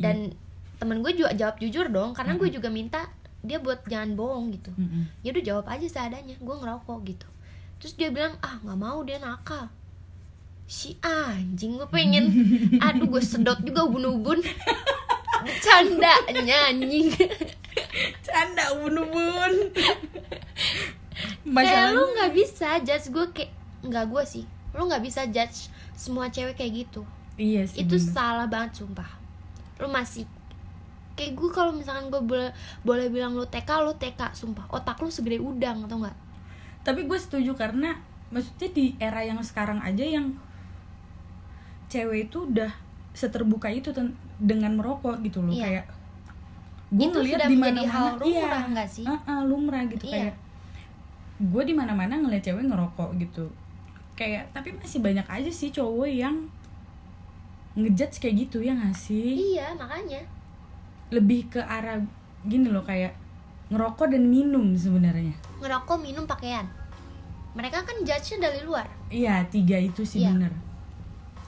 Dan 0.00 0.32
temen 0.80 1.00
gue 1.04 1.12
juga 1.14 1.30
jawab 1.36 1.56
jujur 1.62 1.86
dong 1.92 2.12
karena 2.18 2.34
gue 2.34 2.48
juga 2.50 2.68
minta 2.68 3.06
dia 3.44 3.60
buat 3.60 3.84
jangan 3.86 4.16
bohong 4.16 4.56
gitu. 4.56 4.72
Mm-mm. 4.74 5.04
ya 5.20 5.30
udah 5.36 5.44
jawab 5.44 5.66
aja 5.68 5.86
seadanya 5.86 6.34
gue 6.40 6.54
ngerokok 6.64 6.98
gitu. 7.06 7.28
Terus 7.78 7.94
dia 8.00 8.08
bilang 8.08 8.40
ah 8.40 8.56
nggak 8.64 8.78
mau 8.80 8.98
dia 9.04 9.20
nakal 9.20 9.68
si 10.64 10.96
anjing 11.04 11.76
gue 11.76 11.88
pengen. 11.92 12.24
Aduh 12.80 13.08
gue 13.08 13.22
sedot 13.22 13.60
juga 13.60 13.84
ubun-ubun. 13.84 14.40
Candanya 15.64 16.72
anjing. 16.72 17.12
Canda 18.24 18.72
ubun-ubun. 18.80 19.72
Kayak 21.44 21.86
lu 21.92 22.02
nggak 22.16 22.32
bisa 22.32 22.80
judge 22.80 23.12
gue 23.12 23.26
kayak 23.32 23.52
nggak 23.84 24.04
gue 24.08 24.22
sih. 24.24 24.44
Lu 24.72 24.88
nggak 24.88 25.04
bisa 25.04 25.28
judge 25.28 25.68
semua 25.94 26.32
cewek 26.32 26.56
kayak 26.56 26.88
gitu. 26.88 27.04
Iya 27.34 27.66
sih 27.66 27.82
itu 27.82 27.98
bener. 27.98 28.12
salah 28.14 28.46
banget 28.48 28.82
sumpah. 28.82 29.10
Lu 29.82 29.90
masih 29.92 30.24
kayak 31.14 31.36
gue 31.38 31.50
kalau 31.52 31.70
misalkan 31.70 32.10
gue 32.10 32.22
boleh 32.24 32.50
boleh 32.82 33.06
bilang 33.12 33.36
lu 33.36 33.44
TK 33.44 33.70
lu 33.84 33.92
TK 34.00 34.32
sumpah. 34.32 34.64
Otak 34.72 34.98
lu 35.04 35.12
segede 35.12 35.38
udang 35.38 35.84
atau 35.84 36.00
enggak 36.00 36.16
Tapi 36.84 37.06
gue 37.06 37.18
setuju 37.20 37.52
karena 37.54 37.96
Maksudnya 38.34 38.68
di 38.74 38.86
era 38.98 39.22
yang 39.22 39.38
sekarang 39.46 39.78
aja 39.78 40.02
yang 40.02 40.34
Cewek 41.94 42.26
itu 42.26 42.38
udah 42.44 42.70
seterbuka 43.14 43.70
itu 43.70 43.94
dengan 44.36 44.74
merokok 44.74 45.22
gitu 45.22 45.38
loh 45.38 45.54
Iya. 45.54 45.64
Kayak 45.64 45.86
gue 46.90 47.06
ngeliat 47.06 47.38
sudah 47.38 47.48
di 47.48 47.56
mana-mana. 47.56 47.90
hal 47.90 48.06
lumrah 48.18 48.64
nggak 48.68 48.88
sih? 48.88 49.04
Uh-uh, 49.06 49.40
lumrah 49.46 49.82
gitu 49.86 50.04
Iya. 50.06 50.12
kayak 50.12 50.34
gue 51.34 51.62
di 51.62 51.74
mana-mana 51.74 52.14
ngeliat 52.16 52.42
cewek 52.42 52.66
ngerokok 52.66 53.10
gitu. 53.18 53.46
Kayak 54.14 54.50
tapi 54.50 54.74
masih 54.74 54.98
banyak 54.98 55.26
aja 55.26 55.50
sih 55.50 55.70
cowok 55.70 56.06
yang 56.06 56.46
ngejudge 57.74 58.18
kayak 58.18 58.46
gitu 58.46 58.62
ya 58.62 58.74
gak 58.74 58.94
sih? 58.94 59.54
Iya 59.54 59.74
makanya. 59.74 60.22
Lebih 61.10 61.50
ke 61.50 61.60
arah 61.60 61.98
gini 62.42 62.70
loh 62.70 62.82
kayak 62.82 63.14
ngerokok 63.70 64.14
dan 64.14 64.26
minum 64.26 64.74
sebenarnya. 64.74 65.34
Ngerokok 65.58 65.98
minum 65.98 66.26
pakaian. 66.26 66.66
Mereka 67.54 67.82
kan 67.82 67.96
judge-nya 68.02 68.50
dari 68.50 68.62
luar. 68.62 68.86
Iya 69.10 69.46
tiga 69.46 69.78
itu 69.78 70.02
sih 70.02 70.22
Iya. 70.22 70.30
bener 70.30 70.54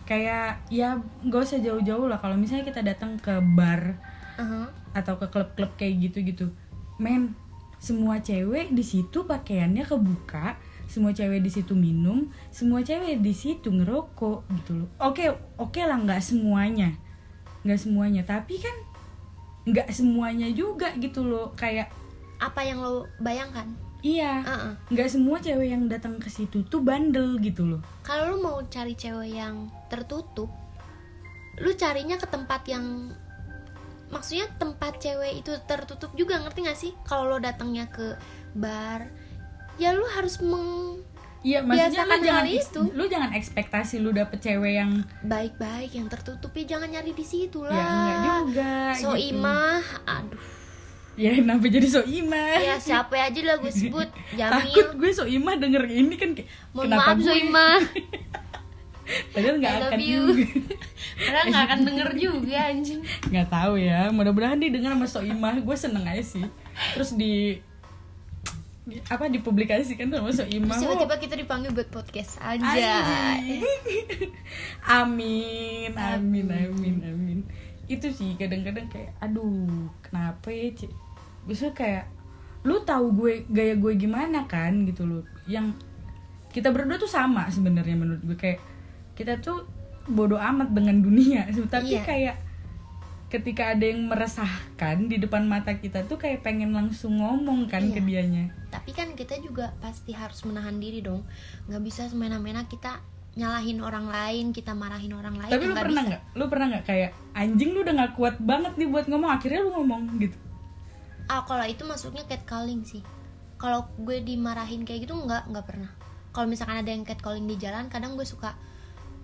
kayak 0.07 0.63
ya 0.71 1.03
gak 1.27 1.43
usah 1.43 1.59
jauh-jauh 1.61 2.07
lah. 2.07 2.23
Kalau 2.23 2.39
misalnya 2.39 2.65
kita 2.65 2.81
datang 2.87 3.19
ke 3.19 3.43
bar 3.43 3.99
Aha. 4.39 4.71
atau 4.95 5.19
ke 5.19 5.27
klub-klub 5.29 5.75
kayak 5.75 6.09
gitu-gitu 6.09 6.55
men 6.97 7.37
semua 7.77 8.25
cewek 8.25 8.73
di 8.73 8.81
situ 8.81 9.29
pakaiannya 9.29 9.85
kebuka 9.85 10.57
semua 10.87 11.13
cewek 11.13 11.45
di 11.45 11.51
situ 11.53 11.77
minum 11.77 12.31
semua 12.49 12.81
cewek 12.81 13.21
di 13.21 13.35
situ 13.35 13.69
ngerokok 13.69 14.47
gitu 14.63 14.73
loh. 14.87 14.89
Oke 15.03 15.29
oke 15.59 15.81
lah 15.83 15.99
nggak 15.99 16.23
semuanya. 16.23 16.95
Nggak 17.67 17.81
semuanya. 17.83 18.23
Tapi 18.23 18.55
kan 18.63 18.77
nggak 19.67 19.91
semuanya 19.91 20.47
juga 20.55 20.95
gitu 20.97 21.27
loh. 21.27 21.53
Kayak 21.59 21.91
apa 22.39 22.63
yang 22.63 22.81
lo 22.81 23.11
bayangkan 23.19 23.67
iya. 24.15 24.33
Nggak 24.93 25.09
semua 25.11 25.37
cewek 25.43 25.69
yang 25.73 25.91
datang 25.91 26.23
ke 26.23 26.31
situ 26.31 26.63
tuh 26.67 26.83
bandel 26.85 27.39
gitu 27.43 27.67
loh. 27.67 27.83
Kalau 28.07 28.37
lu 28.37 28.39
mau 28.39 28.59
cari 28.71 28.95
cewek 28.95 29.35
yang 29.35 29.71
tertutup 29.91 30.51
lu 31.57 31.73
carinya 31.73 32.21
ke 32.21 32.29
tempat 32.29 32.69
yang 32.69 33.17
maksudnya 34.13 34.45
tempat 34.61 35.01
cewek 35.01 35.41
itu 35.41 35.57
tertutup 35.65 36.13
juga 36.13 36.39
ngerti 36.39 36.59
gak 36.69 36.79
sih? 36.79 36.93
Kalau 37.09 37.33
lo 37.33 37.39
datangnya 37.41 37.89
ke 37.89 38.15
bar 38.57 39.09
ya 39.77 39.93
lu 39.93 40.05
harus 40.09 40.41
meng 40.41 41.01
iya 41.45 41.61
maksudnya 41.61 42.09
lu 42.09 42.19
jangan 42.25 42.47
itu. 42.49 42.81
lu 42.97 43.05
jangan 43.07 43.31
ekspektasi 43.37 44.01
lu 44.01 44.11
dapet 44.11 44.41
cewek 44.41 44.73
yang 44.81 45.05
baik-baik 45.23 45.93
yang 45.93 46.09
tertutup 46.09 46.51
ya 46.57 46.65
jangan 46.77 46.89
nyari 46.91 47.13
di 47.13 47.25
situ 47.25 47.63
lah. 47.63 47.77
ya 47.77 47.85
enggak 47.85 48.17
juga 48.25 48.73
so 48.97 49.13
gitu. 49.15 49.37
imah 49.37 49.85
aduh 50.09 50.56
ya 51.17 51.31
kenapa 51.33 51.65
jadi 51.67 51.89
so 51.89 52.05
imah? 52.05 52.61
Ya 52.61 52.77
siapa 52.77 53.17
aja 53.17 53.41
lah 53.41 53.57
gue 53.59 53.73
sebut. 53.73 54.09
Takut 54.37 54.37
Jamil 54.37 54.89
gue 55.01 55.11
so 55.17 55.25
imah 55.25 55.57
denger 55.57 55.89
ini 55.89 56.15
kan 56.21 56.37
kayak 56.37 56.49
mohon 56.77 56.93
kenapa 56.93 57.03
maaf 57.03 57.17
gue 57.17 57.27
Zoimah 57.27 57.81
padahal 59.33 59.57
nggak 59.63 59.75
akan 59.87 60.01
you. 60.03 60.25
padahal 61.25 61.45
nggak 61.47 61.65
akan 61.71 61.81
denger 61.89 62.09
juga 62.19 62.59
anjing. 62.69 63.01
Nggak 63.33 63.49
tahu 63.49 63.73
ya 63.81 64.11
mudah-mudahan 64.13 64.59
didengar 64.61 64.93
sama 64.93 65.07
so 65.09 65.21
imah. 65.25 65.57
Gue 65.63 65.77
seneng 65.79 66.05
aja 66.05 66.23
sih. 66.23 66.45
Terus 66.95 67.15
di 67.17 67.63
apa 69.11 69.27
dipublikasikan 69.31 70.11
sama 70.11 70.31
so 70.35 70.45
imah. 70.45 70.77
Tiba-tiba 70.77 71.17
kita 71.23 71.35
dipanggil 71.39 71.71
buat 71.73 71.89
podcast 71.89 72.43
aja. 72.45 72.93
Amin 74.85 75.95
amin 75.97 76.47
amin. 76.51 76.97
amin 77.01 77.41
itu 77.87 78.11
sih 78.11 78.35
kadang-kadang 78.35 78.91
kayak 78.91 79.15
aduh 79.23 79.87
kenapa 80.03 80.51
ya 80.51 80.75
Ci? 80.75 80.91
Biasanya 81.47 81.73
kayak 81.73 82.05
lu 82.63 82.83
tahu 82.83 83.15
gue 83.15 83.33
gaya 83.47 83.75
gue 83.75 83.93
gimana 83.95 84.45
kan 84.45 84.85
gitu 84.85 85.07
loh. 85.07 85.23
Yang 85.47 85.79
kita 86.51 86.71
berdua 86.71 86.97
tuh 86.97 87.09
sama 87.09 87.47
sebenarnya 87.47 87.95
menurut 87.95 88.23
gue. 88.23 88.35
Kayak 88.35 88.61
kita 89.15 89.39
tuh 89.39 89.63
bodoh 90.07 90.37
amat 90.37 90.71
dengan 90.71 90.99
dunia. 90.99 91.47
Tapi 91.71 91.95
Iya. 91.95 92.03
kayak 92.03 92.37
ketika 93.27 93.75
ada 93.75 93.83
yang 93.83 94.07
meresahkan 94.07 95.11
di 95.11 95.19
depan 95.19 95.43
mata 95.45 95.75
kita 95.75 96.07
tuh 96.07 96.15
kayak 96.15 96.47
pengen 96.47 96.71
langsung 96.71 97.19
ngomong 97.19 97.67
kan 97.67 97.83
ke 97.87 97.99
Iya. 97.99 98.07
dianya. 98.23 98.45
Tapi 98.71 98.91
kan 98.91 99.15
kita 99.15 99.39
juga 99.39 99.75
pasti 99.79 100.15
harus 100.15 100.43
menahan 100.43 100.79
diri 100.79 101.03
dong. 101.03 101.27
Nggak 101.67 101.83
bisa 101.83 102.03
semena-mena 102.07 102.67
kita 102.67 103.03
nyalahin 103.37 103.85
orang 103.85 104.09
lain 104.09 104.49
kita 104.49 104.73
marahin 104.73 105.13
orang 105.13 105.37
lain 105.37 105.53
tapi 105.53 105.69
lu 105.69 105.77
pernah 105.77 106.01
bisa. 106.01 106.09
nggak? 106.09 106.23
Lu 106.35 106.45
pernah 106.49 106.67
nggak 106.73 106.85
kayak 106.89 107.11
anjing 107.37 107.71
lu 107.71 107.85
udah 107.85 107.95
nggak 107.95 108.13
kuat 108.17 108.37
banget 108.41 108.73
nih 108.75 108.89
buat 108.89 109.07
ngomong. 109.07 109.31
Akhirnya 109.31 109.61
lu 109.61 109.71
ngomong 109.71 110.03
gitu 110.19 110.37
ah 111.27 111.43
kalau 111.43 111.63
itu 111.63 111.83
masuknya 111.83 112.23
catcalling 112.25 112.83
sih. 112.83 113.03
Kalau 113.57 113.89
gue 113.97 114.21
dimarahin 114.21 114.83
kayak 114.83 115.05
gitu 115.05 115.15
nggak 115.15 115.49
nggak 115.49 115.65
pernah. 115.65 115.91
Kalau 116.31 116.47
misalkan 116.47 116.77
ada 116.77 116.89
yang 116.89 117.03
catcalling 117.03 117.45
di 117.45 117.57
jalan 117.57 117.89
kadang 117.89 118.15
gue 118.15 118.23
suka 118.23 118.53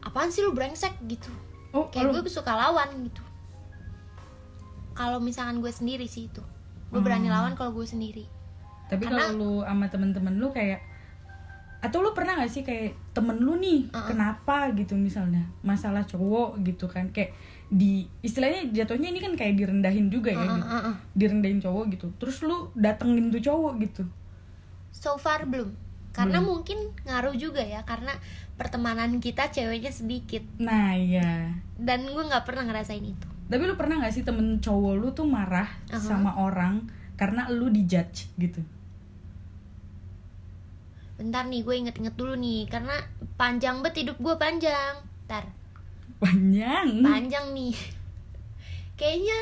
apaan 0.00 0.28
sih 0.28 0.40
lu 0.40 0.50
brengsek? 0.50 0.96
gitu. 1.05 1.28
Oh 1.70 1.86
kayak 1.88 2.11
lu- 2.11 2.18
gue 2.18 2.28
suka 2.28 2.50
lawan 2.50 2.88
gitu. 3.03 3.22
Kalau 4.92 5.18
misalkan 5.18 5.61
gue 5.61 5.70
sendiri 5.70 6.05
sih 6.05 6.28
itu. 6.28 6.42
Gue 6.88 7.00
berani 7.00 7.26
Hmm. 7.26 7.34
lawan 7.34 7.53
kalau 7.55 7.72
gue 7.72 7.84
sendiri. 7.84 8.24
Tapi 8.88 9.09
kalau 9.09 9.32
lu 9.32 9.53
sama 9.62 9.88
temen-temen 9.88 10.36
lu 10.36 10.53
kayak 10.53 10.84
atau 11.82 11.98
lu 11.98 12.12
pernah 12.12 12.38
gak 12.38 12.46
sih 12.48 12.62
kayak 12.62 12.94
temen 13.11 13.36
lu 13.36 13.57
nih 13.57 13.88
Uh-uh. 13.88 14.05
kenapa? 14.07 14.68
gitu 14.72 14.94
misalnya. 14.94 15.48
Masalah 15.62 16.05
cowok 16.05 16.61
gitu 16.62 16.86
kan. 16.86 17.09
Kayak 17.09 17.32
di 17.72 18.04
istilahnya 18.20 18.68
jatuhnya 18.68 19.08
ini 19.08 19.20
kan 19.24 19.32
kayak 19.32 19.56
direndahin 19.56 20.12
juga 20.12 20.36
ya 20.36 20.44
Uh, 20.44 20.44
uh, 20.44 20.56
gitu. 20.60 20.68
uh, 20.68 20.76
uh. 20.92 20.96
direndahin 21.16 21.60
cowok 21.64 21.84
gitu. 21.96 22.06
Terus 22.20 22.36
lu 22.44 22.68
datengin 22.76 23.32
tuh 23.32 23.40
cowok 23.40 23.72
gitu. 23.80 24.04
So 24.92 25.16
far 25.16 25.48
belum. 25.48 25.72
Karena 26.12 26.44
Belum. 26.44 26.60
mungkin 26.60 26.92
ngaruh 27.08 27.32
juga 27.32 27.64
ya 27.64 27.80
karena 27.88 28.12
pertemanan 28.60 29.16
kita 29.16 29.48
ceweknya 29.48 29.88
sedikit. 29.88 30.44
Nah 30.60 30.92
iya. 30.92 31.56
Dan 31.80 32.04
gue 32.04 32.20
nggak 32.28 32.44
pernah 32.44 32.68
ngerasain 32.68 33.00
itu. 33.00 33.28
Tapi 33.48 33.62
lu 33.64 33.76
pernah 33.80 34.04
gak 34.04 34.12
sih 34.12 34.24
temen 34.24 34.60
cowok 34.60 34.92
lu 34.96 35.08
tuh 35.16 35.24
marah 35.24 35.68
Aha. 35.88 35.96
sama 35.96 36.36
orang 36.36 36.84
karena 37.16 37.48
lu 37.48 37.72
dijudge 37.72 38.28
gitu? 38.36 38.60
Bentar 41.16 41.48
nih 41.48 41.64
gue 41.64 41.74
inget-inget 41.80 42.12
dulu 42.12 42.36
nih. 42.36 42.68
Karena 42.68 42.96
panjang 43.40 43.80
bet 43.80 43.96
hidup 43.96 44.20
gue 44.20 44.36
panjang. 44.36 45.00
Ntar 45.24 45.61
panjang. 46.22 47.02
Panjang 47.02 47.46
nih. 47.50 47.74
Kayaknya 48.94 49.40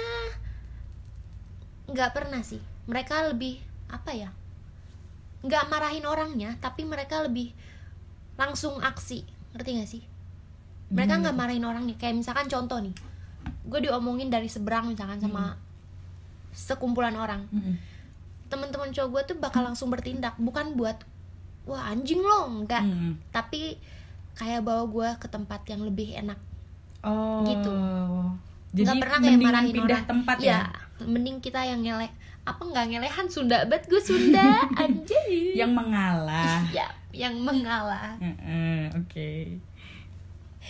nggak 1.92 2.10
pernah 2.16 2.40
sih. 2.40 2.62
Mereka 2.88 3.28
lebih 3.28 3.60
apa 3.90 4.14
ya 4.16 4.30
nggak 5.40 5.72
marahin 5.72 6.04
orangnya 6.04 6.52
tapi 6.60 6.84
mereka 6.88 7.20
lebih 7.20 7.52
langsung 8.40 8.80
aksi. 8.80 9.24
Ngerti 9.52 9.70
gak 9.76 9.90
sih? 9.90 10.02
Mereka 10.90 11.20
Gimana 11.20 11.22
nggak 11.28 11.36
marahin 11.36 11.66
orangnya. 11.68 11.94
Kayak 12.00 12.24
misalkan 12.24 12.48
contoh 12.48 12.80
nih 12.80 12.96
gue 13.60 13.80
diomongin 13.86 14.32
dari 14.32 14.48
seberang 14.50 14.88
misalkan 14.88 15.20
sama 15.20 15.60
sekumpulan 16.50 17.14
orang. 17.14 17.44
Mm-mm. 17.52 17.76
teman-teman 18.50 18.90
cowok 18.90 19.08
gue 19.14 19.22
tuh 19.30 19.36
bakal 19.38 19.62
langsung 19.62 19.94
bertindak 19.94 20.34
bukan 20.34 20.74
buat 20.74 20.98
wah 21.70 21.86
anjing 21.92 22.18
lo. 22.18 22.50
Enggak 22.50 22.82
Mm-mm. 22.82 23.14
tapi 23.30 23.78
kayak 24.34 24.66
bawa 24.66 24.88
gue 24.90 25.08
ke 25.22 25.28
tempat 25.30 25.62
yang 25.70 25.86
lebih 25.86 26.16
enak 26.18 26.38
oh. 27.02 27.42
Gitu. 27.42 27.76
jadi 28.70 28.86
nggak 28.86 29.00
pernah 29.02 29.18
kayak 29.18 29.38
marahin 29.40 29.74
pindah 29.74 29.98
orang. 29.98 30.10
tempat 30.10 30.36
ya 30.38 30.46
ya, 30.46 30.60
mending 31.02 31.38
kita 31.40 31.60
yang 31.64 31.80
ngeleh 31.80 32.10
apa 32.40 32.62
nggak 32.64 32.86
ngelehan? 32.88 33.26
Sunda 33.28 33.62
bet 33.68 33.84
gue 33.86 34.00
Sunda 34.00 34.64
anjing 34.82 35.54
yang 35.54 35.70
mengalah. 35.70 36.64
Ya 36.76 36.88
yang 37.10 37.34
mengalah. 37.42 38.14
Oke. 38.96 39.58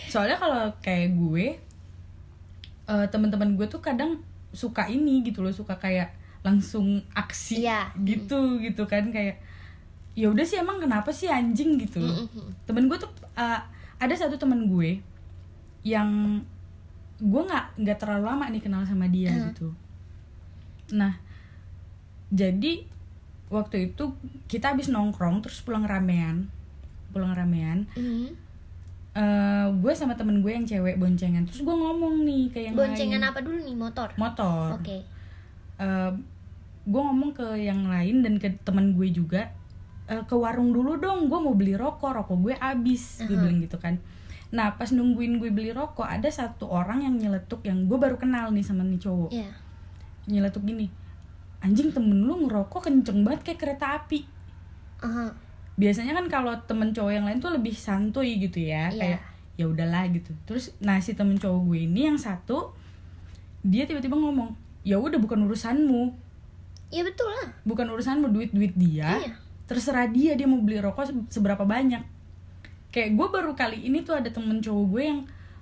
Soalnya 0.09 0.35
kalau 0.35 0.67
kayak 0.81 1.13
gue 1.15 1.45
eh, 2.87 3.05
teman-teman 3.07 3.55
gue 3.55 3.67
tuh 3.69 3.79
kadang 3.79 4.19
suka 4.51 4.89
ini 4.91 5.23
gitu 5.23 5.39
loh 5.39 5.53
suka 5.53 5.79
kayak 5.79 6.11
langsung 6.43 6.99
aksi 7.13 7.63
Iya. 7.63 7.93
gitu 8.01 8.59
gitu 8.59 8.83
kan 8.83 9.13
kayak 9.13 9.39
ya 10.11 10.27
udah 10.27 10.43
sih 10.43 10.59
emang 10.59 10.81
kenapa 10.81 11.07
sih 11.13 11.31
anjing? 11.31 11.79
gitu. 11.79 12.03
Loh 12.03 12.27
Mm-mm. 12.27 12.51
temen 12.67 12.89
gue 12.91 12.97
tuh 12.99 13.07
uh, 13.37 13.61
ada 13.95 14.13
satu 14.17 14.35
temen 14.35 14.67
gue 14.67 14.99
yang 15.83 16.41
gue 17.17 17.41
nggak 17.41 17.77
nggak 17.77 17.97
terlalu 17.97 18.23
lama 18.25 18.45
nih 18.47 18.59
kenal 18.59 18.81
sama 18.83 19.05
dia 19.05 19.29
Hmm. 19.29 19.49
gitu. 19.49 19.69
Nah 20.91 21.17
jadi 22.29 22.85
waktu 23.47 23.91
itu 23.91 24.15
kita 24.47 24.71
habis 24.71 24.87
nongkrong 24.87 25.43
terus 25.43 25.59
pulang 25.59 25.83
ramean 25.83 26.47
pulang 27.11 27.31
ramean 27.31 27.83
Mhm. 27.93 28.31
eh, 29.11 29.67
gue 29.69 29.93
sama 29.93 30.15
temen 30.15 30.39
gue 30.39 30.49
yang 30.49 30.63
cewek 30.63 30.95
boncengan. 30.95 31.43
Terus 31.43 31.61
gue 31.61 31.75
ngomong 31.75 32.23
nih 32.23 32.43
ke 32.47 32.59
yang 32.61 32.73
boncengan 32.73 33.19
lain. 33.19 33.27
apa 33.27 33.39
dulu 33.41 33.59
nih? 33.59 33.75
Motor? 33.75 34.09
Motor. 34.15 34.79
Oke. 34.79 35.03
Eh, 35.77 36.11
gue 36.81 37.01
ngomong 37.03 37.31
ke 37.31 37.43
yang 37.59 37.85
lain 37.85 38.21
dan 38.21 38.39
ke 38.39 38.47
temen 38.61 38.95
gue 38.95 39.11
juga 39.11 39.51
"Eh, 40.07 40.23
ke 40.23 40.33
warung 40.33 40.71
dulu 40.71 40.95
dong 40.95 41.27
gue 41.27 41.37
mau 41.37 41.51
beli 41.51 41.75
rokok 41.75 42.15
rokok 42.15 42.37
gue 42.41 42.53
habis 42.57 43.19
gue 43.21 43.35
Aha. 43.35 43.41
bilang 43.43 43.59
gitu 43.59 43.75
kan 43.77 43.99
nah 44.51 44.75
pas 44.75 44.87
nungguin 44.87 45.39
gue 45.39 45.47
beli 45.47 45.71
rokok 45.71 46.03
ada 46.03 46.27
satu 46.27 46.67
orang 46.67 47.01
yang 47.01 47.15
nyeletuk 47.15 47.63
yang 47.63 47.87
gue 47.87 47.95
baru 47.95 48.15
kenal 48.15 48.51
nih 48.51 48.61
sama 48.61 48.83
nih 48.83 48.99
cowok. 48.99 49.31
Ya 49.31 49.47
nyeletuk 50.23 50.61
gini 50.61 50.85
anjing 51.59 51.89
temen 51.89 52.21
lu 52.21 52.45
ngerokok 52.45 52.83
kenceng 52.83 53.21
banget 53.21 53.41
kayak 53.43 53.59
kereta 53.59 53.97
api. 53.97 54.25
Aha. 54.99 55.33
biasanya 55.71 56.13
kan 56.13 56.25
kalau 56.27 56.53
temen 56.61 56.91
cowok 56.91 57.09
yang 57.11 57.23
lain 57.23 57.37
tuh 57.37 57.49
lebih 57.49 57.73
santuy 57.73 58.37
gitu 58.37 58.61
ya 58.61 58.87
Iya. 58.87 58.97
kayak 58.97 59.19
ya 59.55 59.65
udahlah 59.65 60.03
gitu. 60.09 60.29
Terus 60.43 60.75
nah 60.77 60.97
si 60.97 61.13
temen 61.13 61.35
cowok 61.35 61.59
gue 61.65 61.79
ini 61.83 62.05
yang 62.05 62.17
satu 62.17 62.75
dia 63.61 63.85
tiba-tiba 63.85 64.13
ngomong 64.13 64.53
ya 64.81 64.97
udah 64.97 65.17
bukan 65.17 65.41
urusanmu. 65.41 66.11
Ya 66.89 67.01
betul 67.01 67.29
lah. 67.31 67.55
Bukan 67.63 67.87
urusanmu 67.87 68.29
duit 68.29 68.51
duit 68.51 68.73
dia. 68.75 69.15
Iya. 69.17 69.33
terserah 69.63 70.03
dia 70.05 70.35
dia 70.35 70.43
mau 70.43 70.59
beli 70.59 70.77
rokok 70.77 71.05
se- 71.07 71.31
seberapa 71.31 71.63
banyak 71.63 72.03
kayak 72.91 73.15
gue 73.15 73.27
baru 73.31 73.55
kali 73.55 73.87
ini 73.87 74.03
tuh 74.03 74.19
ada 74.19 74.27
temen 74.27 74.59
cowok 74.59 74.85
gue 74.91 75.03
yang 75.07 75.21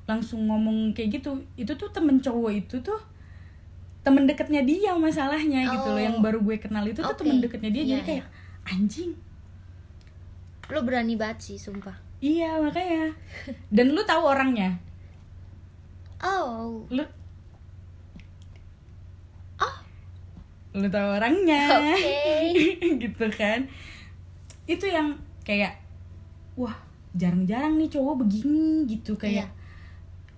langsung 0.09 0.49
ngomong 0.49 0.97
kayak 0.97 1.21
gitu. 1.21 1.45
Itu 1.53 1.77
tuh 1.77 1.93
temen 1.93 2.17
cowok 2.17 2.51
itu 2.51 2.81
tuh 2.81 2.97
temen 4.01 4.25
deketnya 4.25 4.65
dia 4.65 4.97
masalahnya 4.97 5.69
gitu 5.69 5.87
loh 5.93 5.99
Oh. 5.99 6.01
yang 6.01 6.17
baru 6.23 6.41
gue 6.41 6.57
kenal 6.57 6.81
itu 6.87 7.05
tuh 7.05 7.13
Oke. 7.13 7.21
temen 7.21 7.37
deketnya 7.39 7.69
dia. 7.69 7.83
Iya, 7.85 7.89
jadi 7.93 8.03
kayak 8.07 8.25
anjing. 8.65 9.11
Lo 10.73 10.81
berani 10.81 11.13
banget 11.13 11.37
sih 11.53 11.57
sumpah. 11.61 11.93
Iya 12.19 12.59
makanya. 12.59 13.13
Dan 13.69 13.93
lu 13.93 14.01
tahu 14.03 14.25
orangnya? 14.25 14.81
Oh. 16.19 16.83
Lu 16.89 17.05
oh. 19.61 19.75
Lu 20.73 20.87
tahu 20.89 21.07
orangnya? 21.15 21.61
Oke. 21.77 22.17
gitu 23.05 23.25
kan. 23.29 23.69
Itu 24.65 24.89
yang 24.89 25.21
kayak 25.45 25.79
wah 26.59 26.88
jarang-jarang 27.19 27.75
nih 27.75 27.91
cowok 27.91 28.23
begini 28.23 28.87
gitu 28.87 29.19
kayak 29.19 29.51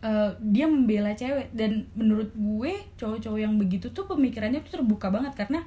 eh, 0.02 0.32
dia 0.42 0.66
membela 0.66 1.14
cewek. 1.14 1.54
Dan 1.54 1.86
menurut 1.94 2.34
gue 2.34 2.74
cowok-cowok 2.98 3.40
yang 3.40 3.56
begitu 3.62 3.94
tuh 3.94 4.10
pemikirannya 4.10 4.66
tuh 4.66 4.82
terbuka 4.82 5.14
banget. 5.14 5.38
Karena 5.38 5.62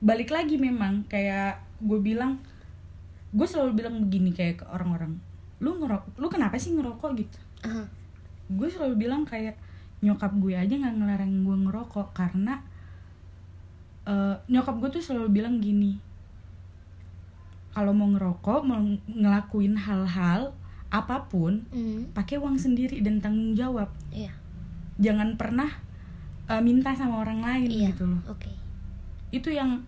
balik 0.00 0.32
lagi 0.32 0.56
memang 0.56 1.04
kayak 1.06 1.60
gue 1.84 2.00
bilang 2.00 2.40
gue 3.36 3.44
selalu 3.44 3.84
bilang 3.84 4.00
begini 4.00 4.32
kayak 4.32 4.64
ke 4.64 4.66
orang-orang 4.72 5.20
lu 5.60 5.76
ngerok 5.76 6.20
lu 6.20 6.28
kenapa 6.32 6.56
sih 6.56 6.72
ngerokok? 6.72 7.10
gitu. 7.16 7.38
Aha. 7.64 7.84
gue 8.46 8.68
selalu 8.70 8.94
bilang 9.08 9.26
kayak 9.26 9.58
nyokap 10.04 10.30
gue 10.38 10.54
aja 10.54 10.70
nggak 10.72 10.96
ngelarang 10.96 11.32
gue 11.44 11.56
ngerokok. 11.68 12.08
Karena 12.16 12.64
eh, 14.08 14.36
nyokap 14.48 14.80
gue 14.80 14.90
tuh 14.96 15.02
selalu 15.04 15.28
bilang 15.42 15.60
gini 15.60 16.05
kalau 17.76 17.92
mau 17.92 18.08
ngerokok 18.08 18.60
mau 18.64 18.80
ngelakuin 19.04 19.76
hal-hal 19.76 20.56
apa 20.88 21.28
pun 21.28 21.60
Mhm. 21.68 22.16
pakai 22.16 22.40
uang 22.40 22.56
sendiri 22.56 23.04
dan 23.04 23.20
tanggung 23.20 23.52
jawab. 23.52 23.92
Iya. 24.08 24.32
Jangan 24.96 25.36
pernah 25.36 25.68
eh, 26.46 26.62
minta 26.62 26.94
sama 26.94 27.20
orang 27.20 27.42
lain 27.42 27.68
iya 27.68 27.90
gitu 27.90 28.06
loh. 28.06 28.22
oke. 28.24 28.48
Itu 29.28 29.50
yang 29.50 29.82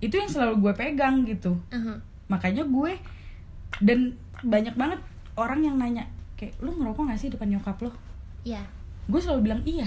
itu 0.00 0.16
yang 0.16 0.26
selalu 0.26 0.58
gue 0.58 0.72
pegang 0.74 1.22
gitu. 1.22 1.54
Aha. 1.70 2.02
makanya 2.26 2.62
gue 2.62 2.94
dan 3.78 4.14
banyak 4.40 4.72
banget 4.72 4.98
orang 5.34 5.60
yang 5.60 5.76
nanya 5.76 6.06
kayak 6.34 6.54
lu 6.58 6.72
ngerokok 6.72 7.04
gak 7.06 7.20
sih 7.20 7.28
depan 7.28 7.46
nyokap 7.48 7.76
lo? 7.78 7.92
Iya. 8.42 8.64
Gue 9.06 9.20
selalu 9.20 9.40
bilang 9.44 9.62
iya. 9.62 9.86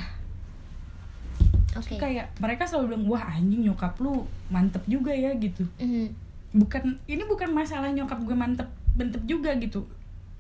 Oke. 1.74 1.98
Kayak 1.98 2.30
mereka 2.38 2.64
selalu 2.64 2.94
bilang 2.94 3.06
wah 3.10 3.26
anjing 3.26 3.66
nyokap 3.66 3.98
lu 3.98 4.24
mantep 4.48 4.86
juga 4.86 5.10
ya 5.10 5.34
gitu. 5.34 5.66
Mhm. 5.76 6.14
Bukan 6.54 7.02
ini 7.10 7.26
bukan 7.26 7.50
masalah 7.50 7.90
nyokap 7.90 8.22
gue 8.22 8.38
mantep 8.38 8.70
mantep 8.94 9.22
juga 9.26 9.58
gitu. 9.58 9.90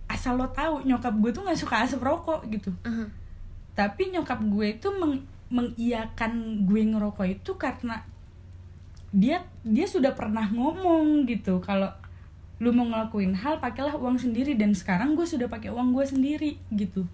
Asal 0.05 0.37
lo 0.37 0.45
tahu 0.53 0.85
nyokap 0.85 1.13
gue 1.17 1.31
tuh 1.33 1.41
nggak 1.41 1.59
suka 1.59 1.83
asap 1.83 2.05
rokok 2.05 2.45
gitu. 2.53 2.71
Aha. 2.85 3.09
tapi 3.73 4.13
nyokap 4.13 4.37
gue 4.37 4.77
itu 4.77 4.85
meng, 4.93 5.25
mengiyakan 5.49 6.61
gue 6.69 6.81
ngerokok 6.93 7.25
itu 7.25 7.57
karena 7.57 8.05
dia 9.09 9.41
dia 9.65 9.89
sudah 9.89 10.13
pernah 10.13 10.45
ngomong 10.45 11.25
gitu 11.25 11.57
kalau 11.57 11.89
lu 12.61 12.69
mau 12.69 12.85
ngelakuin 12.85 13.33
hal 13.33 13.57
pakailah 13.57 13.97
uang 13.97 14.21
sendiri. 14.21 14.53
Dan 14.53 14.77
sekarang 14.77 15.17
gue 15.17 15.25
sudah 15.25 15.49
pakai 15.49 15.73
uang 15.73 15.97
gue 15.97 16.05
sendiri 16.05 16.61
gitu. 16.69 17.09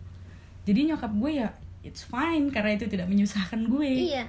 Jadi 0.68 0.92
nyokap 0.92 1.16
gue 1.16 1.32
ya 1.40 1.50
it's 1.88 2.04
fine 2.04 2.52
karena 2.52 2.76
itu 2.76 2.92
tidak 2.92 3.08
menyusahkan 3.08 3.64
gue. 3.72 4.12
Iya. 4.12 4.28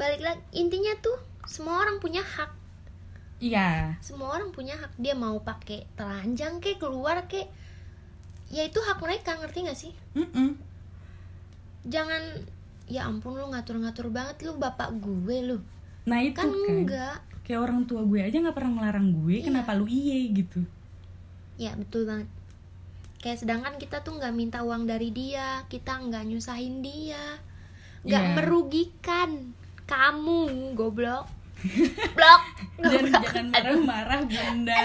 Balik 0.00 0.24
lagi 0.24 0.40
intinya 0.56 0.96
tuh 1.04 1.20
semua 1.44 1.84
orang 1.84 2.00
punya 2.00 2.24
hak 2.24 2.61
iya. 3.42 3.98
Semua 3.98 4.30
orang 4.32 4.54
punya 4.54 4.78
hak. 4.78 4.94
Dia 4.96 5.12
mau 5.12 5.42
pakai 5.42 5.90
telanjang 5.98 6.62
ke 6.62 6.78
keluar 6.78 7.26
ke 7.26 7.42
ya 8.48 8.62
itu 8.62 8.78
hak 8.78 9.02
mereka 9.02 9.34
ngerti 9.34 9.58
gak 9.66 9.78
sih? 9.78 9.92
Mm-mm. 10.14 10.54
jangan 11.82 12.22
ya 12.86 13.10
ampun 13.10 13.34
lu 13.34 13.50
ngatur-ngatur 13.50 14.08
banget. 14.08 14.46
Lu 14.46 14.54
bapak 14.54 14.94
gue 15.02 15.36
lu. 15.42 15.58
Nah 16.06 16.22
itu 16.22 16.38
kan 16.38 16.46
kan, 16.46 16.70
enggak. 16.70 17.16
Kayak 17.42 17.60
orang 17.66 17.82
tua 17.84 18.06
gue 18.06 18.22
aja 18.22 18.38
nggak 18.38 18.54
pernah 18.54 18.72
ngelarang 18.78 19.08
gue 19.18 19.42
Iya. 19.42 19.46
kenapa 19.50 19.74
lu 19.74 19.90
iye 19.90 20.30
gitu. 20.30 20.62
Ya 21.58 21.74
betul 21.74 22.06
banget. 22.06 22.30
Kayak 23.18 23.42
sedangkan 23.42 23.74
kita 23.78 24.02
tuh 24.02 24.14
nggak 24.14 24.34
minta 24.34 24.62
uang 24.62 24.86
dari 24.86 25.10
dia 25.10 25.66
kita 25.66 25.98
nggak 25.98 26.22
nyusahin 26.30 26.86
dia. 26.86 27.42
Nggak 28.06 28.24
Iya. 28.24 28.34
merugikan 28.38 29.30
kamu 29.82 30.72
goblok 30.78 31.26
blok. 32.16 32.42
Goblok. 32.82 33.22
jangan 33.22 33.46
marah-marah 33.50 34.20
bunda. 34.26 34.78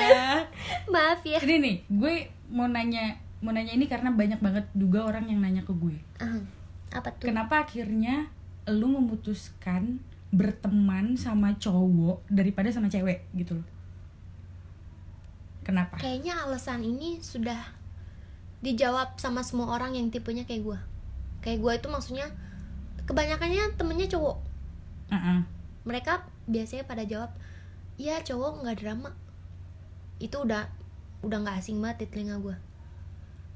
Maaf 0.94 1.22
ya. 1.26 1.40
Ini 1.42 1.56
nih 1.58 1.76
gue 1.90 2.14
mau 2.54 2.70
nanya 2.70 3.18
mau 3.42 3.54
nanya 3.54 3.74
ini 3.74 3.86
karena 3.86 4.14
banyak 4.14 4.42
banget 4.42 4.66
juga 4.74 5.06
orang 5.06 5.30
yang 5.30 5.42
nanya 5.42 5.66
ke 5.66 5.74
gue. 5.74 5.98
Ah, 6.22 6.42
apa 6.94 7.14
tuh? 7.18 7.30
Kenapa 7.30 7.66
akhirnya 7.66 8.30
lu 8.70 8.90
memutuskan 8.92 10.02
berteman 10.30 11.16
sama 11.16 11.56
cowok 11.56 12.28
daripada 12.28 12.70
sama 12.70 12.92
cewek 12.92 13.26
gitu 13.34 13.58
loh? 13.58 13.68
Kenapa? 15.64 16.00
Kayaknya 16.00 16.48
alasan 16.48 16.84
ini 16.84 17.20
sudah 17.20 17.60
dijawab 18.64 19.22
sama 19.22 19.46
semua 19.46 19.70
orang 19.70 19.94
yang 19.94 20.10
tipenya 20.10 20.42
kayak 20.48 20.66
gue 20.66 20.80
kayak 21.46 21.64
gue 21.64 21.74
itu 21.80 21.88
maksudnya 21.88 22.28
kebanyakannya 23.08 23.80
temennya 23.80 24.08
cowok. 24.12 24.38
Heeh. 25.08 25.40
mereka 25.88 26.28
biasanya 26.48 26.88
pada 26.88 27.04
jawab 27.04 27.32
ya 28.00 28.24
cowok 28.24 28.64
nggak 28.64 28.78
drama. 28.80 29.12
Itu 30.18 30.42
udah 30.42 30.66
udah 31.22 31.38
nggak 31.44 31.60
asing 31.60 31.78
banget 31.78 32.06
di 32.06 32.08
telinga 32.14 32.38
gue 32.40 32.56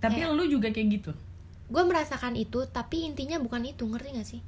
tapi 0.01 0.17
Kayak- 0.17 0.33
lu 0.33 0.43
juga 0.49 0.73
kayak 0.73 0.89
gitu? 0.97 1.11
Gue 1.69 1.83
merasakan 1.85 2.33
itu 2.33 2.65
tapi 2.67 3.05
intinya 3.05 3.37
bukan 3.37 3.61
itu 3.63 3.85
ngerti 3.85 4.09
gak 4.17 4.27
sih? 4.27 4.41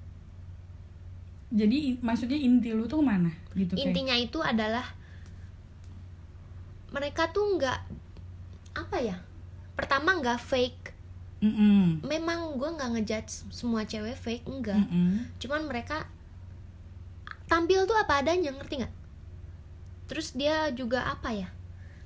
Jadi 1.53 2.01
maksudnya 2.01 2.35
inti 2.35 2.73
lu 2.73 2.89
tuh 2.89 2.99
ke 2.99 3.05
mana? 3.05 3.29
Gitu 3.53 3.77
kayak. 3.77 3.85
Intinya 3.85 4.15
itu 4.17 4.41
adalah 4.41 4.81
mereka 6.89 7.29
tuh 7.29 7.57
nggak 7.57 7.79
apa 8.73 8.97
ya? 8.97 9.17
Pertama 9.77 10.17
nggak 10.17 10.41
fake. 10.41 10.83
Mm-mm. 11.43 11.99
memang 12.07 12.55
gue 12.55 12.69
nggak 12.71 12.89
ngejudge 12.95 13.51
semua 13.51 13.83
cewek 13.83 14.15
fake 14.15 14.47
enggak 14.47 14.79
Mm-mm. 14.79 15.27
cuman 15.43 15.67
mereka 15.67 16.07
tampil 17.45 17.83
tuh 17.83 17.95
apa 17.95 18.19
adanya 18.19 18.51
ngerti 18.51 18.83
nggak 18.83 18.93
terus 20.05 20.33
dia 20.33 20.67
juga 20.71 21.05
apa 21.05 21.31
ya 21.31 21.49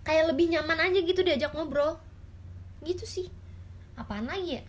kayak 0.02 0.32
lebih 0.32 0.50
nyaman 0.50 0.80
aja 0.80 1.00
gitu 1.00 1.22
diajak 1.22 1.52
ngobrol 1.52 2.00
gitu 2.82 3.04
sih 3.04 3.28
apaan 3.96 4.26
lagi 4.26 4.60
ya 4.60 4.64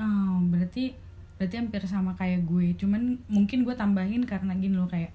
Oh, 0.00 0.40
berarti 0.48 0.96
berarti 1.36 1.60
hampir 1.60 1.84
sama 1.84 2.16
kayak 2.16 2.48
gue. 2.48 2.72
Cuman 2.72 3.20
mungkin 3.28 3.68
gue 3.68 3.76
tambahin 3.76 4.24
karena 4.24 4.56
gini 4.56 4.72
loh 4.72 4.88
kayak 4.88 5.12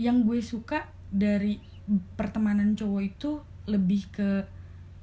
yang 0.00 0.24
gue 0.24 0.40
suka 0.40 0.88
dari 1.12 1.60
pertemanan 2.16 2.72
cowok 2.72 3.02
itu 3.04 3.30
lebih 3.68 4.08
ke 4.08 4.30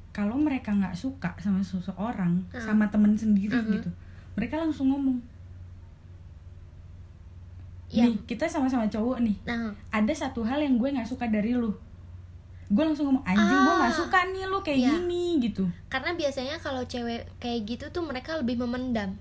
kalau 0.09 0.33
mereka 0.33 0.73
nggak 0.73 0.97
suka 0.97 1.37
sama 1.37 1.61
seseorang, 1.61 2.41
Hmm. 2.49 2.57
sama 2.57 2.89
temen 2.89 3.13
sendiri 3.13 3.53
Mhm. 3.53 3.69
gitu, 3.77 3.89
mereka 4.33 4.57
langsung 4.57 4.89
ngomong. 4.89 5.21
Iya. 7.87 8.03
Nih, 8.05 8.19
kita 8.23 8.45
sama-sama 8.45 8.85
cowok 8.85 9.17
nih. 9.19 9.35
nah 9.43 9.71
Ada 9.89 10.13
satu 10.21 10.43
hal 10.43 10.59
yang 10.59 10.75
gue 10.75 10.89
nggak 10.89 11.05
suka 11.05 11.25
dari 11.25 11.51
lu. 11.51 11.71
Gue 12.67 12.83
langsung 12.83 13.07
ngomong 13.07 13.23
anjing 13.23 13.47
gue 13.57 13.73
nggak 13.77 13.89
Ah. 13.89 13.97
suka 13.97 14.19
nih 14.27 14.43
lu 14.45 14.59
kayak 14.59 14.75
Iya. 14.77 14.91
gini 14.93 15.25
gitu. 15.39 15.63
karena 15.87 16.11
biasanya 16.13 16.55
kalau 16.57 16.83
cewek 16.83 17.23
kayak 17.37 17.63
gitu 17.65 17.85
tuh 17.89 18.03
mereka 18.03 18.35
lebih 18.35 18.57
memendam 18.57 19.15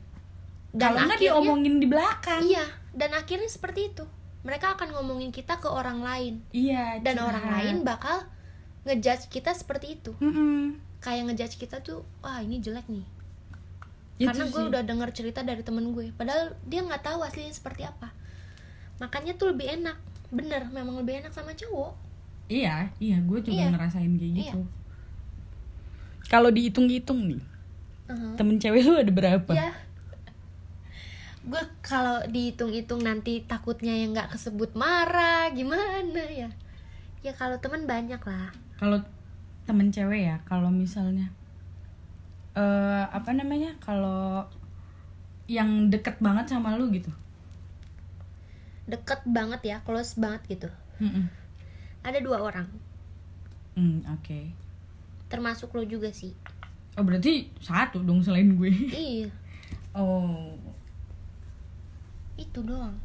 dan 0.72 0.90
Kalau 0.90 1.06
nggak 1.06 1.20
diomongin 1.20 1.78
di 1.78 1.86
belakang. 1.86 2.42
iya 2.42 2.66
dan 2.90 3.12
akhirnya 3.12 3.46
seperti 3.46 3.88
itu 3.88 4.02
mereka 4.42 4.74
akan 4.74 4.90
ngomongin 4.92 5.30
kita 5.30 5.56
ke 5.56 5.68
orang 5.68 6.00
lain 6.00 6.42
Iya. 6.50 6.98
dan 7.00 7.16
curhat. 7.16 7.30
orang 7.32 7.46
lain 7.52 7.76
bakal 7.82 8.26
ngejudge 8.82 9.26
kita 9.28 9.50
seperti 9.52 9.94
itu 9.94 10.10
Mm-mm. 10.16 10.74
kayak 10.98 11.22
ngejudge 11.24 11.54
kita 11.56 11.78
tuh 11.80 12.02
wah 12.20 12.38
ini 12.40 12.58
jelek 12.58 12.86
nih 12.86 13.06
Itu 14.16 14.26
karena 14.26 14.44
gue 14.44 14.62
udah 14.66 14.82
denger 14.82 15.08
cerita 15.12 15.40
dari 15.40 15.62
temen 15.62 15.92
gue 15.92 16.10
padahal 16.12 16.58
dia 16.62 16.80
nggak 16.80 17.04
tahu 17.04 17.22
aslinya 17.22 17.52
seperti 17.52 17.84
apa 17.84 18.10
makanya 18.97 19.32
tuh 19.34 19.53
lebih 19.53 19.68
enak 19.76 19.97
bener 20.28 20.66
memang 20.70 21.01
lebih 21.01 21.20
enak 21.20 21.30
sama 21.30 21.53
cowok 21.53 21.92
Iya, 22.47 22.86
iya, 23.03 23.18
gue 23.18 23.42
juga 23.42 23.59
Iya. 23.59 23.74
ngerasain 23.74 24.12
kayak 24.14 24.30
Iya. 24.30 24.38
gitu. 24.47 24.61
Kalau 26.26 26.47
dihitung-hitung 26.49 27.26
nih, 27.26 27.42
Uh-huh. 28.07 28.38
temen 28.38 28.55
cewek 28.57 28.86
lu 28.86 28.94
ada 28.94 29.11
berapa? 29.11 29.51
ya 29.51 29.74
gue 31.42 31.62
kalau 31.78 32.22
dihitung-hitung 32.26 33.03
nanti 33.03 33.42
takutnya 33.42 33.94
yang 33.94 34.14
nggak 34.14 34.34
kesebut 34.34 34.74
marah 34.74 35.47
gimana 35.51 36.22
ya 36.26 36.51
ya 37.22 37.32
kalau 37.34 37.55
teman 37.59 37.86
banyak 37.86 38.18
lah 38.18 38.51
Kalau 38.78 38.99
temen 39.62 39.90
cewek 39.90 40.30
ya, 40.30 40.36
kalau 40.42 40.70
misalnya 40.70 41.26
eh 42.55 43.05
apa 43.11 43.30
namanya? 43.30 43.74
Kalau 43.78 44.47
yang 45.47 45.90
deket 45.90 46.18
banget 46.22 46.47
sama 46.47 46.78
lu 46.78 46.90
gitu. 46.90 47.11
Deket 48.87 49.20
banget 49.26 49.61
ya 49.62 49.76
close 49.82 50.14
banget 50.14 50.43
gitu 50.49 50.68
Mm-mm. 50.99 51.26
ada 52.03 52.18
dua 52.18 52.41
orang 52.41 52.66
Hmm, 53.76 54.01
oke. 54.09 54.41
termasuk 55.28 55.68
lo 55.70 55.84
juga 55.84 56.09
sih 56.09 56.32
Oh, 56.97 57.05
berarti 57.05 57.53
satu 57.61 58.01
dong 58.01 58.24
selain 58.24 58.57
gue. 58.57 58.72
iya 58.97 59.28
Oh, 59.93 60.57
itu 62.37 62.61
doang 62.61 62.97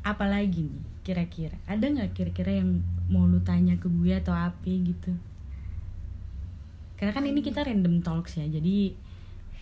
apalagi 0.00 0.70
nih 0.70 0.84
kira-kira? 1.02 1.56
Ada 1.66 1.86
nggak 1.86 2.10
kira-kira 2.14 2.56
yang 2.56 2.80
mau 3.06 3.26
lu 3.26 3.38
tanya 3.42 3.74
ke 3.74 3.86
gue 3.86 4.10
atau 4.12 4.30
apa 4.32 4.64
gitu? 4.64 5.12
Karena 6.94 7.12
kan 7.12 7.22
ini 7.22 7.42
kita 7.42 7.62
random 7.62 8.00
talks 8.00 8.34
ya, 8.34 8.46
jadi 8.46 8.94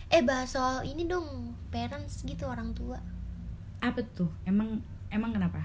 eh 0.09 0.23
bahas 0.23 0.53
soal 0.53 0.85
ini 0.85 1.05
dong 1.05 1.27
parents 1.69 2.23
gitu 2.23 2.45
orang 2.45 2.71
tua 2.73 3.01
apa 3.81 4.01
tuh? 4.15 4.29
Emang 4.45 4.79
emang 5.15 5.33
kenapa? 5.33 5.63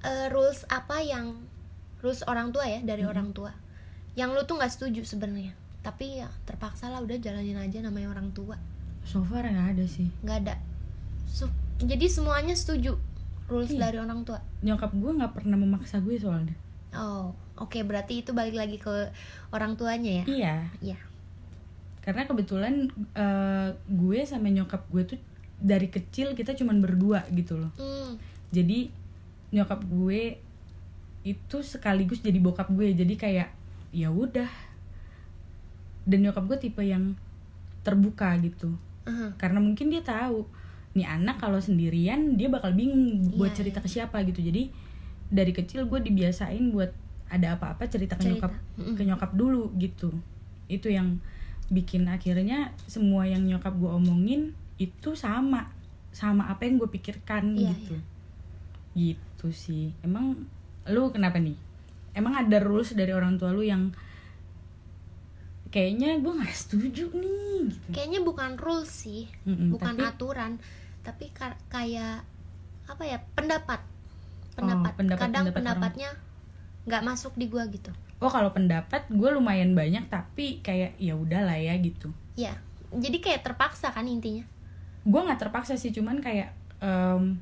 Eh, 0.00 0.26
rules 0.28 0.64
apa 0.66 0.98
yang 0.98 1.36
rules 2.00 2.24
orang 2.24 2.48
tua 2.50 2.64
ya 2.64 2.80
dari 2.80 3.02
Mhm. 3.02 3.10
orang 3.10 3.28
tua 3.30 3.52
yang 4.14 4.32
lu 4.32 4.42
tuh 4.42 4.56
nggak 4.56 4.70
setuju 4.70 5.04
sebenarnya 5.04 5.52
tapi 5.80 6.16
ya 6.16 6.28
terpaksa 6.42 6.88
lah 6.88 6.98
udah 6.98 7.16
jalanin 7.16 7.56
aja 7.56 7.80
namanya 7.80 8.08
orang 8.08 8.32
tua 8.32 8.56
So 9.00 9.20
far 9.20 9.44
nggak 9.44 9.74
ada 9.74 9.84
sih. 9.84 10.08
nggak 10.20 10.38
ada 10.40 10.54
Su- 11.24 11.52
jadi 11.78 12.04
semuanya 12.06 12.52
setuju 12.52 12.96
rules 13.46 13.70
Iya. 13.70 13.80
dari 13.82 13.98
orang 13.98 14.24
tua 14.24 14.40
Nyokap 14.60 14.90
gue 14.90 15.12
nggak 15.14 15.32
pernah 15.34 15.56
memaksa 15.56 16.00
gue 16.00 16.16
soalnya. 16.16 16.56
oh 16.90 17.30
oke 17.54 17.78
berarti 17.82 18.18
itu 18.18 18.32
balik 18.32 18.54
lagi 18.54 18.76
ke 18.76 19.12
orang 19.50 19.76
tuanya 19.76 20.20
ya 20.20 20.24
Iya, 20.26 20.54
iya 20.82 20.98
karena 22.00 22.24
kebetulan 22.24 22.88
eh, 23.14 23.68
gue 23.86 24.18
sama 24.24 24.48
nyokap 24.48 24.88
gue 24.88 25.04
tuh 25.06 25.20
dari 25.60 25.86
kecil 25.86 26.32
kita 26.32 26.52
cuman 26.52 26.80
berdua 26.80 27.28
gitu 27.30 27.56
loh. 27.56 27.70
Hmm, 27.76 28.16
Jadi 28.50 28.90
nyokap 29.50 29.84
gue 29.84 30.40
itu 31.22 31.56
sekaligus 31.60 32.18
jadi 32.18 32.36
bokap 32.36 32.68
gue. 32.70 32.90
Jadi 32.90 33.14
kayak 33.14 33.48
ya 33.92 34.08
udah. 34.08 34.48
Dan 36.02 36.24
nyokap 36.24 36.44
gue 36.46 36.58
tipe 36.60 36.80
yang 36.80 37.14
terbuka 37.80 38.36
gitu. 38.40 38.76
aha. 39.00 39.32
karena 39.36 39.56
mungkin 39.58 39.88
dia 39.88 40.04
tahu 40.04 40.44
nih 40.92 41.08
anak 41.08 41.40
kalau 41.40 41.56
sendirian 41.56 42.36
dia 42.36 42.52
bakal 42.52 42.76
bingung 42.76 43.24
buat 43.32 43.48
Iya, 43.50 43.64
cerita 43.64 43.78
ke 43.80 43.88
siapa 43.88 44.20
gitu 44.22 44.44
jadi 44.44 44.68
dari 45.32 45.56
kecil 45.56 45.88
gue 45.88 46.04
dibiasain 46.04 46.68
buat 46.68 46.92
ada 47.32 47.56
apa-apa 47.56 47.88
cerita 47.88 48.20
ke 48.20 48.28
Cerita. 48.28 48.50
nyokap 48.50 48.52
ke 48.92 49.02
nyokap 49.02 49.30
dulu 49.32 49.72
gitu 49.80 50.12
itu 50.68 50.92
yang 50.92 51.16
bikin 51.72 52.04
akhirnya 52.06 52.76
semua 52.84 53.24
yang 53.24 53.40
nyokap 53.48 53.72
gue 53.72 53.88
omongin 53.88 54.52
itu 54.80 55.12
sama 55.12 55.68
sama 56.10 56.48
apa 56.48 56.64
yang 56.64 56.80
gue 56.80 56.88
pikirkan 56.88 57.54
Iya, 57.54 57.70
gitu. 57.76 57.96
gitu 58.96 59.46
sih. 59.52 59.92
Emang 60.00 60.48
lu 60.84 61.12
kenapa 61.12 61.36
nih? 61.36 61.54
Emang 62.10 62.34
ada 62.34 62.58
rules 62.58 62.90
dari 62.90 63.12
orang 63.12 63.36
tua 63.36 63.52
lu 63.52 63.62
yang 63.62 63.92
kayaknya 65.70 66.18
gue 66.18 66.32
nggak 66.34 66.56
setuju 66.56 67.12
nih 67.14 67.70
gitu. 67.70 67.88
Kayaknya 67.92 68.20
bukan 68.20 68.50
rules 68.58 68.90
sih 68.90 69.30
Mm-mm, 69.44 69.70
bukan 69.70 69.94
tapi- 69.94 70.08
aturan 70.08 70.52
tapi 71.00 71.30
ka- 71.30 71.60
kayak 71.68 72.26
apa 72.84 73.02
ya 73.04 73.22
pendapat. 73.32 73.80
Pendapat, 74.52 74.92
Oh, 74.92 74.98
pendapat- 74.98 75.22
kadang 75.22 75.44
pendapat 75.46 75.56
pendapatnya 75.94 76.10
nggak 76.82 77.02
masuk 77.06 77.32
di 77.36 77.46
gua 77.46 77.64
gitu. 77.68 77.92
Oh 78.18 78.28
kalau 78.28 78.50
pendapat 78.50 79.06
gue 79.08 79.30
lumayan 79.30 79.72
banyak 79.72 80.04
tapi 80.06 80.58
kayak 80.60 80.96
ya 80.96 81.14
udahlah 81.14 81.56
ya 81.56 81.76
gitu. 81.78 82.10
ya 82.34 82.56
jadi 82.90 83.16
kayak 83.16 83.44
terpaksa 83.44 83.90
kan 83.90 84.04
intinya 84.04 84.42
Gue 85.04 85.20
nggak 85.20 85.40
terpaksa 85.40 85.74
sih 85.80 85.92
cuman 85.92 86.20
kayak 86.20 86.52
em, 86.80 87.38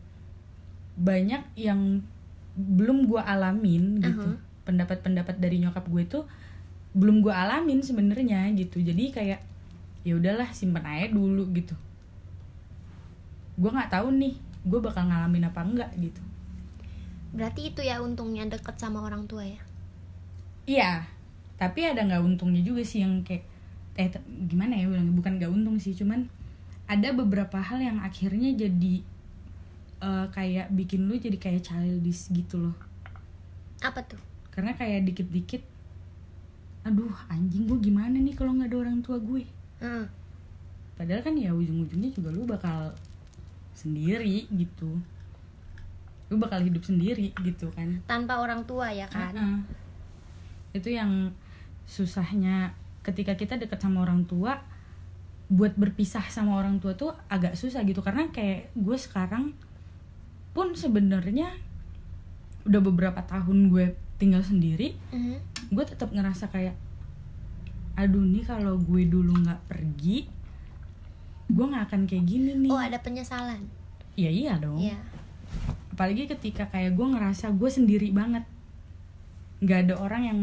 banyak 0.98 1.42
yang 1.54 2.02
belum 2.58 3.06
gue 3.06 3.20
alamin 3.22 4.02
gitu. 4.02 4.28
Uh-huh. 4.34 4.38
Pendapat-pendapat 4.66 5.38
dari 5.38 5.62
nyokap 5.62 5.86
gue 5.88 6.04
tuh 6.06 6.24
belum 6.94 7.22
gue 7.22 7.34
alamin 7.34 7.80
sebenarnya 7.82 8.50
gitu. 8.58 8.82
Jadi 8.82 9.10
kayak 9.14 9.40
ya 10.06 10.14
udahlah 10.18 10.50
simpen 10.54 10.84
aja 10.86 11.10
dulu 11.10 11.46
gitu. 11.54 11.74
Gue 13.58 13.70
nggak 13.70 13.90
tahu 13.94 14.10
nih 14.14 14.34
gue 14.68 14.80
bakal 14.82 15.06
ngalamin 15.08 15.48
apa 15.48 15.60
enggak 15.64 15.90
gitu. 15.98 16.20
berarti 17.28 17.68
itu 17.68 17.80
ya 17.84 18.00
untungnya 18.00 18.48
deket 18.48 18.80
sama 18.80 19.04
orang 19.04 19.28
tua 19.28 19.44
ya 19.44 19.60
Iya, 20.68 21.08
tapi 21.56 21.80
ada 21.88 22.04
nggak 22.04 22.20
untungnya 22.24 22.60
juga 22.60 22.84
sih 22.84 23.00
yang 23.04 23.24
kayak 23.24 23.44
eh 23.98 24.08
gimana 24.46 24.76
ya 24.78 24.84
bilangnya 24.86 25.14
bukan 25.16 25.32
nggak 25.40 25.50
untung 25.50 25.76
sih, 25.80 25.96
cuman 25.96 26.28
ada 26.88 27.08
beberapa 27.12 27.60
hal 27.60 27.78
yang 27.78 27.98
akhirnya 28.00 28.56
jadi 28.56 29.04
eh, 30.00 30.26
kayak 30.32 30.72
bikin 30.72 31.04
lu 31.04 31.14
jadi 31.14 31.36
kayak 31.36 31.62
childish 31.62 32.32
gitu 32.32 32.56
loh. 32.58 32.76
apa 33.78 34.00
tuh 34.02 34.18
Karena 34.50 34.74
kayak 34.74 35.06
dikit-dikit, 35.06 35.62
aduh 36.82 37.14
anjing 37.30 37.70
gue 37.70 37.78
gimana 37.78 38.18
nih 38.18 38.34
kalau 38.34 38.58
nggak 38.58 38.74
ada 38.74 38.78
orang 38.82 38.98
tua 38.98 39.14
gue. 39.22 39.46
Heeh. 39.78 40.06
Padahal 40.98 41.22
kan 41.22 41.38
ya 41.38 41.54
ujung-ujungnya 41.54 42.10
juga 42.10 42.34
lu 42.34 42.42
bakal 42.42 42.90
sendiri 43.70 44.50
gitu. 44.50 44.98
Lu 46.26 46.36
bakal 46.36 46.66
hidup 46.66 46.82
sendiri 46.82 47.30
gitu 47.46 47.70
kan. 47.70 48.02
tanpa 48.10 48.42
orang 48.42 48.66
tua 48.66 48.90
ya 48.90 49.06
kan 49.06 49.30
Heeh. 49.32 49.58
itu 50.74 50.92
yang 50.92 51.30
susahnya 51.88 52.74
ketika 53.00 53.32
kita 53.32 53.56
deket 53.56 53.80
sama 53.80 54.04
orang 54.04 54.26
tua 54.28 54.60
buat 55.48 55.72
berpisah 55.74 56.28
sama 56.28 56.60
orang 56.60 56.76
tua 56.76 56.92
tuh 56.92 57.12
agak 57.26 57.56
susah 57.56 57.80
gitu. 57.82 58.04
Karena 58.04 58.28
kayak 58.28 58.72
gue 58.76 58.96
sekarang 58.96 59.56
pun 60.52 60.72
sebenarnya 60.72 61.52
udah 62.64 62.80
beberapa 62.82 63.20
tahun 63.22 63.72
gue 63.72 63.96
tinggal 64.18 64.42
sendiri 64.42 64.92
Mhm. 65.08 65.38
gue 65.72 65.84
tetap 65.86 66.10
ngerasa 66.10 66.50
kayak 66.50 66.74
aduh 67.94 68.20
nih 68.20 68.44
kalau 68.44 68.76
gue 68.76 69.06
dulu 69.06 69.32
nggak 69.38 69.70
pergi 69.70 70.26
gue 71.48 71.64
nggak 71.64 71.84
akan 71.88 72.02
kayak 72.04 72.24
gini 72.26 72.52
nih. 72.58 72.68
Oh 72.68 72.76
ada 72.76 73.00
penyesalan? 73.00 73.64
Iya 74.14 74.30
iya 74.30 74.52
dong. 74.58 74.78
Iya. 74.78 74.98
apalagi 75.88 76.28
ketika 76.28 76.68
kayak 76.68 76.94
gue 76.94 77.06
ngerasa 77.08 77.50
gue 77.56 77.70
sendiri 77.72 78.12
banget. 78.12 78.44
Nggak 79.58 79.78
ada 79.88 79.94
orang 79.98 80.22
yang 80.22 80.38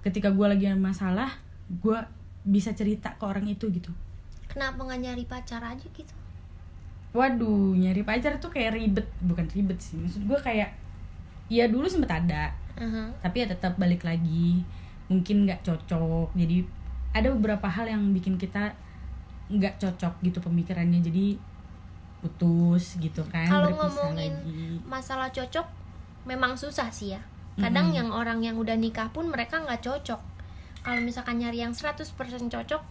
ketika 0.00 0.32
gue 0.32 0.46
lagi 0.48 0.64
ada 0.66 0.80
masalah 0.80 1.30
gue 1.68 1.98
bisa 2.42 2.72
cerita 2.72 3.14
ke 3.14 3.24
orang 3.24 3.46
itu 3.46 3.68
gitu 3.70 3.92
kenapa 4.54 4.78
nggak 4.80 5.00
nyari 5.02 5.24
pacar 5.26 5.60
aja 5.60 5.82
gitu? 5.84 6.14
Waduh 7.10 7.74
nyari 7.74 8.02
pacar 8.02 8.38
tuh 8.38 8.48
kayak 8.48 8.74
ribet. 8.74 9.06
Bukan 9.20 9.46
ribet 9.48 9.78
sih 9.78 9.94
maksud 9.94 10.22
gue 10.22 10.38
kayak 10.38 10.70
ya 11.46 11.68
dulu 11.68 11.84
sempet 11.84 12.08
ada 12.08 12.50
Aha. 12.74 13.12
tapi 13.20 13.42
ya 13.42 13.46
tetap 13.46 13.74
balik 13.74 14.02
lagi. 14.02 14.62
Mungkin 15.06 15.44
nggak 15.44 15.62
cocok. 15.62 16.32
Jadi 16.32 16.64
ada 17.12 17.30
beberapa 17.30 17.66
hal 17.66 17.86
yang 17.86 18.10
bikin 18.10 18.34
kita 18.34 18.74
nggak 19.46 19.78
cocok 19.78 20.22
gitu 20.22 20.38
pemikirannya. 20.40 20.98
Jadi 21.00 21.38
putus 22.18 22.96
gitu 22.96 23.20
kan 23.28 23.44
Kalau 23.44 23.68
ngomongin 23.70 24.32
lagi. 24.32 24.80
masalah 24.82 25.28
cocok 25.28 25.66
memang 26.24 26.56
susah 26.56 26.88
sih 26.88 27.12
ya. 27.12 27.20
Kadang 27.54 27.92
Mhm. 27.92 27.94
yang 27.94 28.08
orang 28.10 28.40
yang 28.40 28.56
udah 28.56 28.74
nikah 28.74 29.06
pun 29.10 29.28
mereka 29.28 29.60
nggak 29.60 29.78
cocok. 29.78 30.18
Kalau 30.82 31.00
misalkan 31.00 31.38
nyari 31.38 31.62
yang 31.62 31.70
100% 31.70 32.10
cocok 32.48 32.82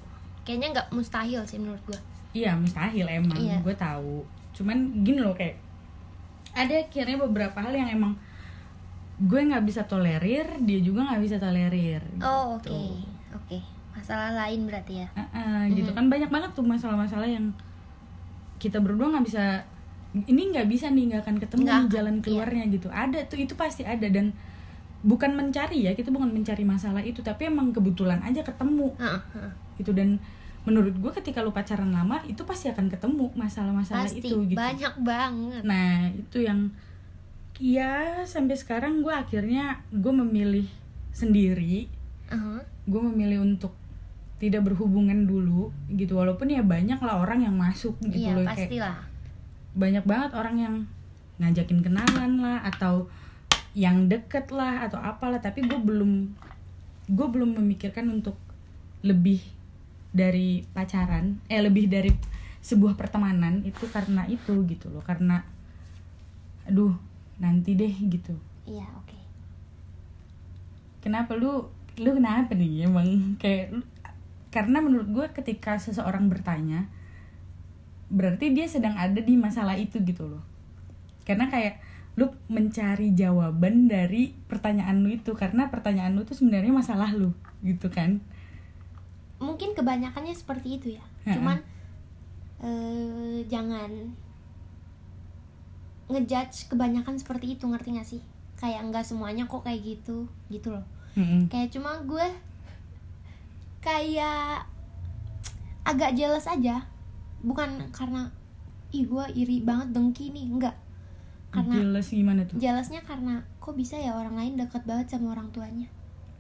kayaknya 0.44 0.68
nggak 0.74 0.88
mustahil 0.92 1.42
sih 1.44 1.58
menurut 1.58 1.82
gua 1.84 2.00
Iya 2.34 2.58
mustahil 2.58 3.06
emang 3.06 3.38
Iya. 3.38 3.62
gue 3.62 3.76
tahu. 3.78 4.26
Cuman 4.52 5.06
gini 5.06 5.22
loh 5.22 5.38
kayak 5.38 5.54
ada 6.54 6.82
akhirnya 6.82 7.18
beberapa 7.20 7.58
hal 7.58 7.70
yang 7.70 7.90
emang 7.90 8.14
gue 9.22 9.38
nggak 9.40 9.62
bisa 9.64 9.86
tolerir, 9.86 10.46
dia 10.62 10.80
juga 10.82 11.06
nggak 11.06 11.22
bisa 11.22 11.38
tolerir. 11.38 12.02
oh 12.20 12.58
oke 12.58 12.66
gitu. 12.66 12.74
oke 13.34 13.58
masalah 13.94 14.34
lain 14.34 14.66
berarti 14.66 15.06
ya 15.06 15.08
Ah-ah, 15.14 15.70
gitu 15.70 15.94
kan 15.94 16.10
banyak 16.10 16.28
banget 16.28 16.50
tuh 16.52 16.66
masalah-masalah 16.66 17.30
yang 17.30 17.54
kita 18.58 18.82
berdua 18.82 19.14
nggak 19.14 19.26
bisa 19.26 19.62
ini 20.26 20.50
nggak 20.50 20.66
bisa 20.66 20.90
nih 20.90 21.14
nggak 21.14 21.22
akan 21.26 21.38
ketemu 21.38 21.62
nih 21.64 21.74
akan, 21.78 21.90
jalan 21.94 22.16
iya. 22.18 22.24
keluarnya 22.26 22.64
gitu 22.74 22.88
ada 22.90 23.20
tuh 23.30 23.38
itu 23.38 23.54
pasti 23.54 23.86
ada 23.86 24.10
dan 24.10 24.34
bukan 25.06 25.38
mencari 25.38 25.86
ya 25.86 25.94
kita 25.94 26.10
bukan 26.10 26.34
mencari 26.34 26.66
masalah 26.66 27.02
itu 27.02 27.22
tapi 27.22 27.46
emang 27.46 27.70
kebetulan 27.70 28.18
aja 28.26 28.42
ketemu 28.42 28.90
Heeh, 28.98 29.22
heeh. 29.38 29.52
Gitu. 29.78 29.96
Dan 29.96 30.20
menurut 30.64 30.96
gue 30.96 31.12
ketika 31.12 31.44
lu 31.44 31.52
pacaran 31.52 31.92
lama 31.92 32.24
itu 32.24 32.40
pasti 32.48 32.72
akan 32.72 32.88
ketemu 32.88 33.36
masalah-masalah 33.36 34.08
itu 34.16 34.48
gitu. 34.48 34.56
banyak 34.56 34.94
banget. 35.04 35.62
Nah 35.68 36.08
itu 36.08 36.40
yang 36.40 36.72
ya 37.60 38.24
sampai 38.24 38.56
sekarang 38.56 39.04
gue 39.04 39.12
akhirnya 39.12 39.84
gue 39.92 40.14
memilih 40.16 40.68
sendiri, 41.14 41.92
Aha. 42.32 42.64
gue 42.88 43.02
memilih 43.12 43.44
untuk 43.44 43.76
tidak 44.40 44.64
berhubungan 44.72 45.28
dulu 45.28 45.70
gitu. 45.92 46.16
Walaupun 46.16 46.48
ya 46.52 46.64
banyak 46.64 47.00
lah 47.04 47.20
orang 47.20 47.44
yang 47.44 47.56
masuk 47.56 48.00
gitu 48.00 48.32
iya 48.32 48.36
loh 48.36 48.48
kayak 48.48 48.68
pastilah. 48.72 48.98
banyak 49.76 50.04
banget 50.08 50.32
orang 50.36 50.56
yang 50.60 50.76
ngajakin 51.44 51.80
kenalan 51.84 52.40
lah 52.40 52.64
atau 52.64 53.12
yang 53.76 54.08
deket 54.08 54.48
lah 54.56 54.88
atau 54.88 54.98
apalah. 55.04 55.44
Tapi 55.44 55.68
gue 55.68 55.80
belum 55.80 56.32
gue 57.12 57.28
belum 57.28 57.60
memikirkan 57.60 58.08
untuk 58.08 58.40
lebih 59.04 59.44
dari 60.14 60.62
pacaran 60.72 61.42
eh 61.50 61.60
lebih 61.60 61.90
dari 61.90 62.14
sebuah 62.64 62.96
pertemanan 62.96 63.66
itu 63.68 63.90
karena 63.92 64.24
itu 64.30 64.64
gitu 64.70 64.88
loh 64.94 65.04
karena 65.04 65.44
aduh 66.64 66.96
nanti 67.42 67.76
deh 67.76 67.92
gitu. 68.08 68.32
Iya 68.64 68.88
oke. 68.96 69.20
Kenapa 71.04 71.36
lu 71.36 71.68
lu 72.00 72.10
kenapa 72.16 72.56
nih 72.56 72.88
emang? 72.88 73.36
Kayak 73.36 73.76
lu- 73.76 73.92
karena 74.54 74.80
menurut 74.80 75.10
gue 75.10 75.26
ketika 75.34 75.76
seseorang 75.82 76.30
bertanya 76.30 76.88
berarti 78.14 78.54
dia 78.54 78.70
sedang 78.70 78.94
ada 78.94 79.18
di 79.18 79.34
masalah 79.36 79.76
itu 79.76 80.00
gitu 80.06 80.30
loh. 80.30 80.44
Karena 81.28 81.50
kayak 81.52 81.82
lu 82.14 82.30
mencari 82.46 83.18
jawaban 83.18 83.90
dari 83.90 84.38
pertanyaan 84.46 85.02
lu 85.02 85.10
itu 85.18 85.34
karena 85.34 85.74
pertanyaan 85.74 86.14
lu 86.14 86.22
itu 86.22 86.38
sebenarnya 86.38 86.70
masalah 86.70 87.10
lu 87.10 87.34
gitu 87.66 87.90
kan 87.90 88.22
mungkin 89.42 89.74
kebanyakannya 89.74 90.34
seperti 90.36 90.78
itu 90.82 90.88
ya. 90.98 91.04
Heeh. 91.26 91.36
cuman 91.40 91.58
eh, 92.64 93.40
jangan 93.48 93.90
ngejudge 96.12 96.68
kebanyakan 96.68 97.16
seperti 97.16 97.56
itu 97.58 97.64
ngerti 97.66 97.90
gak 97.96 98.08
sih? 98.08 98.22
Kayak 98.60 98.92
nggak 98.92 99.06
semuanya 99.08 99.48
kok 99.50 99.64
kayak 99.66 99.82
gitu 99.82 100.28
gitu 100.52 100.72
loh. 100.72 100.86
Mm-mm. 101.14 101.46
kayak 101.46 101.70
cuma 101.70 102.02
gue 102.02 102.26
kayak 103.86 104.66
agak 105.86 106.18
jealous 106.18 106.50
aja. 106.50 106.86
Bukan 107.44 107.92
karena 107.94 108.32
ih 108.96 109.06
gue 109.06 109.26
iri 109.36 109.62
banget 109.62 109.94
dengki 109.94 110.32
nih. 110.34 110.48
Enggak 110.48 110.78
karena 111.54 111.76
jelas 111.78 112.10
gimana 112.10 112.42
tuh? 112.50 112.58
jealousnya 112.58 113.06
karena 113.06 113.46
kok 113.62 113.78
bisa 113.78 113.94
ya 113.94 114.18
orang 114.18 114.34
lain 114.34 114.58
dekat 114.58 114.82
banget 114.90 115.14
sama 115.14 115.38
orang 115.38 115.54
tuanya? 115.54 115.86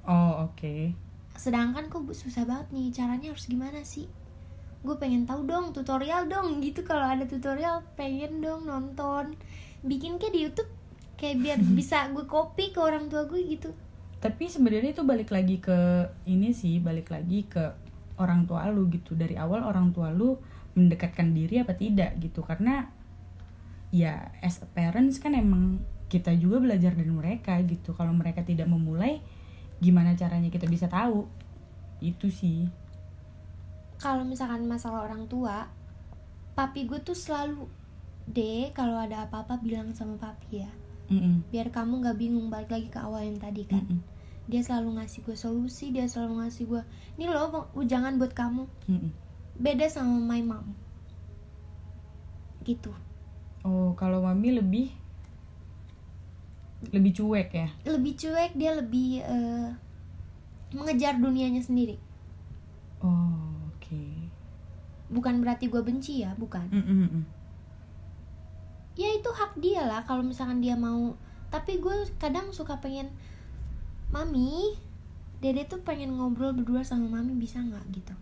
Oh 0.09 0.49
oke 0.49 0.97
sedangkan 1.33 1.89
kok 1.89 2.05
susah 2.13 2.45
banget 2.45 2.67
nih 2.71 2.87
caranya 2.93 3.33
harus 3.33 3.49
gimana 3.49 3.81
sih? 3.81 4.05
Gue 4.83 4.99
pengen 4.99 5.23
tahu 5.23 5.47
dong 5.47 5.71
tutorial 5.71 6.27
dong 6.27 6.59
gitu. 6.59 6.83
Kalau 6.83 7.07
ada 7.07 7.25
tutorial 7.25 7.81
pengen 7.97 8.43
dong 8.43 8.67
nonton. 8.67 9.33
Bikin 9.83 10.19
kayak 10.19 10.33
di 10.35 10.41
YouTube 10.49 10.71
kayak 11.17 11.37
biar 11.39 11.59
bisa 11.79 12.11
gue 12.11 12.25
copy 12.27 12.75
ke 12.75 12.79
orang 12.79 13.07
tua 13.07 13.25
gue 13.25 13.41
gitu. 13.47 13.71
Tapi 14.19 14.47
sebenarnya 14.47 14.95
itu 14.95 15.03
balik 15.03 15.35
lagi 15.35 15.59
ke 15.59 16.07
ini 16.27 16.55
sih 16.55 16.79
balik 16.79 17.11
lagi 17.11 17.43
ke 17.47 17.63
orang 18.19 18.45
tua 18.45 18.69
lu 18.69 18.87
gitu. 18.91 19.15
Dari 19.17 19.39
awal 19.39 19.63
orang 19.65 19.91
tua 19.91 20.11
lu 20.13 20.37
mendekatkan 20.77 21.31
diri 21.31 21.63
apa 21.63 21.73
tidak 21.73 22.19
gitu. 22.19 22.43
Karena 22.43 22.87
ya 23.93 24.31
as 24.41 24.59
a 24.63 24.67
parents 24.67 25.21
kan 25.21 25.37
emang 25.37 25.79
kita 26.11 26.29
juga 26.37 26.61
belajar 26.61 26.93
dari 26.93 27.09
mereka 27.09 27.57
gitu. 27.65 27.95
Kalau 27.97 28.13
mereka 28.13 28.45
tidak 28.45 28.69
memulai 28.69 29.23
gimana 29.83 30.15
caranya 30.15 30.47
kita 30.47 30.63
bisa 30.71 30.87
tahu? 30.87 31.27
Itu 31.99 32.31
sih. 32.31 32.71
Kalau 33.99 34.23
misalkan 34.23 34.63
masalah 34.63 35.03
orang 35.03 35.27
tua 35.27 35.67
papi 36.55 36.87
gue 36.87 37.03
tuh 37.03 37.17
selalu 37.17 37.67
deh 38.23 38.71
kalau 38.71 38.95
ada 38.95 39.27
apa-apa 39.27 39.59
bilang 39.59 39.91
sama 39.91 40.15
papi 40.15 40.63
ya. 40.63 40.71
Mm-mm. 41.11 41.43
biar 41.51 41.67
kamu 41.67 41.99
nggak 41.99 42.15
bingung 42.15 42.47
balik 42.47 42.71
lagi 42.71 42.87
ke 42.87 42.95
awal 42.95 43.27
yang 43.27 43.35
tadi 43.35 43.67
kan. 43.67 43.83
Mm-mm. 43.83 43.99
dia 44.47 44.63
selalu 44.63 44.99
ngasih 44.99 45.19
gue 45.27 45.35
solusi 45.35 45.91
dia 45.91 46.07
selalu 46.07 46.43
ngasih 46.43 46.63
gue 46.67 46.81
ini 47.19 47.27
loh 47.27 47.67
jangan 47.83 48.15
buat 48.15 48.31
kamu. 48.31 48.63
Mm-mm. 48.87 49.11
beda 49.59 49.85
sama 49.91 50.15
my 50.15 50.39
mom. 50.39 50.71
Gitu. 52.63 52.91
Oh 53.67 53.91
kalau 53.99 54.23
mami 54.23 54.55
lebih 54.55 54.95
lebih 56.91 57.11
cuek 57.15 57.49
ya? 57.53 57.69
Lebih 57.87 58.13
cuek 58.19 58.51
dia 58.57 58.71
lebih 58.75 59.23
eh, 59.23 59.69
mengejar 60.73 61.15
dunianya 61.21 61.61
sendiri. 61.61 61.95
Oh 62.99 63.69
oke. 63.71 64.03
Bukan 65.13 65.39
berarti 65.39 65.69
gue 65.69 65.79
benci 65.79 66.25
ya 66.25 66.33
bukan. 66.35 66.67
Mm-mm-mm. 66.73 67.23
ya 68.93 69.09
itu 69.09 69.25
hak 69.25 69.57
dia 69.57 69.81
lah 69.89 70.05
kalau 70.05 70.25
misalkan 70.25 70.59
dia 70.59 70.73
mau. 70.73 71.15
Tapi 71.53 71.77
gue 71.77 72.09
kadang 72.17 72.49
suka 72.49 72.81
pengen 72.81 73.13
mami 74.09 74.77
dede 75.41 75.65
tuh 75.65 75.81
pengen 75.81 76.17
ngobrol 76.17 76.53
berdua 76.53 76.81
sama 76.81 77.05
mami 77.09 77.37
bisa 77.37 77.61
nggak? 77.61 77.85
Gitu. 77.93 78.13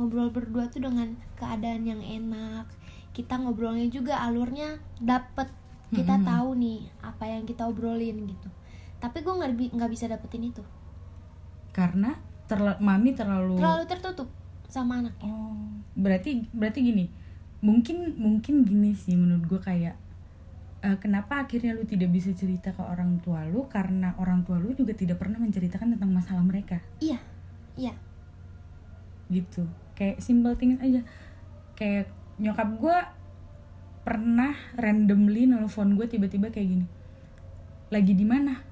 Ngobrol 0.00 0.32
berdua 0.32 0.72
tuh 0.72 0.80
dengan 0.80 1.16
keadaan 1.36 1.84
yang 1.84 2.00
enak. 2.00 2.64
Kita 3.12 3.36
ngobrolnya 3.36 3.90
juga 3.92 4.22
alurnya 4.24 4.80
dapet 5.02 5.59
kita 5.90 6.14
Mm-mm. 6.18 6.26
tahu 6.26 6.48
nih 6.58 6.80
apa 7.02 7.24
yang 7.26 7.42
kita 7.44 7.66
obrolin 7.66 8.26
gitu 8.26 8.48
tapi 9.00 9.20
gue 9.20 9.32
nggak 9.32 9.74
nggak 9.74 9.90
bisa 9.90 10.06
dapetin 10.06 10.50
itu 10.50 10.62
karena 11.70 12.18
terla- 12.46 12.78
mami 12.82 13.14
terlalu 13.14 13.58
terlalu 13.58 13.84
tertutup 13.86 14.28
sama 14.70 15.02
anaknya 15.02 15.30
Oh, 15.30 15.66
berarti 15.98 16.46
berarti 16.54 16.78
gini. 16.82 17.04
Mungkin 17.60 18.16
mungkin 18.16 18.62
gini 18.62 18.94
sih 18.94 19.18
menurut 19.18 19.44
gue 19.50 19.60
kayak 19.60 19.98
eh, 20.80 20.96
kenapa 21.02 21.44
akhirnya 21.44 21.74
lu 21.74 21.84
tidak 21.84 22.08
bisa 22.14 22.30
cerita 22.32 22.70
ke 22.72 22.80
orang 22.80 23.18
tua 23.20 23.44
lu 23.50 23.66
karena 23.68 24.14
orang 24.16 24.46
tua 24.46 24.56
lu 24.62 24.72
juga 24.72 24.94
tidak 24.94 25.18
pernah 25.20 25.36
menceritakan 25.42 25.98
tentang 25.98 26.08
masalah 26.08 26.40
mereka 26.40 26.80
iya 27.02 27.18
iya 27.76 27.92
gitu. 29.30 29.62
Kayak 29.94 30.18
simple 30.22 30.54
things 30.58 30.80
aja. 30.82 31.02
Kayak 31.78 32.10
nyokap 32.40 32.68
gue 32.80 32.96
pernah 34.02 34.56
randomly 34.74 35.44
nelfon 35.46 35.94
gue 35.94 36.06
tiba-tiba 36.08 36.48
kayak 36.48 36.68
gini. 36.68 36.86
Lagi 37.90 38.12
di 38.14 38.26
mana? 38.26 38.62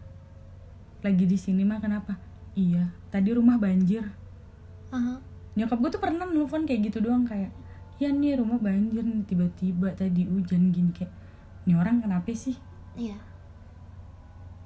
Lagi 1.04 1.24
di 1.28 1.38
sini 1.38 1.62
mah 1.62 1.78
kenapa? 1.78 2.28
iya 2.58 2.90
tadi 3.14 3.30
rumah 3.30 3.54
banjir 3.54 4.02
Aha. 4.90 5.22
nyokap 5.54 5.78
gue 5.78 5.90
tuh 5.94 6.02
pernah 6.02 6.26
nelfon 6.26 6.66
kayak 6.66 6.90
gitu 6.90 6.98
doang 6.98 7.22
kayak 7.22 7.54
ya 8.02 8.10
nih 8.10 8.34
rumah 8.42 8.58
banjir 8.58 9.06
nih 9.06 9.22
tiba-tiba 9.30 9.94
tadi 9.94 10.26
hujan 10.26 10.74
gini 10.74 10.90
kayak 10.90 11.14
ini 11.66 11.78
orang 11.78 12.02
kenapa 12.02 12.34
sih 12.34 12.58
iya 12.98 13.14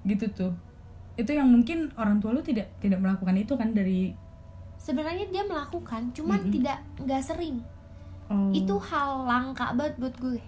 gitu 0.08 0.24
tuh 0.32 0.52
itu 1.20 1.28
yang 1.28 1.52
mungkin 1.52 1.92
orang 2.00 2.24
tua 2.24 2.32
lu 2.32 2.40
tidak 2.40 2.72
tidak 2.80 3.04
melakukan 3.04 3.36
itu 3.36 3.52
kan 3.60 3.76
dari 3.76 4.16
sebenarnya 4.80 5.28
dia 5.28 5.44
melakukan 5.44 6.16
cuman 6.16 6.40
Mm-mm. 6.48 6.52
tidak 6.56 6.78
nggak 6.96 7.22
sering 7.22 7.60
oh, 8.32 8.48
itu 8.56 8.74
hal 8.80 9.28
langka 9.28 9.76
banget 9.76 10.00
buat 10.00 10.16
gue 10.16 10.40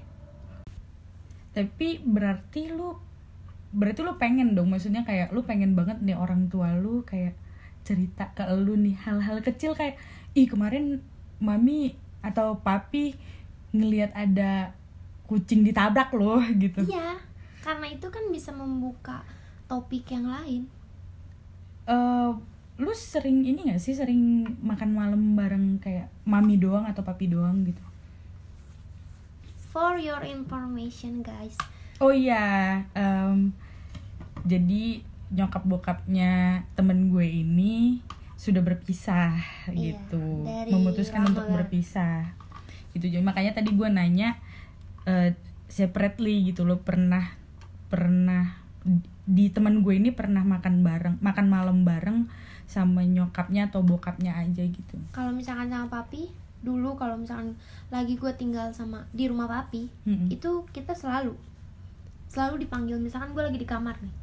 tapi 1.55 2.03
berarti 2.03 2.69
lu 2.75 2.99
berarti 3.75 4.03
lu 4.03 4.15
pengen 4.19 4.55
dong 4.55 4.71
maksudnya 4.71 5.03
kayak 5.07 5.31
lu 5.31 5.43
pengen 5.43 5.75
banget 5.79 5.99
nih 6.03 6.19
orang 6.19 6.51
tua 6.51 6.75
lu 6.75 7.03
kayak 7.07 7.35
cerita 7.87 8.31
ke 8.35 8.43
lu 8.55 8.75
nih 8.79 8.95
hal-hal 8.99 9.39
kecil 9.43 9.75
kayak 9.75 9.99
ih 10.35 10.47
kemarin 10.51 11.03
mami 11.39 11.95
atau 12.23 12.59
papi 12.59 13.15
ngelihat 13.75 14.15
ada 14.15 14.75
kucing 15.27 15.67
ditabrak 15.67 16.15
loh 16.15 16.43
gitu. 16.63 16.85
Iya 16.87 17.19
karena 17.65 17.89
itu 17.89 18.07
kan 18.13 18.29
bisa 18.29 18.53
membuka 18.53 19.25
topik 19.65 20.13
yang 20.13 20.29
lain. 20.29 20.69
Eh, 21.89 22.31
lu 22.75 22.93
sering 22.93 23.47
ini 23.47 23.71
gak 23.71 23.81
sih 23.81 23.95
sering 23.95 24.45
makan 24.61 24.91
malam 24.93 25.23
bareng 25.39 25.79
kayak 25.79 26.11
mami 26.27 26.59
doang 26.59 26.85
atau 26.85 27.07
papi 27.07 27.31
doang 27.31 27.63
gitu 27.63 27.94
for 29.75 29.99
your 29.99 30.22
information 30.22 31.27
guys. 31.27 31.59
Oh 31.99 32.14
iya 32.14 32.79
em, 32.95 33.51
jadi 34.47 35.03
nyokap 35.35 35.66
bokapnya 35.66 36.62
temen 36.79 37.11
gue 37.11 37.27
ini 37.27 37.99
sudah 38.39 38.62
berpisah 38.62 39.35
Iya, 39.75 39.99
gitu. 39.99 40.47
memutuskan 40.70 41.27
untuk 41.27 41.51
berpisah 41.51 42.31
gitu. 42.95 43.11
Jadi 43.11 43.25
makanya 43.27 43.59
tadi 43.59 43.75
gue 43.75 43.89
nanya 43.91 44.39
eh, 45.11 45.35
separately 45.66 46.55
gitu 46.55 46.62
lo 46.62 46.79
pernah 46.87 47.35
pernah 47.91 48.55
di 49.25 49.49
teman 49.51 49.83
gue 49.83 49.97
ini 49.97 50.12
pernah 50.14 50.45
makan 50.47 50.85
bareng 50.87 51.16
makan 51.18 51.47
malam 51.51 51.83
bareng 51.83 52.29
sama 52.68 53.03
nyokapnya 53.03 53.72
atau 53.72 53.83
bokapnya 53.83 54.39
aja 54.39 54.62
gitu. 54.62 54.97
Kalau 55.11 55.35
misalkan 55.35 55.66
sama 55.72 55.89
papi 55.91 56.44
dulu 56.65 56.97
kalau 56.97 57.15
misalkan 57.15 57.53
lagi 57.89 58.17
gue 58.17 58.33
tinggal 58.35 58.73
sama 58.73 59.05
di 59.11 59.29
rumah 59.29 59.45
papi 59.45 59.85
Mm-mm. 60.03 60.27
itu 60.29 60.65
kita 60.71 60.91
selalu 60.93 61.37
selalu 62.27 62.65
dipanggil. 62.65 62.97
Misalkan 62.97 63.31
gue 63.31 63.45
lagi 63.45 63.57
di 63.57 63.65
kamar 63.65 63.95
nih 64.01 64.15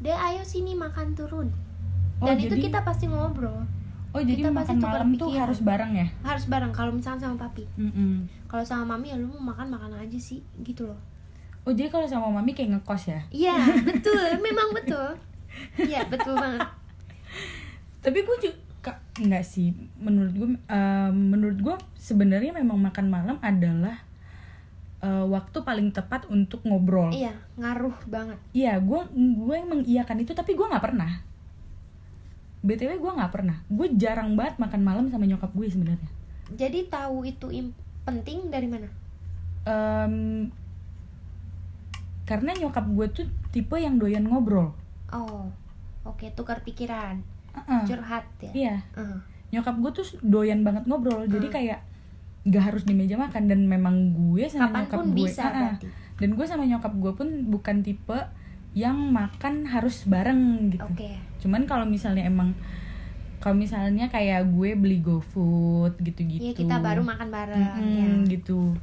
deh 0.00 0.16
ayo 0.16 0.40
sini 0.40 0.72
makan 0.72 1.12
turun. 1.12 1.52
Oh, 2.18 2.24
dan 2.24 2.36
itu 2.36 2.48
jadi- 2.50 2.64
kita 2.66 2.80
pasti 2.80 3.04
ngobrol. 3.04 3.68
Oh 4.10 4.18
jadi 4.18 4.42
Kita 4.42 4.50
pasti 4.50 4.74
makan 4.74 4.82
tukar 4.82 4.92
malam 4.98 5.08
tuh 5.14 5.30
harus 5.30 5.60
bareng 5.60 5.92
ya? 5.94 6.06
Harus 6.20 6.44
bareng 6.46 6.72
kalau 6.72 6.90
misalkan 6.90 7.20
sama 7.20 7.36
papi. 7.38 7.62
Mm-mm. 7.76 8.26
kalau 8.44 8.64
sama 8.64 8.82
mami 8.90 9.08
ya 9.08 9.16
lu 9.16 9.30
mau 9.30 9.54
makan 9.54 9.70
makan 9.70 9.94
aja 9.94 10.18
sih 10.18 10.40
gitu 10.58 10.82
loh. 10.82 10.98
Oh 11.62 11.70
jadi 11.70 11.86
kalau 11.86 12.02
sama 12.04 12.26
mami 12.26 12.50
kayak 12.50 12.74
ngekos 12.74 13.06
ya? 13.06 13.20
Iya 13.30 13.54
betul 13.86 14.18
memang 14.40 14.72
betul. 14.72 15.14
Iya 15.76 16.02
betul 16.06 16.34
banget. 16.34 16.64
Tapi 18.00 18.18
gue 18.18 18.36
juga 18.40 18.56
enggak 19.20 19.44
sih? 19.44 19.76
Menurut 20.00 20.32
gue 20.32 20.48
em, 20.56 21.14
menurut 21.14 21.58
gue 21.60 21.76
sebenarnya 22.00 22.56
memang 22.56 22.80
makan 22.80 23.06
malam 23.12 23.36
adalah 23.44 24.00
eh, 25.04 25.24
waktu 25.28 25.58
paling 25.60 25.92
tepat 25.92 26.24
untuk 26.32 26.64
ngobrol. 26.64 27.12
Iya 27.12 27.36
ngaruh 27.60 27.96
banget. 28.08 28.38
Iya 28.56 28.80
gue 28.80 29.00
gue 29.14 29.54
yang 29.54 29.68
mengiyakan 29.68 30.24
itu 30.24 30.32
tapi 30.32 30.56
gue 30.56 30.66
nggak 30.66 30.84
pernah. 30.84 31.20
Btw 32.60 32.96
gue 33.00 33.12
nggak 33.12 33.32
pernah. 33.32 33.56
Gue 33.68 33.92
jarang 33.96 34.36
banget 34.36 34.60
makan 34.60 34.80
malam 34.84 35.04
sama 35.12 35.24
nyokap 35.28 35.52
gue 35.52 35.66
sebenarnya. 35.68 36.10
Jadi 36.50 36.88
tahu 36.88 37.28
itu 37.28 37.46
penting 38.04 38.48
dari 38.48 38.68
mana? 38.68 38.88
Em, 39.68 40.48
karena 42.24 42.56
nyokap 42.56 42.88
gue 42.88 43.06
tuh 43.12 43.26
tipe 43.52 43.76
yang 43.76 44.00
doyan 44.00 44.24
ngobrol. 44.24 44.72
Oh 45.12 45.52
oke 46.04 46.26
tukar 46.32 46.64
pikiran 46.64 47.20
Heeh. 47.52 47.82
curhat 47.84 48.24
ya 48.38 48.52
iya 48.52 48.74
Heeh. 48.92 49.18
nyokap 49.50 49.76
gue 49.76 49.90
tuh 49.92 50.06
doyan 50.20 50.60
banget 50.60 50.84
ngobrol 50.84 51.24
jadi 51.24 51.42
Hmm. 51.42 51.54
kayak 51.54 51.80
gak 52.42 52.64
harus 52.64 52.82
di 52.82 52.94
meja 52.94 53.14
makan 53.14 53.46
dan 53.46 53.60
memang 53.64 53.96
gue 54.10 54.46
sama 54.46 54.70
nyokap 54.72 54.86
kapan 54.86 54.96
pun 54.96 55.06
gue 55.06 55.16
bisa 55.18 55.44
berarti 55.44 55.86
dan 56.16 56.30
gue 56.32 56.46
sama 56.46 56.64
nyokap 56.64 56.92
gue 56.94 57.12
pun 57.14 57.28
bukan 57.46 57.76
tipe 57.80 58.18
yang 58.72 58.96
makan 59.10 59.66
harus 59.66 60.04
bareng 60.04 60.70
gitu 60.70 60.80
oke 60.82 61.10
cuman 61.38 61.64
kalau 61.64 61.84
misalnya 61.84 62.24
emang 62.24 62.54
kalau 63.38 63.56
misalnya 63.56 64.06
kayak 64.06 64.46
gue 64.46 64.72
beli 64.74 65.00
GoFood 65.00 65.96
gitu-gitu 65.98 66.40
Iya 66.40 66.52
kita 66.54 66.76
baru 66.78 67.00
makan 67.02 67.28
bareng 67.28 67.56
Mm-mm, 67.56 67.88
ya. 68.24 68.30
gitu 68.30 68.76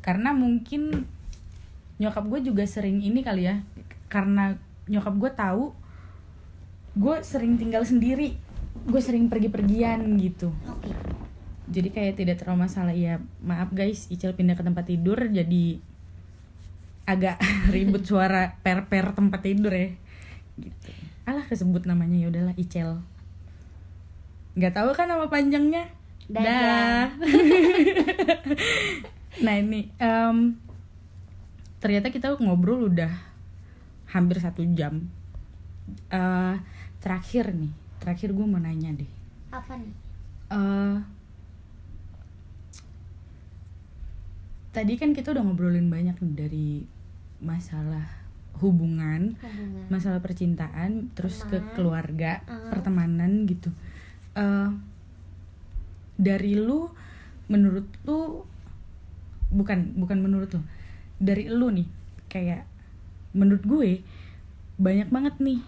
karena 0.00 0.30
mungkin 0.30 1.06
nyokap 1.96 2.24
gue 2.26 2.40
juga 2.42 2.64
sering 2.64 2.98
ini 2.98 3.20
kali 3.20 3.44
ya 3.44 3.60
karena 4.06 4.56
nyokap 4.86 5.14
gue 5.16 5.30
tahu 5.32 5.64
gue 6.96 7.16
sering 7.22 7.58
tinggal 7.60 7.82
sendiri. 7.86 8.38
Gue 8.86 9.00
sering 9.02 9.28
pergi-pergian 9.28 10.00
gitu. 10.18 10.54
Oke. 10.66 10.90
jadi 11.70 11.86
kayak 11.94 12.14
tidak 12.18 12.36
terlalu 12.42 12.66
masalah. 12.66 12.94
Ya 12.96 13.22
maaf 13.42 13.70
guys 13.70 14.10
Icel 14.10 14.34
pindah 14.34 14.58
ke 14.58 14.66
tempat 14.66 14.90
tidur 14.90 15.18
jadi 15.30 15.78
agak 17.06 17.38
ribut 17.74 18.02
suara 18.02 18.58
per-per 18.62 19.14
tempat 19.14 19.40
tidur 19.42 19.70
ya. 19.70 19.94
Gitu. 20.58 20.88
Alah 21.26 21.46
kesebut 21.46 21.86
namanya 21.86 22.18
ya 22.18 22.26
udahlah 22.26 22.54
Icel 22.58 23.06
nggak 24.58 24.74
tahu 24.74 24.90
kan 24.94 25.06
nama 25.06 25.26
panjangnya? 25.30 25.86
Dah. 26.30 27.10
nah 29.44 29.54
ini 29.58 29.90
em, 29.98 30.58
ternyata 31.78 32.10
kita 32.10 32.34
ngobrol 32.38 32.90
udah 32.90 33.10
hampir 34.10 34.42
satu 34.42 34.66
jam. 34.74 35.06
Eh, 36.10 36.54
terakhir 37.00 37.50
nih 37.50 37.72
terakhir 37.98 38.30
gue 38.30 38.44
mau 38.44 38.58
nanya 38.58 38.92
deh 38.94 39.12
Apa 39.50 39.74
nih? 39.74 39.92
eh 40.50 40.98
tadi 44.70 44.94
kan 44.94 45.10
kita 45.10 45.30
udah 45.30 45.42
ngobrolin 45.42 45.88
banyak 45.88 46.14
nih 46.16 46.34
dari 46.36 46.68
masalah 47.40 48.06
hubungan, 48.60 49.34
Hubungan. 49.34 49.88
masalah 49.88 50.20
percintaan, 50.20 51.08
terus 51.10 51.42
ke 51.42 51.56
Teman. 51.56 51.72
keluarga, 51.74 52.44
Ah. 52.44 52.68
pertemanan 52.68 53.48
gitu. 53.48 53.72
Eh 54.32 54.68
dari 56.14 56.54
lu, 56.54 56.92
menurut 57.48 57.88
lu, 58.04 58.44
bukan 59.50 59.96
bukan 59.96 60.18
menurut 60.20 60.52
lu, 60.52 60.62
dari 61.16 61.48
lu 61.48 61.72
nih, 61.72 61.88
kayak 62.28 62.68
menurut 63.32 63.64
gue 63.64 64.04
banyak 64.76 65.08
banget 65.08 65.34
nih 65.40 65.60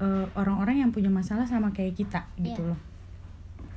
eh, 0.00 0.26
orang-orang 0.34 0.80
yang 0.80 0.90
punya 0.90 1.08
masalah 1.08 1.44
sama 1.44 1.70
kayak 1.70 1.94
kita 1.94 2.24
gitu 2.36 2.60
Iya. 2.60 2.70
loh 2.72 2.80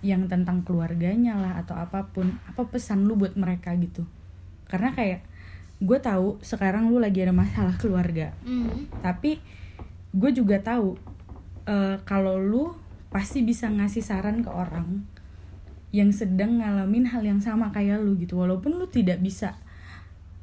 yang 0.04 0.28
tentang 0.28 0.68
keluarganya 0.68 1.40
lah 1.40 1.54
atau 1.60 1.80
apa 1.80 2.12
pun 2.12 2.28
apa 2.44 2.68
pesan 2.68 3.08
lu 3.08 3.16
buat 3.16 3.36
mereka 3.36 3.72
gitu 3.76 4.04
karena 4.68 4.92
kayak 4.92 5.24
gue 5.80 5.96
tahu 5.98 6.40
sekarang 6.40 6.92
lu 6.92 7.00
lagi 7.00 7.24
ada 7.24 7.32
masalah 7.32 7.76
keluarga 7.80 8.36
Hmm. 8.44 8.88
tapi 9.00 9.40
gue 10.12 10.32
juga 10.32 10.60
tahu 10.60 11.00
eh, 11.64 11.96
kalau 12.04 12.36
lu 12.36 12.76
pasti 13.08 13.40
bisa 13.42 13.72
ngasih 13.72 14.04
saran 14.04 14.44
ke 14.44 14.50
orang 14.50 15.08
yang 15.94 16.10
sedang 16.10 16.60
ngalamin 16.60 17.06
hal 17.06 17.22
yang 17.22 17.40
sama 17.40 17.70
kayak 17.70 18.02
lu 18.02 18.18
gitu 18.18 18.36
walaupun 18.36 18.76
lu 18.76 18.88
tidak 18.88 19.24
bisa 19.24 19.56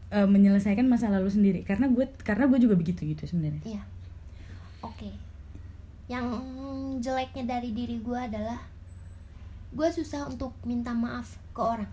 eh, 0.09 0.25
menyelesaikan 0.25 0.89
masalah 0.89 1.21
lu 1.21 1.29
sendiri 1.29 1.61
karena 1.63 1.85
gue 1.87 2.09
karena 2.21 2.49
gue 2.49 2.57
juga 2.59 2.75
begitu 2.75 3.05
gitu 3.05 3.29
sebenarnya 3.29 3.61
Iya. 3.67 3.83
Oke. 4.81 5.13
Yang 6.11 6.27
jeleknya 7.07 7.57
dari 7.57 7.71
diri 7.71 8.03
gue 8.03 8.19
adalah 8.19 8.59
gue 9.71 9.89
susah 9.95 10.27
untuk 10.27 10.51
minta 10.67 10.91
maaf 10.91 11.39
ke 11.55 11.63
orang. 11.63 11.93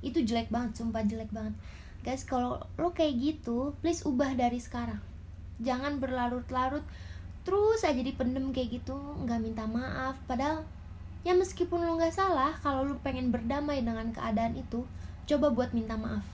Itu 0.00 0.24
jelek 0.24 0.48
banget, 0.48 0.80
sumpah 0.80 1.04
jelek 1.04 1.28
banget. 1.28 1.52
Guys, 2.00 2.24
kalau 2.24 2.64
lo 2.80 2.96
kayak 2.96 3.20
gitu, 3.20 3.76
please 3.84 4.00
ubah 4.08 4.32
dari 4.32 4.56
sekarang. 4.56 5.04
Jangan 5.60 6.00
berlarut-larut 6.00 6.80
terus 7.44 7.84
aja 7.84 8.00
dipendem 8.00 8.56
kayak 8.56 8.80
gitu, 8.80 8.96
nggak 8.96 9.44
minta 9.44 9.68
maaf. 9.68 10.16
Padahal 10.24 10.64
ya 11.20 11.36
meskipun 11.36 11.84
lo 11.84 12.00
nggak 12.00 12.16
salah, 12.16 12.56
kalau 12.64 12.88
lo 12.88 12.96
pengen 13.04 13.28
berdamai 13.28 13.84
dengan 13.84 14.08
keadaan 14.16 14.56
itu, 14.56 14.88
coba 15.28 15.52
buat 15.52 15.76
minta 15.76 16.00
maaf. 16.00 16.24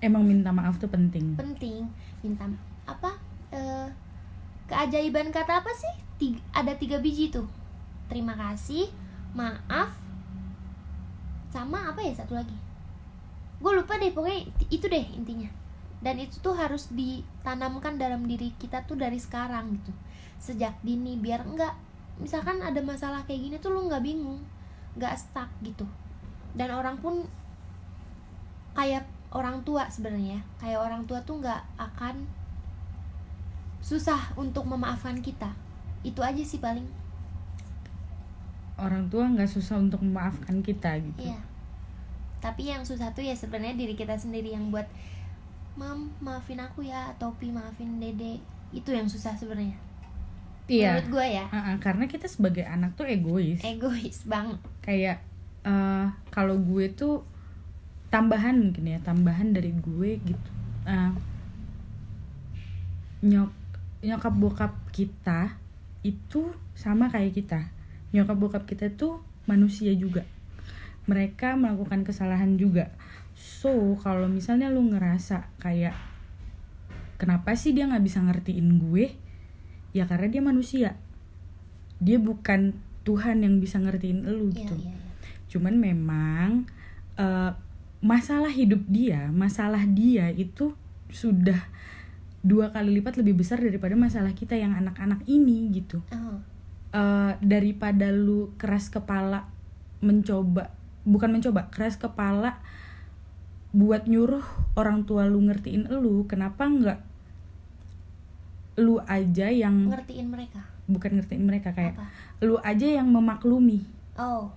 emang 0.00 0.22
minta 0.28 0.52
maaf 0.52 0.76
tuh 0.76 0.90
penting 0.92 1.36
penting 1.40 1.88
minta 2.20 2.44
apa 2.84 3.16
eh, 3.52 3.88
keajaiban 4.68 5.32
kata 5.32 5.64
apa 5.64 5.72
sih 5.72 5.94
Tiga- 6.16 6.44
ada 6.56 6.72
tiga 6.76 6.96
biji 7.00 7.28
tuh. 7.28 7.44
Terima 8.08 8.32
kasih 8.38 8.88
maaf 9.36 9.92
sama 11.52 11.92
apa 11.92 12.00
ya 12.00 12.12
satu 12.16 12.36
lagi? 12.36 12.54
Gue 13.60 13.72
lupa 13.72 13.96
deh 13.96 14.12
pokoknya 14.12 14.48
itu 14.68 14.86
deh 14.86 15.06
intinya. 15.16 15.48
Dan 16.00 16.20
itu 16.20 16.38
tuh 16.44 16.56
harus 16.56 16.92
ditanamkan 16.92 17.96
dalam 17.96 18.28
diri 18.28 18.52
kita 18.60 18.84
tuh 18.84 19.00
dari 19.00 19.16
sekarang 19.16 19.80
gitu. 19.80 19.92
Sejak 20.36 20.76
dini 20.84 21.16
biar 21.16 21.44
enggak 21.44 21.72
misalkan 22.16 22.64
ada 22.64 22.80
masalah 22.80 23.28
kayak 23.28 23.40
gini 23.44 23.56
tuh 23.60 23.76
lu 23.76 23.88
nggak 23.88 24.04
bingung 24.04 24.40
nggak 24.96 25.16
stuck 25.16 25.48
gitu. 25.60 25.84
Dan 26.56 26.72
orang 26.72 26.96
pun 27.00 27.28
kayak 28.76 29.08
orang 29.32 29.64
tua 29.64 29.88
sebenarnya 29.88 30.44
kayak 30.60 30.80
orang 30.80 31.04
tua 31.08 31.20
tuh 31.24 31.40
nggak 31.40 31.60
akan 31.76 32.28
susah 33.80 34.32
untuk 34.36 34.64
memaafkan 34.68 35.20
kita 35.20 35.52
itu 36.06 36.22
aja 36.22 36.38
sih 36.40 36.62
paling 36.62 36.86
orang 38.76 39.08
tua 39.08 39.26
nggak 39.26 39.48
susah 39.48 39.76
untuk 39.76 40.00
memaafkan 40.00 40.60
kita 40.60 40.94
gitu 41.00 41.26
Iya. 41.26 41.40
Tapi 42.36 42.68
yang 42.68 42.84
susah 42.84 43.10
tuh 43.10 43.24
ya 43.24 43.32
sebenarnya 43.32 43.74
diri 43.74 43.92
kita 43.92 44.14
sendiri 44.14 44.52
yang 44.52 44.70
buat 44.70 44.86
Mam, 45.74 46.08
maafin 46.20 46.56
aku 46.56 46.80
ya, 46.80 47.12
atau 47.12 47.28
Pi 47.34 47.50
maafin 47.50 48.00
Dede. 48.00 48.40
Itu 48.70 48.92
yang 48.92 49.04
susah 49.04 49.34
sebenarnya. 49.34 49.76
iya 50.66 50.96
Menurut 50.96 51.10
gue 51.12 51.26
ya, 51.32 51.44
Uh-uh, 51.46 51.76
karena 51.78 52.04
kita 52.04 52.24
sebagai 52.26 52.64
anak 52.64 52.94
tuh 52.94 53.04
egois 53.04 53.60
egois 53.60 54.24
banget. 54.24 54.56
kayak 54.80 55.20
eh, 55.62 56.06
kalau 56.28 56.56
gue 56.56 56.90
tuh 56.90 57.20
tambahan 58.08 58.56
mungkin 58.56 58.84
ya 58.86 58.98
tambahan 59.00 59.50
dari 59.50 59.70
gue 59.72 60.10
gitu 60.18 60.50
Eh, 60.82 61.12
nyok 63.22 63.50
nyokap 64.00 64.34
bokap 64.34 64.72
kita 64.90 65.54
itu 66.06 66.54
sama 66.78 67.10
kayak 67.10 67.34
kita. 67.34 67.60
Nyokap 68.14 68.36
bokap 68.38 68.64
kita 68.70 68.94
tuh 68.94 69.18
manusia 69.50 69.90
juga. 69.98 70.22
Mereka 71.10 71.58
melakukan 71.58 72.06
kesalahan 72.06 72.54
juga. 72.54 72.94
So 73.34 73.98
kalau 73.98 74.30
misalnya 74.30 74.70
lu 74.70 74.86
ngerasa 74.86 75.50
kayak 75.58 75.98
kenapa 77.18 77.58
sih 77.58 77.74
dia 77.74 77.90
nggak 77.90 78.04
bisa 78.06 78.22
ngertiin 78.22 78.78
gue? 78.78 79.18
Ya 79.90 80.06
karena 80.06 80.30
dia 80.30 80.42
manusia. 80.42 80.94
Dia 81.98 82.22
bukan 82.22 82.76
Tuhan 83.06 83.46
yang 83.46 83.62
bisa 83.62 83.78
ngertiin 83.78 84.26
lu 84.26 84.50
Iya, 84.50 84.66
gitu. 84.66 84.74
iya, 84.82 84.90
iya. 84.90 85.04
cuman 85.46 85.74
memang 85.78 86.48
eh, 87.14 87.54
masalah 88.02 88.50
hidup 88.50 88.82
dia 88.90 89.30
masalah 89.30 89.86
dia 89.86 90.34
itu 90.34 90.74
sudah 91.08 91.70
dua 92.46 92.70
kali 92.70 93.02
lipat 93.02 93.18
lebih 93.18 93.42
besar 93.42 93.58
daripada 93.58 93.98
masalah 93.98 94.30
kita 94.30 94.54
yang 94.54 94.70
anak-anak 94.72 95.26
ini 95.26 95.66
gitu. 95.74 95.98
Oh, 96.14 96.38
Eh, 96.86 97.32
daripada 97.44 98.08
lu 98.08 98.54
keras 98.56 98.88
kepala 98.88 99.44
mencoba 100.00 100.70
bukan 101.04 101.28
mencoba 101.34 101.68
keras 101.68 101.98
kepala 102.00 102.56
buat 103.76 104.08
nyuruh 104.08 104.46
orang 104.78 105.04
tua 105.04 105.28
lu 105.28 105.44
ngertiin 105.44 105.92
lu 105.92 106.24
kenapa 106.24 106.64
nggak 106.64 107.00
lu 108.80 108.96
aja 109.04 109.48
yang 109.48 109.92
ngertiin 109.92 110.28
mereka. 110.28 110.62
bukan 110.88 111.20
ngertiin 111.20 111.44
mereka 111.44 111.72
kayak 111.76 112.00
Apa? 112.00 112.06
lu 112.44 112.56
aja 112.64 112.86
yang 112.86 113.08
memaklumi. 113.12 113.84
Oh, 114.16 114.48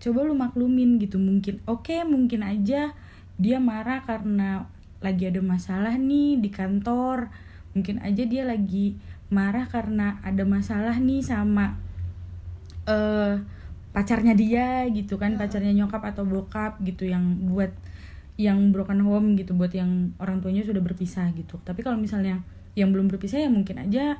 coba 0.00 0.20
lu 0.24 0.32
maklumin 0.32 0.96
gitu 0.96 1.20
mungkin. 1.20 1.60
Oke 1.68 2.00
mungkin 2.08 2.40
aja 2.40 2.96
dia 3.36 3.58
marah 3.60 4.00
karena 4.04 4.64
lagi 5.02 5.28
ada 5.28 5.42
masalah 5.42 5.98
nih 5.98 6.38
di 6.38 6.48
kantor. 6.48 7.28
Mungkin 7.76 8.00
aja 8.00 8.22
dia 8.24 8.46
lagi 8.46 8.96
marah 9.32 9.68
karena 9.68 10.20
ada 10.22 10.44
masalah 10.44 10.96
nih 11.00 11.24
sama 11.24 11.76
eh 12.86 13.40
pacarnya 13.92 14.32
dia 14.32 14.88
gitu 14.88 15.20
kan 15.20 15.36
pacarnya 15.36 15.72
nyokap 15.76 16.00
atau 16.00 16.24
bokap 16.24 16.80
gitu 16.80 17.04
yang 17.04 17.44
buat 17.52 17.70
yang 18.40 18.72
broken 18.72 19.04
home 19.04 19.36
gitu 19.36 19.52
buat 19.52 19.70
yang 19.76 20.16
orang 20.16 20.40
tuanya 20.40 20.64
sudah 20.64 20.80
berpisah 20.80 21.28
gitu. 21.36 21.60
Tapi 21.60 21.84
kalau 21.84 22.00
misalnya 22.00 22.40
yang 22.72 22.88
belum 22.88 23.12
berpisah 23.12 23.44
ya 23.44 23.52
mungkin 23.52 23.76
aja 23.84 24.16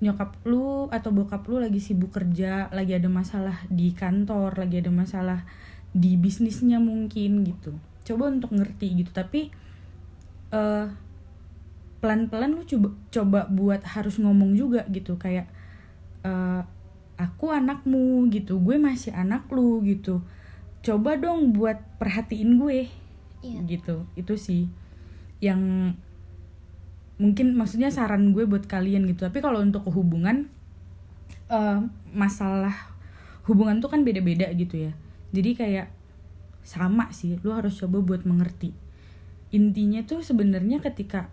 nyokap 0.00 0.40
lu 0.48 0.88
atau 0.88 1.12
bokap 1.12 1.44
lu 1.52 1.60
lagi 1.60 1.76
sibuk 1.76 2.16
kerja 2.16 2.72
lagi 2.72 2.96
ada 2.96 3.12
masalah 3.12 3.60
di 3.68 3.92
kantor 3.92 4.56
lagi 4.56 4.80
ada 4.80 4.88
masalah 4.88 5.44
di 5.92 6.16
bisnisnya 6.16 6.80
mungkin 6.80 7.44
gitu. 7.44 7.76
Coba 8.08 8.32
untuk 8.32 8.56
ngerti 8.56 9.04
gitu. 9.04 9.12
Tapi 9.12 9.52
eh 10.50 10.86
pelan-pelan 12.00 12.56
lu 12.56 12.64
coba 12.64 12.88
coba 13.12 13.40
buat 13.52 13.82
harus 13.84 14.18
ngomong 14.18 14.56
juga 14.56 14.86
gitu. 14.90 15.16
Kayak 15.16 15.48
eh 16.26 16.62
aku 17.20 17.52
anakmu 17.52 18.32
gitu 18.32 18.56
gue 18.64 18.80
masih 18.80 19.12
anak 19.12 19.46
lu 19.52 19.84
gitu. 19.84 20.24
Coba 20.80 21.20
dong 21.20 21.52
buat 21.52 21.76
perhatiin 22.00 22.56
gue 22.56 22.88
iya. 23.44 23.60
gitu. 23.68 24.08
Itu 24.16 24.40
sih 24.40 24.72
yang 25.44 25.94
mungkin 27.20 27.52
maksudnya 27.52 27.92
saran 27.92 28.32
gue 28.32 28.48
buat 28.48 28.64
kalian 28.64 29.04
gitu. 29.04 29.28
Tapi 29.28 29.44
kalau 29.44 29.60
untuk 29.60 29.84
hubungan 29.92 30.48
eh, 31.52 31.78
masalah 32.16 32.96
hubungan 33.44 33.84
tuh 33.84 33.92
kan 33.92 34.00
beda-beda 34.00 34.48
gitu 34.56 34.88
ya. 34.88 34.92
Jadi 35.36 35.50
kayak 35.54 35.88
sama 36.64 37.12
sih 37.12 37.36
lu 37.40 37.52
harus 37.52 37.76
coba 37.80 38.00
buat 38.00 38.22
mengerti 38.24 38.72
intinya 39.50 40.02
tuh 40.06 40.22
sebenarnya 40.22 40.78
ketika 40.78 41.26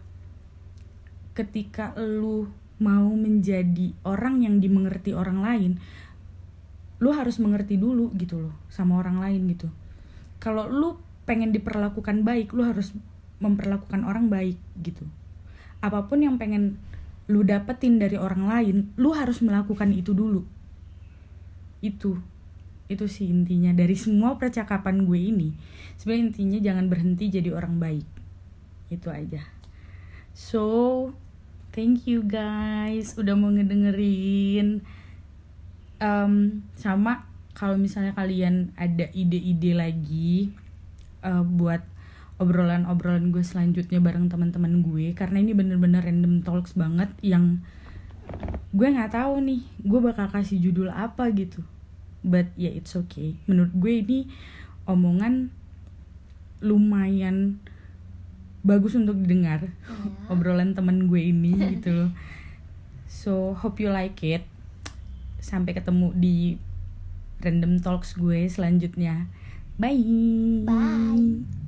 ketika 1.38 1.94
lu 1.98 2.50
mau 2.82 3.10
menjadi 3.14 3.94
orang 4.06 4.42
yang 4.42 4.58
dimengerti 4.58 5.14
orang 5.14 5.42
lain 5.42 5.72
lu 6.98 7.14
harus 7.14 7.38
mengerti 7.38 7.78
dulu 7.78 8.10
gitu 8.18 8.42
loh 8.42 8.56
sama 8.74 8.98
orang 8.98 9.22
lain 9.22 9.54
gitu. 9.54 9.70
Kalau 10.42 10.66
lu 10.66 10.98
pengen 11.30 11.54
diperlakukan 11.54 12.26
baik 12.26 12.58
lu 12.58 12.66
harus 12.66 12.94
memperlakukan 13.38 14.02
orang 14.02 14.34
baik 14.34 14.58
gitu. 14.82 15.06
Apa 15.78 16.10
pun 16.10 16.26
yang 16.26 16.42
pengen 16.42 16.82
lu 17.30 17.46
dapetin 17.46 18.02
dari 18.02 18.18
orang 18.18 18.50
lain 18.50 18.78
lu 18.98 19.14
harus 19.14 19.46
melakukan 19.46 19.94
itu 19.94 20.18
dulu. 20.18 20.42
Itu 21.86 22.18
itu 22.88 23.06
sih 23.12 23.28
intinya 23.28 23.76
dari 23.76 23.96
semua 24.00 24.40
percakapan 24.40 25.04
gue 25.04 25.20
ini. 25.20 25.50
Sebenarnya 26.00 26.24
intinya 26.32 26.60
jangan 26.64 26.86
berhenti 26.88 27.26
jadi 27.28 27.52
orang 27.52 27.80
baik. 27.84 28.08
Itu 28.88 29.12
aja. 29.12 29.44
So 30.32 30.64
thank 31.76 32.08
you 32.08 32.24
guys 32.24 33.16
udah 33.20 33.36
mau 33.36 33.52
ngedengerin. 33.52 34.82
Em, 35.98 36.34
sama 36.78 37.28
kalau 37.58 37.76
misalnya 37.76 38.14
kalian 38.14 38.72
ada 38.78 39.10
ide-ide 39.12 39.74
lagi 39.74 40.54
eh, 41.26 41.44
buat 41.44 41.82
obrolan-obrolan 42.38 43.34
gue 43.34 43.42
selanjutnya 43.42 43.98
bareng 43.98 44.30
teman-teman 44.30 44.86
gue 44.86 45.18
karena 45.18 45.42
ini 45.42 45.58
bener-bener 45.58 46.06
random 46.06 46.46
talks 46.46 46.78
banget 46.78 47.10
yang 47.26 47.66
gue 48.78 48.88
nggak 48.94 49.18
tahu 49.18 49.42
nih 49.42 49.66
gue 49.82 50.00
bakal 50.06 50.30
kasih 50.30 50.62
judul 50.62 50.94
apa 50.94 51.34
gitu 51.34 51.66
but 52.28 52.52
ya 52.60 52.70
it's 52.70 52.94
okay. 52.94 53.40
Menurut 53.48 53.72
gue 53.72 53.94
ini 54.04 54.20
omongan 54.84 55.50
lumayan 56.60 57.64
bagus 58.68 59.00
untuk 59.00 59.24
didengar. 59.24 59.72
Iya. 59.72 60.28
obrolan 60.28 60.76
temen 60.76 61.08
gue 61.08 61.32
ini 61.32 61.56
gitu 61.80 61.90
loh. 61.96 62.12
So 63.08 63.56
hope 63.56 63.80
you 63.80 63.90
like 63.90 64.20
it. 64.22 64.44
Sampai 65.40 65.72
ketemu 65.72 66.12
di 66.12 66.60
random 67.40 67.80
talks 67.80 68.20
gue 68.20 68.52
selanjutnya. 68.52 69.32
Bye. 69.80 70.68
Bye. 70.68 71.67